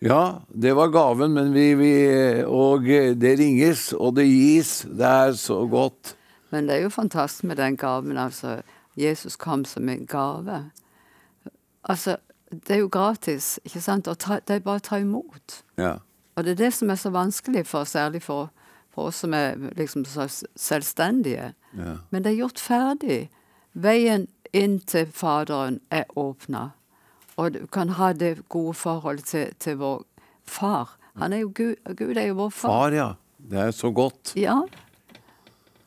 [0.02, 1.92] Ja, det var gaven, men vi, vi,
[2.42, 2.82] Og
[3.22, 4.82] det ringes, og det gis.
[4.90, 6.16] Det er så godt.
[6.50, 8.18] Men det er jo fantastisk med den gaven.
[8.18, 8.62] altså.
[8.96, 10.70] Jesus kom som en gave.
[11.84, 12.16] Altså,
[12.50, 14.08] det er jo gratis, ikke sant?
[14.18, 15.62] Ta, det er bare å ta imot.
[15.80, 15.96] Ja.
[16.36, 18.50] Og det er det som er så vanskelig, for, særlig for,
[18.92, 21.52] for oss som er liksom så selvstendige.
[21.78, 21.96] Ja.
[22.10, 23.30] Men det er gjort ferdig.
[23.72, 26.70] Veien inn til Faderen er åpna.
[27.40, 30.02] Og du kan ha det gode forholdet til, til vår
[30.48, 30.96] far.
[31.20, 32.70] Han er jo Gud, Gud er jo vår far.
[32.70, 33.10] Far, ja.
[33.50, 34.34] Det er så godt.
[34.36, 34.60] Ja.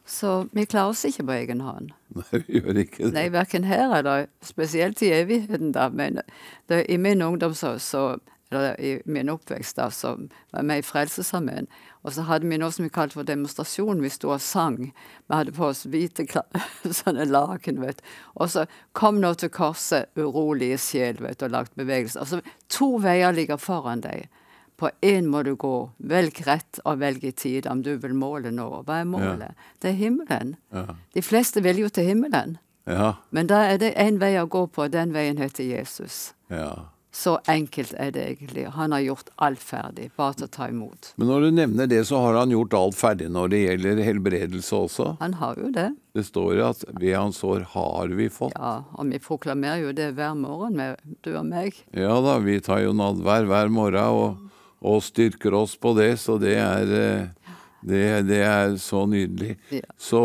[0.05, 1.93] Så vi klarer oss ikke på egen hånd.
[2.15, 3.13] Nei, vi gjør ikke det.
[3.15, 5.89] Nei, verken her eller spesielt i evigheten, da.
[5.89, 6.21] Men
[6.69, 8.17] det, i min ungdom så, så
[8.51, 10.15] eller i min oppvekst, da, så
[10.53, 11.67] var vi i Frelsesarmeen.
[12.05, 14.03] Og så hadde vi noe som vi kalte for demonstrasjon.
[14.03, 14.77] Vi sto og sang.
[15.25, 16.27] Vi hadde på oss hvite
[17.01, 18.15] sånne laken, vet du.
[18.37, 22.21] Og så kom nå til korset, urolige sjel, vet du, og lagt bevegelse.
[22.21, 24.29] Altså, to veier ligger foran deg.
[24.77, 25.75] På én må du gå.
[25.97, 28.67] Velg rett og velg i tid om du vil måle nå.
[28.85, 29.55] Hva er målet?
[29.55, 29.69] Ja.
[29.81, 30.55] Det er himmelen.
[30.75, 30.87] Ja.
[31.15, 32.59] De fleste vil jo til himmelen.
[32.85, 33.15] Ja.
[33.33, 36.35] Men da er det én vei å gå på, og den veien heter Jesus.
[36.53, 36.91] Ja.
[37.15, 38.65] Så enkelt er det egentlig.
[38.75, 40.09] Han har gjort alt ferdig.
[40.19, 41.13] Bare til å ta imot.
[41.15, 44.81] Men når du nevner det, så har han gjort alt ferdig når det gjelder helbredelse
[44.81, 45.05] også.
[45.21, 45.87] Han har jo det.
[46.15, 48.57] Det står jo at ved hans år har vi fått.
[48.59, 51.79] Ja, og vi proklamerer jo det hver morgen, med du og meg.
[51.95, 56.35] Ja da, vi tar jo nadvær hver morgen og, og styrker oss på det, så
[56.41, 57.55] det er eh,
[57.85, 59.55] det, det er så nydelig.
[59.71, 59.87] Ja.
[59.95, 60.21] Så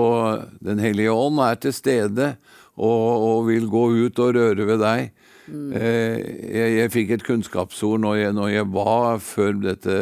[0.58, 2.32] Den hellige ånd er til stede
[2.74, 5.10] og, og vil gå ut og røre ved deg.
[5.50, 6.20] Eh,
[6.54, 9.96] jeg, jeg fikk et kunnskapsord når jeg, når jeg var før dette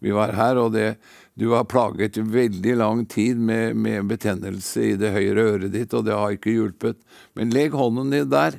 [0.00, 0.94] vi var her, og det
[1.40, 6.04] du har plaget veldig lang tid med, med betennelse i det høyre øret ditt, og
[6.04, 6.98] det har ikke hjulpet.
[7.38, 8.58] Men legg hånden din der.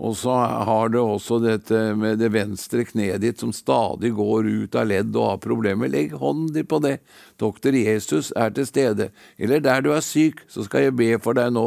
[0.00, 4.78] Og så har det også dette med det venstre kneet ditt som stadig går ut
[4.80, 5.90] av ledd og har problemer.
[5.92, 6.96] Legg hånden din på det.
[7.40, 9.10] Doktor Jesus er til stede.
[9.36, 11.66] Eller der du er syk, så skal jeg be for deg nå.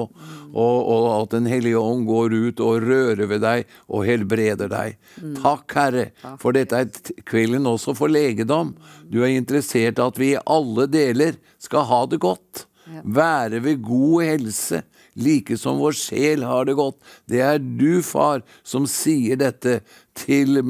[0.49, 4.97] Og, og at Den hellige ånd går ut og rører ved deg og helbreder deg.
[5.37, 6.09] Takk, Herre,
[6.41, 8.73] for dette er kvelden også for legedom.
[9.09, 12.65] Du er interessert i at vi i alle deler skal ha det godt.
[13.03, 14.81] Være ved god helse,
[15.19, 16.99] like som vår sjel har det godt.
[17.29, 19.79] Det er du, far, som sier dette
[20.17, 20.61] til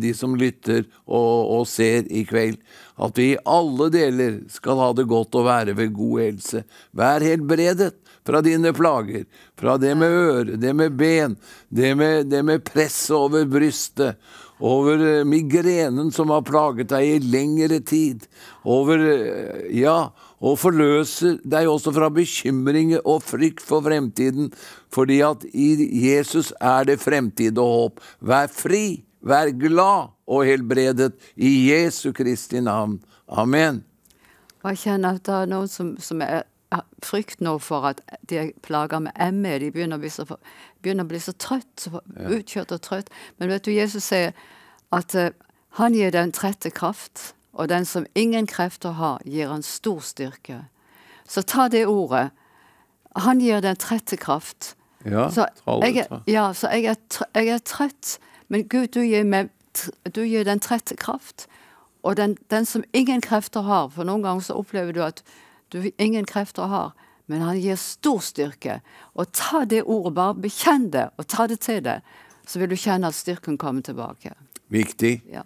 [0.00, 2.60] de som lytter og, og ser i kveld.
[2.94, 6.64] At vi i alle deler skal ha det godt og være ved god helse.
[6.94, 7.94] Vær helbredet
[8.24, 9.26] fra dine plager,
[9.58, 11.36] fra det med øre, det med ben,
[11.68, 14.16] det med, det med presset over brystet,
[14.64, 18.24] over eh, migrenen som har plaget deg i lengre tid,
[18.64, 20.14] over eh, Ja,
[20.44, 24.50] og forløser deg også fra bekymringer og frykt for fremtiden,
[24.92, 25.70] fordi at i
[26.04, 28.02] Jesus er det fremtid og håp.
[28.20, 32.98] Vær fri, vær glad og helbredet i Jesu Kristi navn.
[33.28, 33.84] Amen.
[34.62, 36.44] Og jeg kjenner at det er noen som, som er
[37.04, 39.58] frykt nå for at de er plaga med ME.
[39.62, 43.12] De begynner å bli så, å bli så trøtt, så utkjørt og trøtt.
[43.38, 44.34] Men vet du, Jesus sier
[44.94, 45.30] at uh,
[45.80, 50.64] han gir den trette kraft, og den som ingen krefter har, gir han stor styrke.
[51.28, 52.30] Så ta det ordet.
[53.16, 54.74] Han gir den trette kraft.
[55.04, 55.46] Ja, så
[55.84, 56.96] jeg, er- ja, så jeg er,
[57.34, 58.18] jeg er trøtt,
[58.48, 59.50] men Gud, du gir, meg,
[60.14, 61.46] du gir den trette kraft.
[62.04, 65.22] Og den, den som ingen krefter har, for noen ganger så opplever du at
[65.72, 66.92] du ingen krefter har,
[67.26, 68.80] men han gir stor styrke.
[69.16, 72.02] Og ta det ordet, bare bekjenn det, og ta det til deg,
[72.46, 74.34] så vil du kjenne at styrken kommer tilbake.
[74.72, 75.22] Viktig.
[75.32, 75.42] Ja.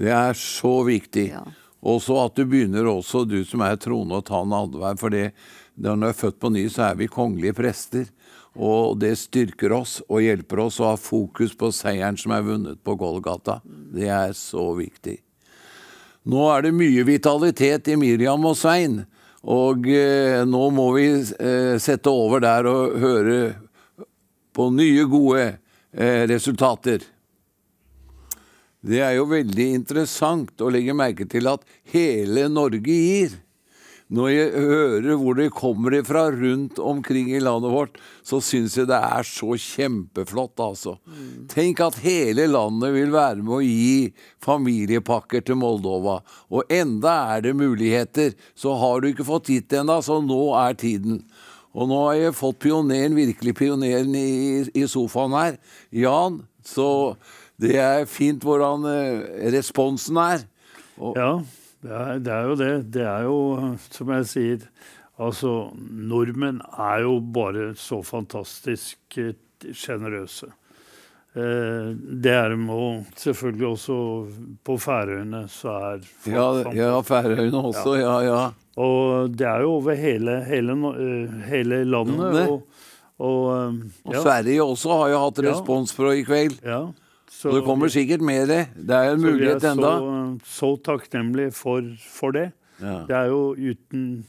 [0.00, 1.28] Det er så viktig.
[1.34, 1.44] Ja.
[1.84, 4.96] Også at du begynner også, du som er troende, å ta nadvær.
[5.00, 5.34] For det,
[5.76, 8.08] når du er født på ny, så er vi kongelige prester.
[8.54, 12.80] Og det styrker oss og hjelper oss å ha fokus på seieren som er vunnet
[12.86, 13.58] på Golgata.
[13.64, 15.18] Det er så viktig.
[16.30, 19.02] Nå er det mye vitalitet i Miriam og Svein.
[19.44, 23.38] Og eh, nå må vi eh, sette over der og høre
[24.54, 27.04] på nye, gode eh, resultater.
[28.84, 33.38] Det er jo veldig interessant å legge merke til at hele Norge gir.
[34.14, 38.90] Når jeg hører hvor det kommer ifra rundt omkring i landet vårt, så syns jeg
[38.90, 40.98] det er så kjempeflott, altså.
[41.50, 44.12] Tenk at hele landet vil være med å gi
[44.44, 46.18] familiepakker til Moldova.
[46.52, 48.36] Og enda er det muligheter.
[48.52, 51.22] Så har du ikke fått gitt det ennå, så nå er tiden.
[51.74, 54.28] Og nå har jeg fått pioneren, virkelig pioneren i,
[54.76, 55.56] i sofaen her.
[55.96, 57.16] Jan, så
[57.60, 60.46] det er fint hvordan eh, responsen er.
[60.98, 61.30] Og, Ja,
[61.84, 62.72] det er, det er jo det.
[62.94, 63.38] Det er jo,
[63.90, 64.68] som jeg sier
[65.20, 65.70] Altså,
[66.10, 69.36] nordmenn er jo bare så fantastisk eh,
[69.70, 70.48] sjenerøse.
[71.34, 73.98] Eh, det er de og selvfølgelig også
[74.66, 78.40] på Færøyene, så er ja, ja, Færøyene også, ja, ja.
[78.74, 82.40] Og det er jo over hele, hele, eh, hele landet.
[82.50, 82.66] Og,
[83.22, 83.78] og,
[84.10, 84.18] ja.
[84.18, 84.20] Og.
[84.22, 85.50] Sverige også har jo hatt Ja.
[85.52, 86.58] respons for i kveld.
[86.66, 86.88] Ja,
[87.34, 88.46] Så det kommer sikkert mer.
[88.46, 90.04] Det er en mulighet mulighet vi er.
[90.44, 92.52] Så, så takknemlige for, for det.
[92.80, 93.00] Ja.
[93.08, 94.24] Det er jo uten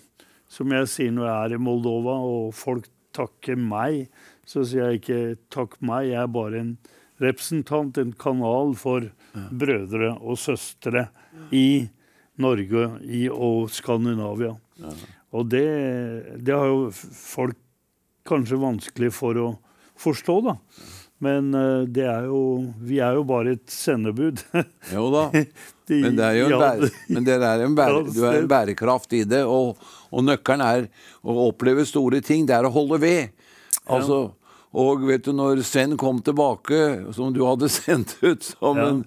[0.55, 4.05] Som jeg sier når jeg er i Moldova og folk takker meg,
[4.47, 6.77] så sier jeg ikke 'takk meg', jeg er bare en
[7.19, 11.07] representant, en kanal for brødre og søstre
[11.51, 11.89] i
[12.37, 14.55] Norge i, og Skandinavia.
[15.35, 15.67] Og det,
[16.45, 17.57] det har jo folk
[18.27, 19.47] kanskje vanskelig for å
[19.99, 20.55] forstå, da.
[21.25, 22.41] Men eh, det er jo
[22.85, 24.43] Vi er jo bare et sendebud.
[24.93, 25.25] Jo da.
[25.89, 28.47] De- Men, det er jo en bære, men det er en bære, du er en
[28.49, 29.75] bærekraft i det, og,
[30.09, 30.87] og nøkkelen er
[31.21, 32.47] å oppleve store ting.
[32.49, 33.35] Det er å holde ved.
[33.85, 34.17] Altså,
[34.73, 36.79] Og vet du, når Sven kom tilbake,
[37.13, 38.87] som du hadde sendt ut som Ja.
[38.95, 39.03] en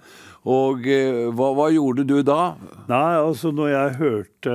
[0.49, 2.55] Og eh, hva, hva gjorde du da?
[2.89, 4.55] Nei, altså når jeg hørte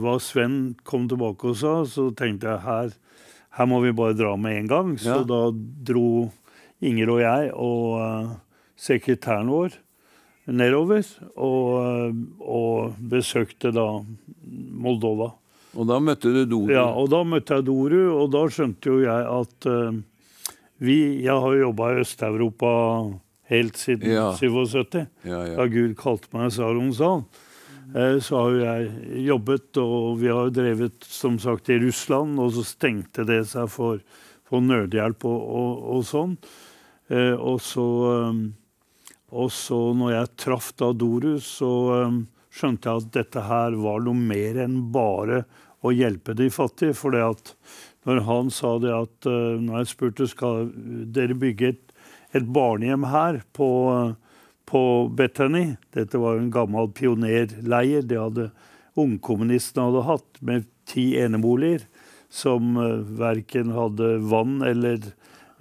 [0.00, 0.56] hva Sven
[0.88, 2.94] kom tilbake og sa, så tenkte jeg her,
[3.60, 4.96] her må vi bare dra med en gang.
[4.98, 5.22] Så Ja.
[5.28, 6.30] da dro
[6.82, 8.30] Inger og jeg og eh,
[8.82, 9.76] sekretæren vår
[10.50, 11.06] nedover
[11.38, 13.84] og, og besøkte da
[14.82, 15.28] Moldova.
[15.78, 16.72] Og da møtte du Doru?
[16.74, 20.00] Ja, og da møtte jeg Doru, og da skjønte jo jeg at uh,
[20.82, 22.72] vi Jeg har jo jobba i Øst-Europa
[23.52, 24.32] helt siden Ja.
[24.34, 25.54] 77, Ja, ja.
[25.60, 27.22] da Gud kalte meg Sarons sal.
[27.94, 32.38] Eh, Så har jo jeg jobbet, og vi har jo drevet som sagt i Russland,
[32.40, 34.02] og så stengte det seg for,
[34.48, 36.36] for nødhjelp og, og, og sånn.
[37.08, 38.42] Eh, Og så, eh,
[39.32, 42.18] og så når jeg traff da Dorus, så eh,
[42.52, 45.44] skjønte jeg at dette her var noe mer enn bare
[45.82, 46.94] å hjelpe de fattige.
[46.94, 50.70] For når han sa det at eh, Når jeg spurte skal
[51.14, 51.92] dere bygge et,
[52.34, 54.14] et barnehjem her på, eh,
[54.66, 54.82] på
[55.14, 58.02] Bethany Dette var jo en gammel pionerleir.
[58.02, 58.50] Det hadde
[58.98, 61.86] ungkommunistene hadde hatt, med ti eneboliger
[62.32, 65.12] som uh, verken hadde vann eller eh,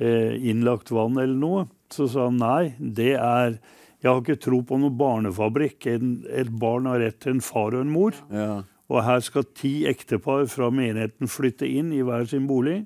[0.02, 1.68] innlagt vann eller noe.
[1.94, 3.60] Så sa han nei, det er
[4.02, 5.86] Jeg har ikke tro på noen barnefabrikk.
[5.92, 8.16] En, et barn har rett til en far og en mor.
[8.34, 8.64] Ja.
[8.92, 12.82] Og her skal ti ektepar fra menigheten flytte inn i hver sin bolig.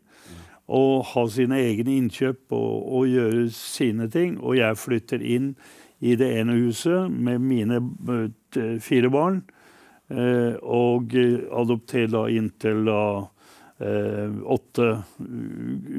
[0.66, 4.36] Og ha sine egne innkjøp og, og gjøre sine ting.
[4.42, 5.54] Og jeg flytter inn
[6.06, 9.42] i det ene huset med mine eh, fire barn.
[10.10, 13.32] Eh, og eh, adopterer da inntil da eh,
[13.76, 15.26] åtte uh,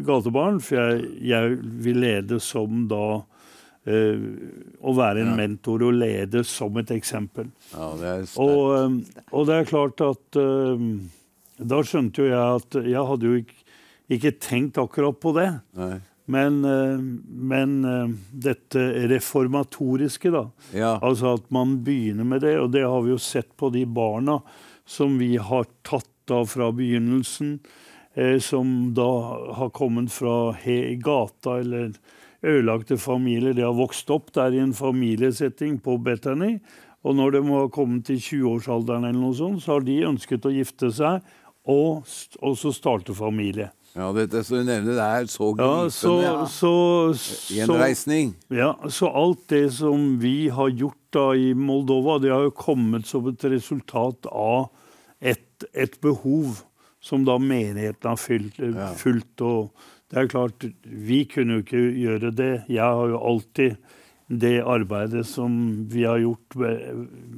[0.07, 0.63] gatebarn.
[0.65, 3.21] For jeg, jeg vil lede som da
[3.87, 4.25] eh,
[4.81, 7.51] Å være en mentor og lede som et eksempel.
[7.75, 8.27] Ja, det er.
[8.43, 10.89] Og, eh, og det er klart at eh,
[11.61, 13.63] Da skjønte jo jeg at jeg hadde jo ikke,
[14.17, 15.51] ikke tenkt akkurat på det.
[15.79, 15.97] Nei.
[16.27, 16.99] Men, eh,
[17.29, 18.15] men eh,
[18.49, 18.83] dette
[19.13, 20.49] reformatoriske, da.
[20.75, 20.97] Ja.
[20.99, 22.57] Altså at man begynner med det.
[22.63, 24.41] Og det har vi jo sett på de barna
[24.87, 27.59] som vi har tatt av fra begynnelsen.
[28.17, 29.09] Eh, som da
[29.59, 31.93] har kommet fra he gata eller
[32.47, 33.53] ødelagte familier.
[33.57, 36.59] De har vokst opp der i en familiesetting på Bethany.
[37.05, 40.55] Og når de har kommet til 20-årsalderen, eller noe sånt, så har de ønsket å
[40.55, 41.21] gifte seg
[41.67, 43.69] og, st- og så starte familie.
[43.97, 46.25] Ja, dette som du nevner, det er så gripende.
[46.25, 46.73] Ja, så,
[47.17, 48.35] så, Gjenreisning.
[48.53, 53.07] ja, så alt det som vi har gjort da i Moldova, det har jo kommet
[53.09, 54.69] som et resultat av
[55.57, 56.63] et, et behov
[57.01, 58.59] som da menigheten har fylt,
[58.99, 59.43] fulgt.
[59.45, 59.71] Og
[60.11, 62.53] det er klart, vi kunne jo ikke gjøre det.
[62.73, 63.77] Jeg har jo alltid
[64.27, 65.53] det arbeidet som
[65.91, 66.57] vi har gjort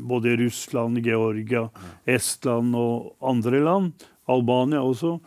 [0.09, 1.67] både i Russland, Georgia,
[2.09, 5.19] Estland og andre land, Albania også,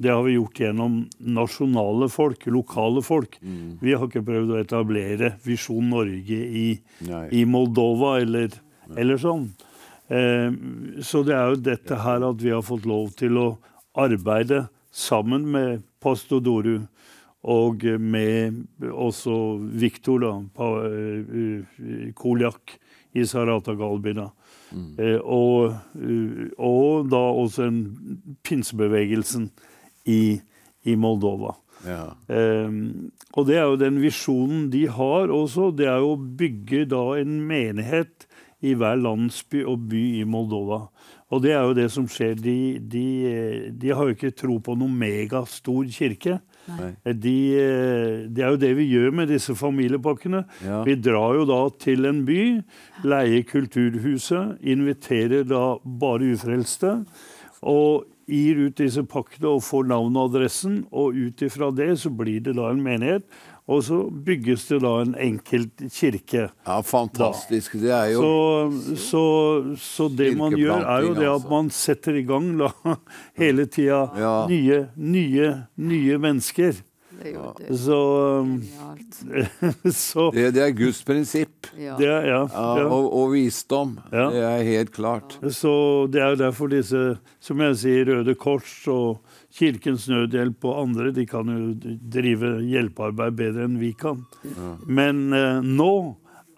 [0.00, 3.36] det har vi gjort gjennom nasjonale folk, lokale folk.
[3.84, 6.68] Vi har ikke prøvd å etablere Visjon Norge i,
[7.36, 8.54] i Moldova eller,
[8.96, 9.50] eller sånn.
[10.10, 10.50] Eh,
[11.06, 13.48] så det er jo dette her at vi har fått lov til å
[13.98, 16.80] arbeide sammen med pastor Doru
[17.50, 19.34] og med også
[19.80, 20.26] Viktor,
[20.58, 22.76] Koljak eh, Koliak
[23.16, 24.30] i Sarata Galbina.
[24.70, 25.18] Mm.
[25.26, 27.80] og, eh, og da også en
[28.46, 29.48] pinsebevegelsen
[30.06, 30.38] i,
[30.86, 31.56] i Moldova.
[31.86, 32.12] Ja.
[32.28, 35.70] Um, og det er jo den visjonen de har også.
[35.76, 38.26] Det er jo å bygge da en menighet
[38.60, 40.84] i hver landsby og by i Moldova.
[41.30, 42.34] Og det er jo det som skjer.
[42.42, 42.56] De,
[42.92, 46.40] de, eh, de har jo ikke tro på noen megastor kirke.
[47.04, 50.44] De, eh, det er jo det vi gjør med disse familiepakkene.
[50.66, 50.82] Ja.
[50.86, 52.40] Vi drar jo da til en by,
[53.06, 56.98] leier kulturhuset, inviterer da bare ufrelste.
[57.60, 60.82] Og gir ut disse pakkene og får navn og adressen.
[60.90, 63.26] Og ut ifra det så blir det da en menighet.
[63.70, 66.48] Og så bygges det da en enkelt kirke.
[66.66, 67.76] Ja, fantastisk.
[67.78, 69.24] Det er jo Så, så,
[69.78, 71.50] så det man gjør, er jo det at altså.
[71.54, 72.72] man setter i gang da,
[73.42, 74.34] hele tida Ja.
[74.50, 76.82] nye, nye, nye mennesker.
[77.20, 77.74] Det er det.
[77.78, 77.96] Så,
[79.92, 81.68] så det, det er Guds prinsipp.
[81.78, 81.96] Ja.
[81.98, 82.86] det er, ja, Ja, ja.
[82.88, 83.98] og, og visdom.
[84.12, 84.28] Ja.
[84.32, 85.36] Det er helt klart.
[85.52, 85.72] Så
[86.12, 87.02] det er jo derfor disse,
[87.44, 89.20] som jeg sier, Røde Kors og
[89.50, 91.74] Kirkens Nødhjelp og andre, de kan jo
[92.12, 94.24] drive hjelpearbeid bedre enn vi kan.
[94.86, 95.92] Men eh, nå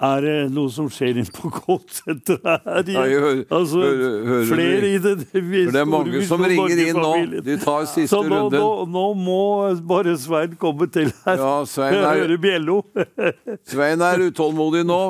[0.03, 2.89] er det noe som skjer inne på K-senteret her.
[2.91, 5.43] Ja, hører- altså, hører- flere i det, det
[5.73, 7.13] det er mange som ringer inn nå.
[7.47, 8.59] De tar siste Så nå, runden.
[8.59, 9.39] nå, nå må
[9.87, 11.39] bare Svein komme til her.
[11.39, 12.81] Ja, Svein er- Høre bjello.
[13.73, 15.01] Svein er utålmodig nå.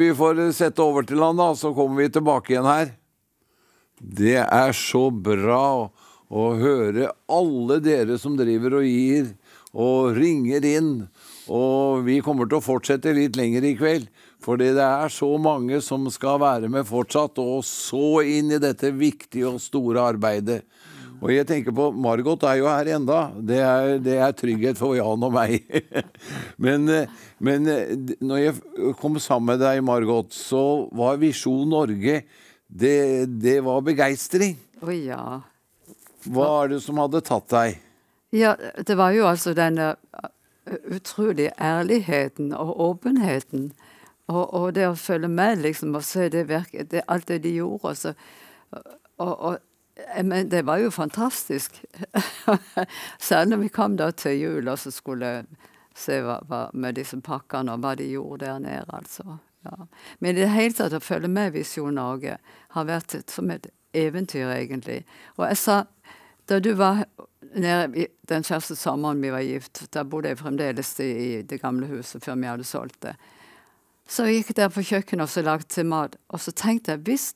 [0.00, 2.94] Vi får sette over til han, da, så kommer vi tilbake igjen her.
[4.00, 5.90] Det er så bra
[6.28, 9.32] å høre alle dere som driver og gir
[9.72, 10.92] og ringer inn.
[11.48, 14.08] Og vi kommer til å fortsette litt lenger i kveld.
[14.44, 18.92] Fordi det er så mange som skal være med fortsatt, og så inn i dette
[18.94, 20.62] viktige og store arbeidet.
[21.18, 23.18] Og jeg tenker på Margot er jo her enda.
[23.34, 25.64] Det er, det er trygghet for Jan og meg.
[26.64, 26.86] men,
[27.42, 27.66] men
[28.22, 32.22] når jeg kom sammen med deg, Margot, så var Visjon Norge
[32.68, 34.54] Det, det var begeistring.
[34.78, 35.22] Å ja.
[36.34, 37.78] Hva er det som hadde tatt deg?
[38.34, 38.56] Ja,
[38.86, 39.94] det var jo altså denne
[40.92, 43.72] utrolig ærligheten og åpenheten.
[44.28, 47.54] Og, og det å følge med, liksom, og se det virket, det, alt det de
[47.56, 47.94] gjorde.
[47.96, 48.12] Så,
[49.16, 49.56] og, og,
[50.22, 51.80] men, det var jo fantastisk.
[53.28, 55.32] Særlig når vi kom da til jul og så skulle
[55.96, 58.86] se hva, hva, med disse pakkene og hva de gjorde der nede.
[58.92, 59.38] altså.
[59.64, 59.88] Ja.
[60.20, 62.36] Men i det hele tatt å følge med Visjon Norge
[62.76, 65.00] har vært som et eventyr, egentlig.
[65.38, 65.78] Og jeg sa
[66.48, 67.04] da du var
[67.54, 71.88] nede den første sommeren vi var gift, da bodde jeg fremdeles i, i det gamle
[71.90, 73.14] huset før vi hadde solgt det.
[74.08, 77.04] Så jeg gikk der på kjøkkenet og så lagde til mat, og så tenkte jeg
[77.04, 77.26] hvis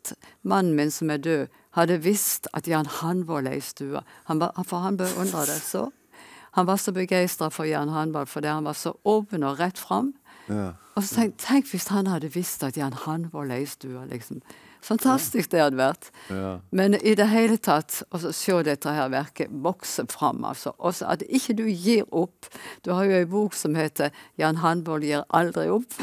[0.43, 4.53] mannen min som er død, hadde visst at Jan Hanvold er i stua han var,
[4.65, 5.91] For han beundra det så.
[6.53, 10.13] Han var så begeistra for Jan Hanvold fordi han var så åpen og rett fram.
[10.97, 14.43] Og så tenk, tenk hvis han hadde visst at Jan Hanvold er i stua, liksom.
[14.83, 16.09] Fantastisk det hadde vært.
[16.33, 16.57] Ja.
[16.75, 20.75] Men i det hele tatt å så se dette her verket vokse fram, altså.
[20.79, 22.49] Også at ikke du gir opp.
[22.83, 25.99] Du har jo ei bok som heter 'Jan Hanvold gir aldri opp'.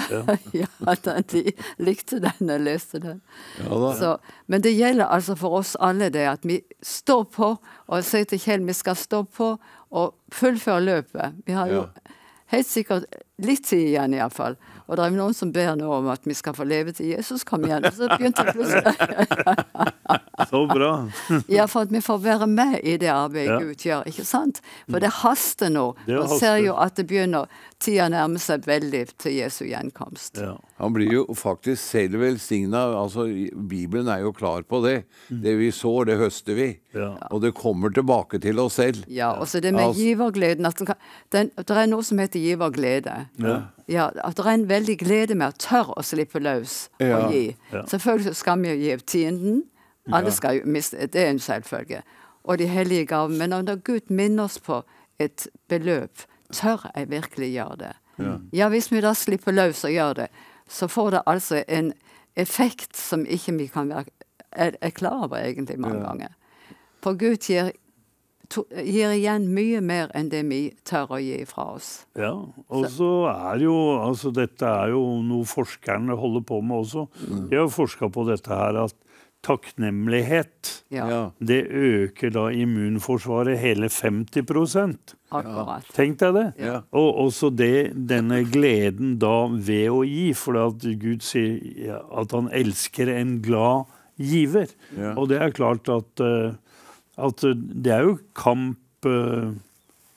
[0.55, 0.69] Ja,
[1.03, 3.21] den, de likte den, jeg leste den.
[3.59, 3.93] Ja.
[3.99, 7.57] Så, men det gjelder altså for oss alle det at vi står på,
[7.87, 9.57] og jeg sier til Kjell vi skal stå på
[9.89, 11.43] og fullføre løpet.
[11.45, 11.83] Vi har jo
[12.53, 14.57] helt sikkert litt tid igjen iallfall.
[14.89, 17.45] Og det er noen som ber nå om at vi skal få leve til Jesus
[17.47, 17.85] kom igjen.
[17.85, 19.93] Og så begynte jeg plutselig
[20.49, 20.91] Så bra.
[21.49, 23.59] Ja, for at vi får være med i det arbeidet Ja.
[23.59, 24.61] Gud gjør, ikke sant?
[24.89, 25.95] For det haster nå.
[26.05, 26.39] Det Og haster.
[26.39, 27.47] ser jo at det begynner
[27.79, 30.35] Tida nærmer seg veldig til Jesu gjenkomst.
[30.43, 30.57] Ja.
[30.81, 32.81] Han blir jo faktisk selv velsigna.
[32.99, 33.23] Altså,
[33.55, 35.05] Bibelen er jo klar på det.
[35.31, 36.65] Det vi sår, det høster vi.
[36.93, 37.13] Ja.
[37.31, 39.05] Og det kommer tilbake til oss selv.
[39.07, 40.95] Ja, og så det med Altså- givergleden at den kan,
[41.31, 43.27] den, Det er noe som heter giverglede.
[43.39, 43.61] Ja.
[43.87, 47.15] Ja, at det er en veldig glede med å tørre å slippe løs Ja.
[47.25, 47.55] og gi.
[47.71, 47.83] Ja.
[47.87, 49.63] Selvfølgelig skal vi jo gi tienden.
[50.11, 52.01] Alle skal jo miste, Det er en selvfølge.
[52.43, 53.27] Og de hellige gaver.
[53.37, 54.83] Men når Gud minner oss på
[55.19, 57.95] et beløp, tør jeg virkelig gjøre det?
[58.53, 60.27] Ja, hvis vi da slipper løs og gjør det,
[60.67, 61.93] så får det altså en
[62.35, 64.05] effekt som ikke vi kan være
[64.51, 66.33] er, er klar over egentlig mange ganger.
[67.03, 67.71] For Gud gir,
[68.49, 71.91] to, gir igjen mye mer enn det vi tør å gi fra oss.
[72.19, 72.33] Ja,
[72.67, 77.05] og så er jo altså Dette er jo noe forskerne holder på med også.
[77.51, 78.97] De har forska på dette her at
[79.45, 81.31] takknemlighet Ja, Ja.
[81.39, 85.85] det øker da immunforsvaret hele 50 akkurat.
[85.93, 86.53] Tenk deg det.
[86.59, 86.81] Ja.
[86.91, 92.49] Og også det, denne gleden da ved å gi, for at Gud sier at han
[92.51, 93.85] elsker en glad
[94.17, 94.67] giver.
[94.97, 95.13] Ja.
[95.15, 96.53] Og det er klart at, eh,
[97.17, 97.37] at
[97.83, 99.51] det er jo kamp eh,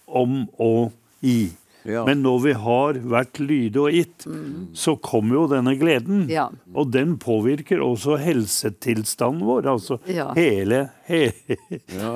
[0.08, 0.90] om å
[1.22, 1.52] gi.
[1.88, 2.04] Ja.
[2.06, 4.26] Men når vi har vært lyde og gitt,
[4.78, 6.26] så kommer jo denne gleden.
[6.30, 6.48] Ja.
[6.74, 9.66] Og den påvirker også helsetilstanden vår.
[9.72, 10.28] Altså Ja.
[10.36, 11.32] hele, he,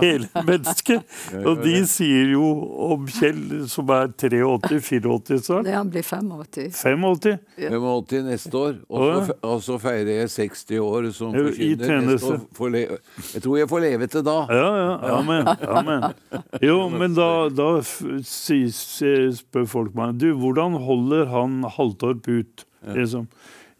[0.00, 1.02] hele mennesket.
[1.46, 2.44] Og de sier jo
[2.92, 6.70] om Kjell, som er 83-84 snart Det han blir 85.
[6.82, 7.38] 85.
[7.58, 8.76] 85 neste år.
[8.88, 12.96] Og så, fe- feirer jeg 60 år som forkynner.
[13.34, 14.36] Jeg tror jeg får leve til da.
[14.50, 14.94] Ja, ja.
[15.18, 15.46] Amen.
[15.68, 16.06] amen.
[16.66, 22.28] Jo, men da, da f- si- se- spør folk meg Du, hvordan holder han Haltorp
[22.28, 22.66] ut?
[22.86, 23.26] Liksom.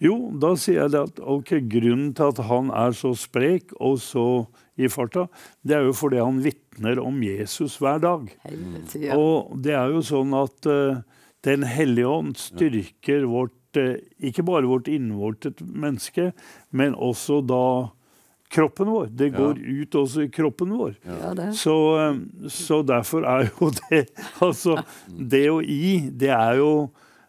[0.03, 4.01] Jo, da sier jeg det at okay, grunnen til at han er så sprek og
[4.03, 4.47] så
[4.77, 5.25] i farta,
[5.65, 8.27] det er jo fordi han vitner om Jesus hver dag.
[8.45, 9.17] Helvete, ja.
[9.17, 11.05] Og det er jo sånn at uh,
[11.47, 16.33] Den hellige ånd styrker vårt uh, Ikke bare vårt innvortet menneske,
[16.73, 17.65] men også da
[18.57, 19.09] kroppen vår.
[19.13, 20.95] Det går ut også i kroppen vår.
[21.07, 21.51] Ja, det.
[21.61, 22.21] Så, eh,
[22.53, 24.07] så derfor er jo det
[24.45, 26.71] Altså, det å gi, det er jo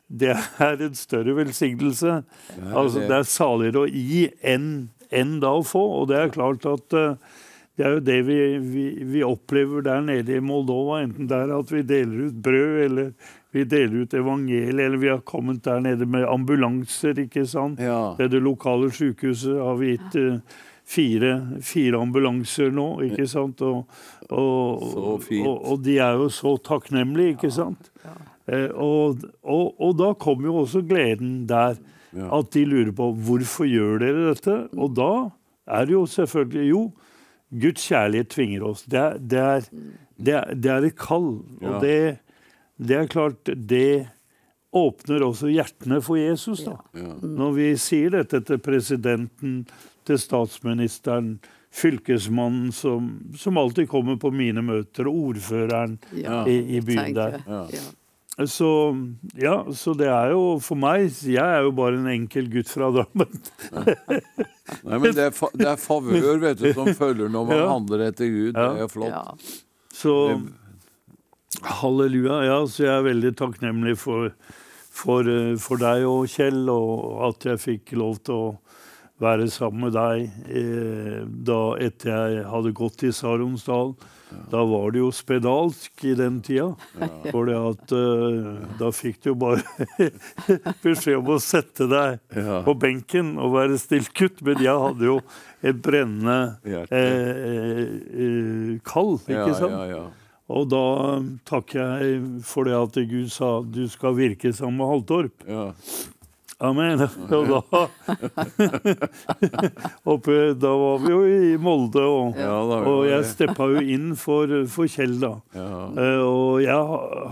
[0.08, 0.32] det
[0.64, 2.22] er en større velsignelse.
[2.72, 3.10] altså, det.
[3.10, 5.84] det er saligere å gi enn enn da å få.
[6.02, 7.44] Og det er klart at uh,
[7.78, 11.02] det er jo det vi, vi, vi opplever der nede i Moldova.
[11.06, 13.12] Enten det er at vi deler ut brød, eller
[13.56, 17.82] vi deler ut evangeliet, eller vi har kommet der nede med ambulanser, ikke sant.
[17.82, 18.16] Ja.
[18.18, 20.58] Ved det lokale sykehuset har vi gitt eh,
[20.88, 21.34] fire,
[21.66, 23.62] fire ambulanser nå, ikke sant.
[23.66, 23.86] Og,
[24.30, 27.92] og, og, og de er jo så takknemlige, ikke sant.
[28.48, 29.24] Eh, og,
[30.00, 31.80] da kommer jo også gleden der.
[32.18, 34.54] At de lurer på hvorfor gjør dere dette?
[34.80, 35.12] Og da
[35.68, 36.80] er det jo selvfølgelig Jo,
[37.62, 38.86] Guds kjærlighet tvinger oss.
[38.90, 39.68] Det er, det er,
[40.18, 41.28] det er, det er et kall.
[41.62, 41.68] Ja.
[41.68, 42.00] Og det,
[42.80, 44.08] det er klart Det
[44.78, 46.80] åpner også hjertene for Jesus, da.
[47.22, 49.62] Når vi sier dette til presidenten
[50.08, 51.36] til statsministeren,
[51.78, 57.40] fylkesmannen som, som alltid kommer på mine møter, og ordføreren Ja, i, i byen der.
[57.46, 57.66] Ja.
[58.48, 58.68] Så
[59.42, 62.92] ja, så det er jo for meg Jeg er jo bare en enkel gutt fra
[62.94, 63.40] Drammen.
[64.88, 67.68] Nei, men det er, fa det er favør vet du, som følger når man Ja.
[67.72, 68.54] handler etter Gud.
[68.54, 68.86] Det er Ja.
[68.86, 69.56] jo flott.
[69.98, 70.14] Så
[71.64, 72.44] halleluja.
[72.46, 74.30] Ja, så jeg er veldig takknemlig for,
[74.94, 78.48] for, eh, for deg og Kjell, og at jeg fikk lov til å
[79.24, 83.96] være sammen med deg eh, da etter jeg hadde gått i Saronsdal.
[84.52, 86.74] Da var det jo spedalsk i den tida.
[87.32, 89.64] For at eh, da fikk du jo bare
[90.84, 92.60] beskjed om å sette deg Ja.
[92.68, 94.44] på benken og være stillkutt.
[94.46, 95.18] Men jeg hadde jo
[95.64, 96.38] et brennende
[96.68, 99.78] eh, eh, kall, ikke Ja, sant?
[99.80, 100.06] ja, ja.
[100.48, 100.84] Og da
[101.50, 105.44] takker jeg for det at Gud sa du skal virke sammen med Haltorp.
[106.60, 107.00] Amen.
[107.38, 107.60] Og da
[110.14, 114.50] oppe, Da var vi jo i Molde, og, Ja, og jeg steppa jo inn for,
[114.72, 115.34] for Kjell, da.
[115.54, 115.68] Ja.
[115.94, 116.82] Eh, og jeg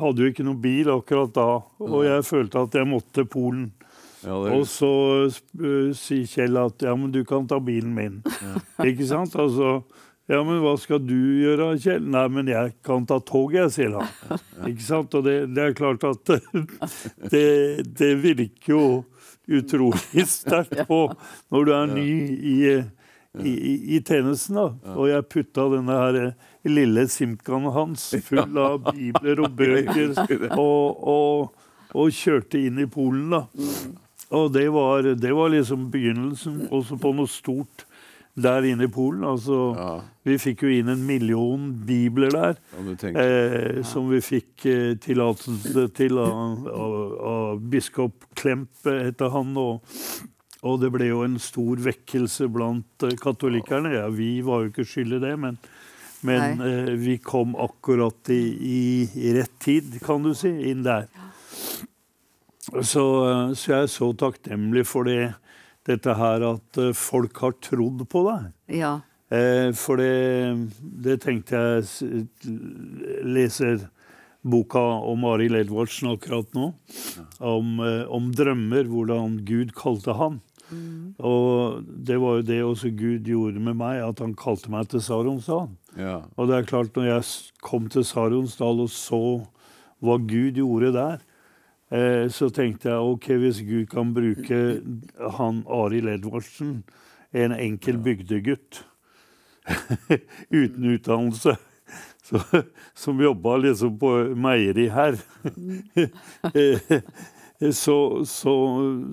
[0.01, 1.47] hadde jo ikke noen bil akkurat da,
[1.81, 3.65] og jeg følte at jeg måtte til Polen.
[4.25, 4.91] Ja, er- Og så
[5.29, 8.21] uh, sier Kjell at ja, men du kan ta bilen min.
[8.89, 9.33] Ikke sant?
[9.41, 9.79] Altså,
[10.29, 12.05] ja, men hva skal du gjøre, Kjell?
[12.13, 14.07] Nei, men jeg kan ta toget, sier han.
[14.69, 15.13] Ikke sant?
[15.17, 16.23] Og det, det er klart at
[17.29, 17.45] det,
[17.99, 18.81] det virker jo
[19.47, 21.01] utrolig sterkt på
[21.53, 22.55] når du er ny i,
[23.41, 23.53] i,
[23.95, 24.59] i, tjenesten.
[24.59, 24.95] da.
[24.95, 26.19] Og jeg putta denne her
[26.65, 30.15] lille Simkan hans full av bibler og bøker
[30.57, 33.45] og, og, og kjørte inn i Polen, da.
[34.35, 37.85] Og det var, det var liksom begynnelsen også på noe stort
[38.35, 39.23] der inne i Polen.
[39.23, 42.57] Altså, Vi fikk jo inn en million bibler der.
[43.13, 43.23] ja.
[43.23, 46.95] Eh, som vi fikk eh, tillatelse til av, av,
[47.31, 49.55] av biskop Klemp, eh, heter han.
[49.57, 49.85] Og,
[50.65, 53.93] og det ble jo en stor vekkelse blant eh, katolikkerne.
[53.93, 55.59] Ja, vi var jo ikke skyld i det, men,
[56.25, 58.81] men eh, vi kom akkurat i, i,
[59.29, 61.07] i rett tid, kan du si, inn der.
[62.81, 65.35] Så, eh, så jeg er så takknemlig for det,
[65.85, 68.47] dette her at eh, folk har trodd på deg.
[68.81, 68.95] Ja.
[69.33, 70.69] Eh, for det,
[71.05, 72.55] det tenkte jeg
[73.25, 73.87] leser
[74.45, 76.71] boka om Arild Edvardsen akkurat nå.
[77.39, 80.41] Om, eh, om drømmer, hvordan Gud kalte han.
[81.21, 85.03] Og det var jo det også Gud gjorde med meg, at han kalte meg til
[85.03, 85.69] Saronsdal.
[85.97, 86.23] Ja.
[86.35, 87.27] Og det er klart, når jeg
[87.63, 89.21] kom til Saronsdal og så
[90.03, 91.21] hva Gud gjorde der,
[92.33, 94.61] så tenkte jeg ok, hvis Gud kan bruke
[95.37, 96.79] han Arild Edvardsen,
[97.35, 98.81] en enkel bygdegutt
[100.49, 101.55] uten utdannelse,
[102.25, 102.41] så,
[102.93, 105.17] som jobba liksom på meieri her
[106.55, 107.01] eh,
[107.71, 108.53] så, så,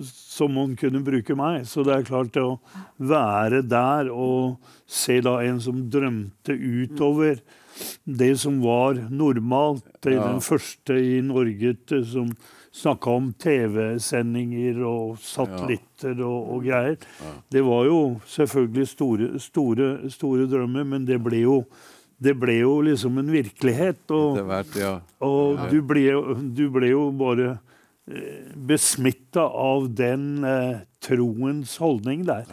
[0.03, 1.63] så må han kunne bruke meg.
[1.69, 2.57] Så det er klart det å
[2.99, 4.57] være der og
[4.89, 7.39] se da en som drømte utover
[8.03, 9.85] det som var normalt.
[10.03, 10.17] Det.
[10.19, 12.33] Den første i Norge som
[12.73, 16.95] snakka om TV-sendinger og satellitter og, og greier.
[17.53, 17.99] Det var jo
[18.33, 21.59] selvfølgelig store, store, store drømmer, men det ble jo
[22.23, 24.03] det ble jo liksom en virkelighet.
[24.15, 24.93] Og, vært, ja.
[25.19, 25.69] og Ja.
[25.73, 26.03] du, ble,
[26.55, 27.57] du ble jo bare
[28.07, 32.45] eh, besmitta av den eh, troens holdning der,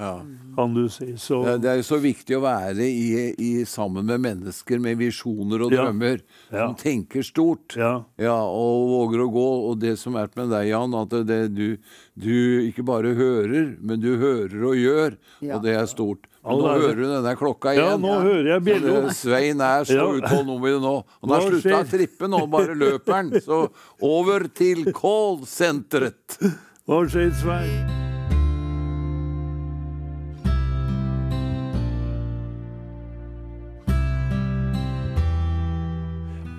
[0.56, 1.12] kan du si.
[1.16, 4.98] Så, Det, det er jo så viktig å være i, i, sammen med mennesker med
[4.98, 6.20] visjoner og drømmer,
[6.50, 6.66] Ja.
[6.66, 7.76] som tenker stort.
[7.78, 8.00] Ja.
[8.18, 9.46] og våger å gå.
[9.70, 11.78] Og det som er med deg, Jan, at det, det, du,
[12.18, 12.34] du
[12.66, 15.56] ikke bare hører, men du hører og gjør, Ja.
[15.56, 16.26] og det er stort.
[16.40, 18.00] Men nå er hører du denne klokka Ja, igjen.
[18.00, 19.10] nå hører jeg bjella.
[19.22, 20.08] Svein er så Ja.
[20.16, 20.94] utålmodig nå.
[21.20, 23.30] Han har slutta å trippe nå, bare løper han.
[23.44, 23.66] Så
[24.00, 26.40] over til callsenteret.
[26.88, 27.99] Hva skjer, Svein?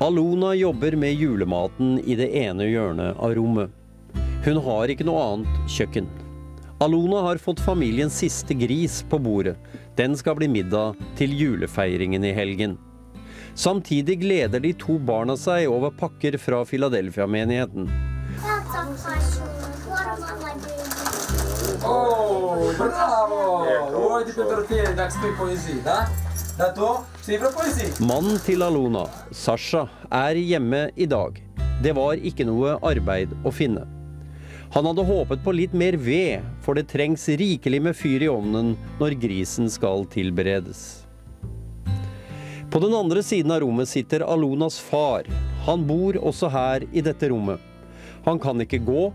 [0.02, 3.70] Alona jobber med julematen i det ene hjørnet av rommet.
[4.42, 6.08] Hun har ikke noe annet kjøkken.
[6.82, 9.54] Alona har fått familiens siste gris på bordet.
[10.00, 12.80] Den skal bli middag til julefeiringen i helgen.
[13.54, 17.86] Samtidig gleder de to barna seg over pakker fra Philadelphia-menigheten.
[21.86, 23.40] Oh, bravo!
[24.02, 26.08] Oi, Pedro Pieri, dags med poesi, da?
[26.58, 27.11] Dato, skriver poesi.
[27.22, 31.36] Mannen til Alona, Sasha, er hjemme i dag.
[31.84, 33.84] Det var ikke noe arbeid å finne.
[34.74, 38.74] Han hadde håpet på litt mer ved, for det trengs rikelig med fyr i ovnen
[38.98, 41.06] når grisen skal tilberedes.
[42.74, 45.30] På den andre siden av rommet sitter Alonas far.
[45.70, 47.62] Han bor også her i dette rommet.
[48.26, 49.12] Han kan ikke gå.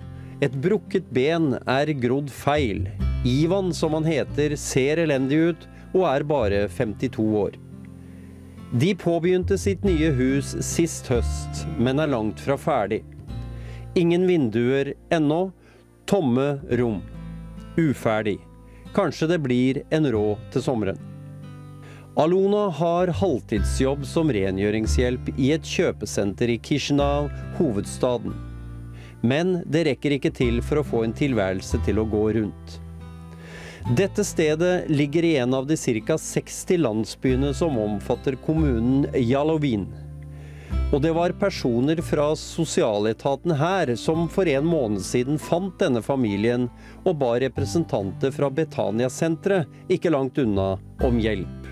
[0.47, 2.87] Et brukket ben er grodd feil.
[3.27, 7.63] Ivan, som han heter, ser elendig ut og er bare 52 år.
[8.73, 13.05] De påbegynte sitt nye hus sist høst, men er langt fra ferdig.
[13.95, 15.53] Ingen vinduer ennå,
[16.05, 16.99] tomme rom.
[17.77, 18.41] Uferdig.
[18.97, 20.99] Kanskje det blir en råd til sommeren.
[22.19, 27.29] Alona har halvtidsjobb som rengjøringshjelp i et kjøpesenter i Kishinev,
[27.59, 28.35] hovedstaden.
[29.23, 32.81] Men det rekker ikke til for å få en tilværelse til å gå rundt.
[33.95, 36.19] Dette stedet ligger i en av de ca.
[36.19, 39.87] 60 landsbyene som omfatter kommunen Jalovin.
[40.93, 46.67] Og det var personer fra sosialetaten her som for en måned siden fant denne familien
[47.05, 50.73] og ba representanter fra Betania-senteret, ikke langt unna,
[51.07, 51.71] om hjelp.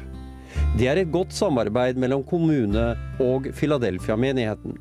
[0.78, 4.78] Det er et godt samarbeid mellom kommune og Philadelphia-menigheten.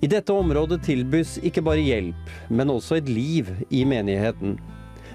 [0.00, 4.56] I dette området tilbys ikke bare hjelp, men også et liv i menigheten.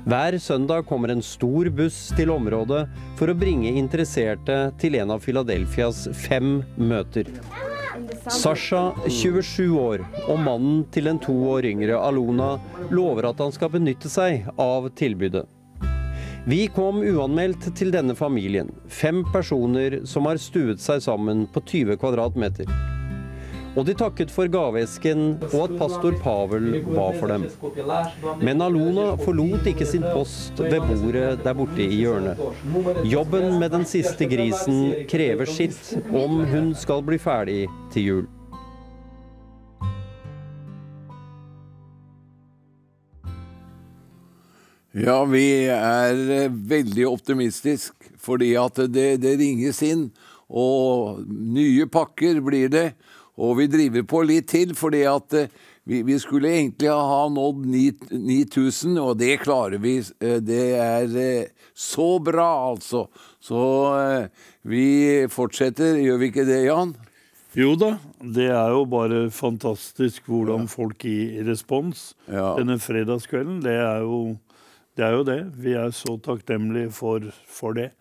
[0.06, 2.84] Hver søndag kommer en stor buss til området
[3.18, 7.32] for å bringe interesserte til en av Philadelphias fem møter.
[8.30, 12.52] Sasha, 27 år, og mannen til den to år yngre Alona
[12.94, 15.48] lover at han skal benytte seg av tilbudet.
[16.46, 21.98] Vi kom uanmeldt til denne familien, fem personer som har stuet seg sammen på 20
[21.98, 22.70] kvadratmeter.
[23.76, 27.44] Og de takket for gaveesken og at pastor Pavel ba for dem.
[28.40, 32.40] Men Alona forlot ikke sin post ved bordet der borte i hjørnet.
[33.12, 38.26] Jobben med den siste grisen krever sitt om hun skal bli ferdig til jul.
[44.96, 50.06] Ja, vi er eh, veldig optimistisk, fordi at det, det ringes inn,
[50.48, 52.86] og nye pakker blir det.
[53.38, 55.50] Og vi driver på litt til, fordi at eh,
[55.86, 59.98] vi, vi skulle egentlig ha nådd 9000, og det klarer vi.
[60.24, 63.06] Eh, det er eh, så bra, altså.
[63.44, 63.60] Så
[64.66, 66.96] vi fortsetter, gjør vi ikke det, Jan?
[67.56, 72.54] Jo da, det er jo bare fantastisk hvordan folk gir respons Ja.
[72.58, 73.62] denne fredagskvelden.
[73.64, 74.36] Det er, jo,
[74.98, 75.40] det er jo det.
[75.64, 77.92] Vi er så takknemlige for, for det.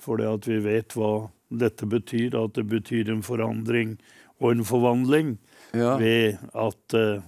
[0.00, 3.98] For det at vi vet hva dette betyr, at det betyr en forandring
[4.42, 5.36] og en forvandling
[5.72, 5.94] Ja.
[5.96, 7.22] ved at uh,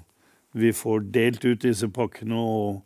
[0.52, 2.82] vi får delt ut disse pakkene og,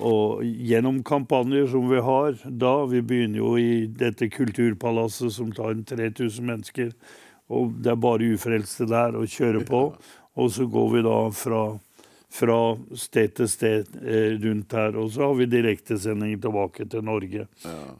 [0.00, 2.86] og gjennom kampanjer som vi har da.
[2.88, 6.94] Vi begynner jo i dette kulturpalasset som tar inn 3000 mennesker.
[7.52, 9.82] Og det er bare ufrelste der å kjøre på.
[10.40, 11.60] Og så går vi da fra,
[12.34, 12.58] fra
[12.98, 14.96] sted til sted eh, rundt her.
[14.98, 17.46] Og så har vi direktesending tilbake til Norge.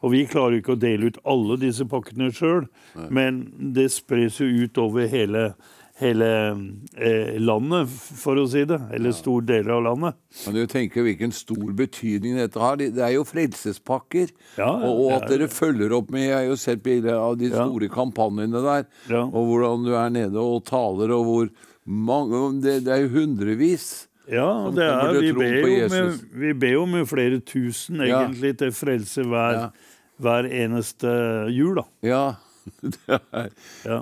[0.00, 2.66] Og vi klarer ikke å dele ut alle disse pakkene sjøl,
[3.14, 3.44] men
[3.76, 5.44] det spres jo ut over hele,
[6.00, 6.30] hele
[6.98, 8.80] eh, landet, for å si det.
[8.96, 10.18] Eller store deler av landet.
[10.48, 12.80] Men du tenker hvilken stor betydning dette har?
[12.82, 14.32] Det er jo frelsespakker.
[14.58, 17.20] Ja, og, og det at ja, dere følger opp med Jeg har jo sett bilder
[17.20, 18.90] av de store kampanjene der.
[19.28, 21.54] Og hvordan du er nede og taler, og hvor
[21.84, 24.08] mange Det, det er jo hundrevis.
[24.30, 28.22] Ja, det er, vi, ber jo med, vi ber med flere tusen Ja.
[28.24, 29.66] egentlig til frelse hver,
[30.22, 31.10] hver eneste
[31.52, 31.84] jul, da.
[32.02, 32.24] Ja.
[32.80, 33.50] Det er.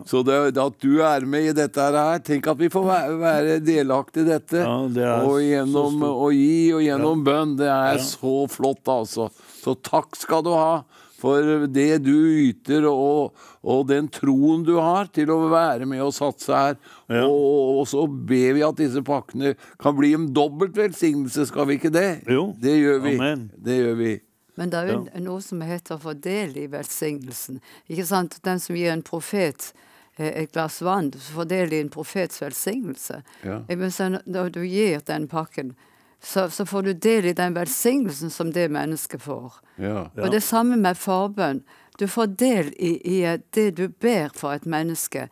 [0.07, 3.57] Så det, at du er med i dette her Tenk at vi får være, være
[3.66, 4.62] delaktig i dette.
[4.94, 7.57] det er og gjennom å gi og gjennom bønn.
[7.59, 8.05] Det er Ja.
[8.07, 9.27] så flott, altså.
[9.65, 10.85] Så takk skal du ha
[11.23, 12.16] for det du
[12.49, 16.77] yter, og, og den troen du har til å være med og satse her.
[17.23, 21.78] Og, og så ber vi at disse pakkene kan bli en dobbelt velsignelse, skal vi
[21.78, 22.11] ikke det?
[22.27, 22.51] Jo.
[22.59, 23.16] Det gjør vi.
[23.20, 23.49] Amen.
[23.55, 24.12] Det gjør vi.
[24.59, 27.62] Men det er jo noe som heter å få del i velsignelsen.
[27.89, 28.36] Ikke sant?
[28.44, 29.70] Den som gir en profet
[30.19, 33.23] eh, et glass vann, så får del i en profets velsignelse.
[33.47, 33.62] Ja.
[33.70, 35.74] Jeg Når du gir den pakken,
[36.23, 39.57] så, så får du del i den velsignelsen som det mennesket får.
[39.82, 40.05] Ja.
[40.23, 41.65] Og det samme med forbønn.
[41.99, 43.19] Du får del i, i
[43.55, 45.27] det du ber for et menneske.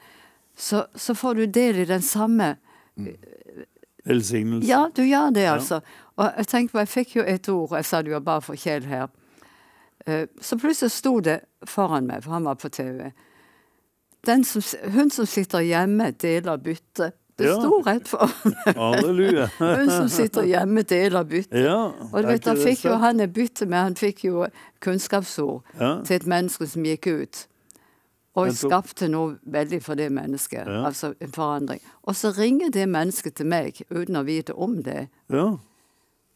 [0.56, 2.56] Så, så får du del i den samme
[4.04, 4.68] Velsignelsen.
[4.68, 5.80] Ja, du gjør det, altså.
[6.16, 8.56] Og jeg tenker på, jeg fikk jo et ord, jeg sa det jo bare for
[8.58, 9.08] Kjell her.
[10.06, 13.10] Eh, Så plutselig sto det foran meg, for han var på TV.
[14.26, 17.12] Den som, hun som sitter hjemme, deler bytte.
[17.40, 17.56] Det Ja.
[17.58, 18.30] sto rett for.
[18.76, 19.46] Halleluja.
[19.58, 21.56] Hun som sitter hjemme, deler bytte.
[21.64, 21.78] Ja,
[22.12, 24.46] Og du vet, da fikk jo han et bytte med, han fikk jo
[24.84, 25.94] kunnskapsord Ja.
[26.04, 27.46] til et menneske som gikk ut.
[28.38, 30.68] Og skapte noe veldig for det mennesket.
[30.68, 31.80] Altså en forandring.
[32.06, 35.08] Og så ringer det mennesket til meg uten å vite om det.
[35.32, 35.56] Ja.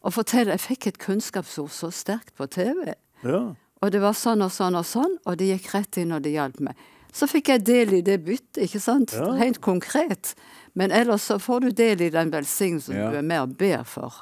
[0.04, 2.94] Og forteller jeg fikk et kunnskapsord så sterkt på TV.
[3.24, 3.54] Ja.
[3.80, 6.32] Og det var sånn og sånn og sånn, og det gikk rett inn, og det
[6.34, 6.74] hjalp meg.
[7.14, 9.12] Så fikk jeg del i det byttet, ikke sant?
[9.38, 10.34] Helt konkret.
[10.74, 13.10] Men ellers så får du del i den velsignelsen Ja.
[13.10, 14.12] du er med og ber for.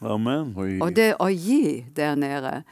[0.00, 0.54] Amen.
[0.82, 2.62] Og det å gi der nede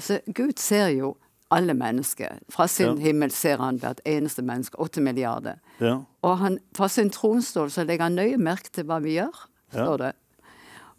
[0.00, 1.16] så Gud ser jo
[1.50, 2.38] alle mennesker.
[2.50, 3.02] Fra sin Ja.
[3.02, 4.76] himmel ser han hvert eneste menneske.
[4.78, 5.56] Åtte milliarder.
[5.80, 6.00] Ja.
[6.22, 9.34] Og han, fra sin tronstol så legger han nøye merke til hva vi gjør.
[9.74, 9.84] Ja.
[9.86, 10.12] står det.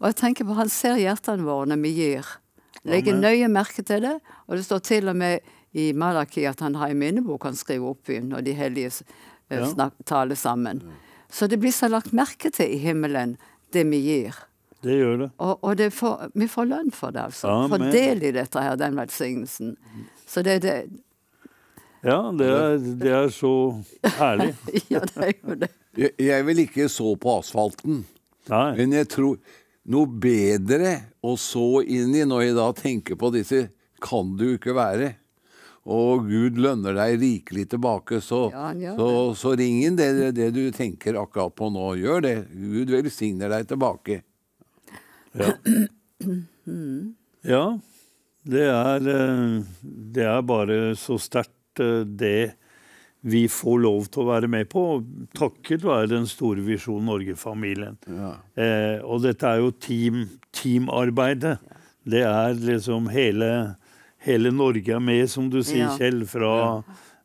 [0.00, 2.24] Og jeg tenker på Han ser hjertene våre når vi gir.
[2.84, 4.20] Legger nøye merke til det.
[4.48, 5.40] Og det står til og med
[5.74, 9.02] i Malaki at han har en minnebok han skriver opp i når de hellige
[9.50, 9.66] eh, Ja.
[9.66, 10.82] snak, taler sammen.
[11.32, 13.36] Så det blir så lagt merke til i himmelen,
[13.74, 14.36] det vi gir.
[14.84, 15.30] Det gjør det.
[15.42, 17.48] Og, og det får, vi får lønn for det, altså.
[17.50, 17.72] Amen.
[17.72, 19.74] Får del i dette her, den velsignelsen.
[20.28, 20.76] Så det, det
[22.06, 23.52] Ja, det er, det er så
[24.18, 24.52] herlig.
[24.92, 25.70] Ja, det er jo det.
[25.96, 28.04] Jeg, jeg vil ikke så på asfalten.
[28.52, 28.66] Nei.
[28.78, 29.38] Men jeg tror
[29.90, 30.92] noe bedre
[31.24, 33.66] å så inn i når jeg da tenker på disse,
[34.02, 35.14] kan det jo ikke være.
[35.86, 38.94] Og Gud lønner deg rikelig tilbake, så, Ja, ja.
[38.98, 39.08] så,
[39.38, 41.92] så ring inn det, det du tenker akkurat på nå.
[42.00, 42.36] Gjør det.
[42.50, 44.20] Gud velsigner deg tilbake.
[45.36, 45.52] Ja.
[47.54, 47.64] ja.
[48.46, 49.56] Det er, eh,
[50.16, 52.54] det er bare så sterkt eh, det
[53.26, 54.82] vi får lov til å være med på,
[55.34, 57.96] takket være den store Visjon Norge-familien.
[58.54, 60.20] Eh, og dette er jo team,
[60.54, 61.56] teamarbeidet.
[62.06, 63.48] Det er liksom hele,
[64.26, 65.96] hele Norge er med, som du sier, Ja.
[65.98, 66.24] Kjell.
[66.28, 66.52] Fra,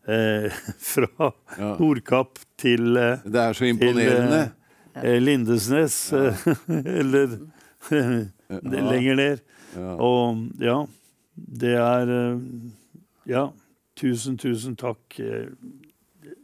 [0.08, 0.50] eh,
[0.94, 1.32] fra
[1.80, 4.42] Nordkapp til eh, Det er så imponerende.
[4.94, 6.46] Til, eh, Lindesnes, eh,
[7.02, 7.38] eller
[8.92, 9.42] lenger ned.
[9.76, 9.94] Ja.
[10.04, 10.80] Og ja,
[11.36, 12.40] det er eh,
[13.30, 13.46] Ja,
[13.96, 15.20] tusen, tusen takk.
[15.20, 15.50] Eh,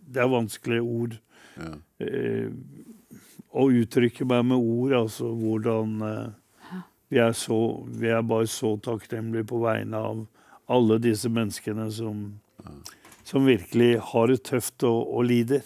[0.08, 1.18] Det er vanskelige ord.
[2.00, 2.48] Eh,
[3.58, 6.80] Å uttrykke meg med ord, altså hvordan eh,
[7.10, 7.58] vi er, så,
[7.88, 10.20] vi er bare så takknemlige på vegne av
[10.69, 12.39] alle disse menneskene som,
[13.23, 15.64] som virkelig har det tøft og, og lider.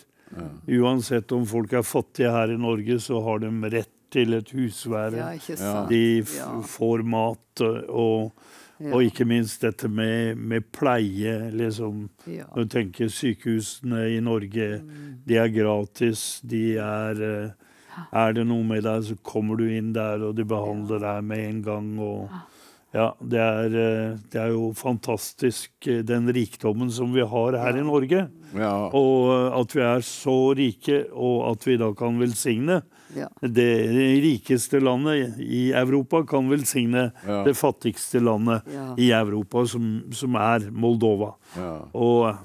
[0.72, 5.38] Uansett om folk er fattige her i Norge, så har de rett til et husvære.
[5.50, 5.86] Ja.
[5.90, 6.50] De f Ja.
[6.68, 8.32] får mat og,
[8.82, 8.92] Ja.
[8.96, 11.52] og ikke minst dette med, med pleie.
[11.52, 12.10] Liksom.
[12.28, 12.44] Ja.
[12.56, 14.82] Når du tenker sykehusene i Norge,
[15.28, 16.42] de er gratis.
[16.44, 17.50] De er eh,
[18.14, 21.40] Er det noe med deg, så kommer du inn der, og de behandler deg med
[21.50, 22.00] en gang.
[22.00, 22.30] og
[22.94, 27.78] ja, det er, eh, det er jo fantastisk, eh, den rikdommen som vi har her
[27.80, 28.26] i Norge.
[28.92, 32.82] Og eh, at vi er så rike, og at vi da kan velsigne.
[33.16, 33.28] Ja.
[33.44, 33.68] Det
[34.24, 37.44] rikeste landet i Europa kan velsigne Ja.
[37.44, 38.94] det fattigste landet Ja.
[38.98, 41.34] i Europa, som, som er Moldova.
[41.58, 41.74] Ja.
[41.94, 42.36] Og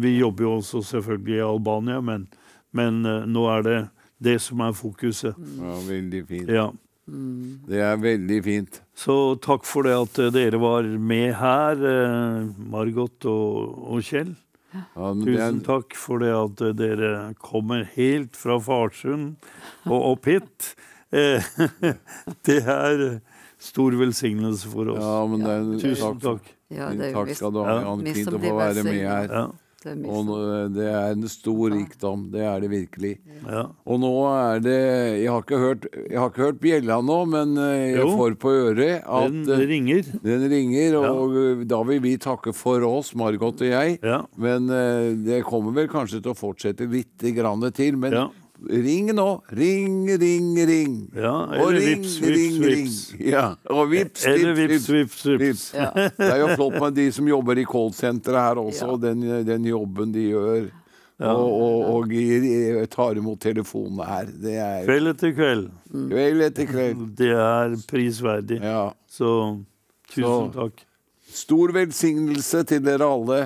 [0.00, 2.26] vi jobber jo også selvfølgelig i Albania, men,
[2.72, 3.80] men nå er det
[4.24, 5.34] det som er fokuset.
[5.60, 6.48] Ja, veldig fint.
[6.48, 6.70] Ja.
[7.04, 8.78] Det er veldig fint.
[8.96, 9.14] Så
[9.44, 14.32] takk for det at eh, dere var med her, eh, Margot og, og Kjell.
[14.74, 17.10] Ja, men Tusen takk for det at eh, dere
[17.42, 19.36] kommer helt fra Farsund
[19.86, 20.72] og opp hit.
[21.14, 21.44] Eh,
[22.48, 23.04] Det er
[23.60, 25.04] stor velsignelse for oss.
[25.04, 26.48] Ja, men det er, Tusen takk.
[26.72, 28.06] Ja, det er jo Takk skal du ha, Jan.
[28.16, 29.28] Fint å få være med her.
[29.30, 29.44] Ja.
[30.08, 32.30] Og nå- det er en stor rikdom.
[32.32, 33.18] Det er det virkelig.
[33.44, 33.66] Ja.
[33.86, 34.78] Og nå er det
[35.22, 38.16] Jeg har ikke hørt, jeg har ikke hørt bjella nå, men eh, jeg Jo.
[38.16, 40.02] får på øret at Den eh, ringer.
[40.24, 43.98] Den ringer, og eh, da vil vi takke for oss, Margot og jeg.
[44.36, 47.96] Men eh, det kommer vel kanskje til å fortsette litt grann til.
[47.96, 48.12] Men
[48.70, 49.26] ring nå!
[49.54, 50.94] Ring, ring, ring.
[51.16, 52.84] Ja, og eller ring, vips, vips, ring, ring.
[52.86, 53.00] vips.
[53.20, 55.64] Ja, og vips, Eller vips, vips, vips, vips.
[55.74, 55.90] Ja.
[55.94, 59.68] Det er jo flott med de som jobber i callsenteret her også, og den, den
[59.70, 60.64] jobben de gjør.
[61.22, 61.30] Ja.
[61.30, 64.30] Og, og, og tar imot telefonene her.
[64.42, 65.68] Det er Kveld etter kveld.
[66.10, 67.04] Kveld etter kveld.
[67.20, 68.58] Det er prisverdig.
[69.06, 69.30] Så
[70.10, 70.82] tusen Så- takk.
[71.34, 73.40] Stor velsignelse til dere alle.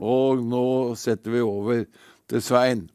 [0.00, 1.84] Og nå setter vi over
[2.28, 2.86] til Svein.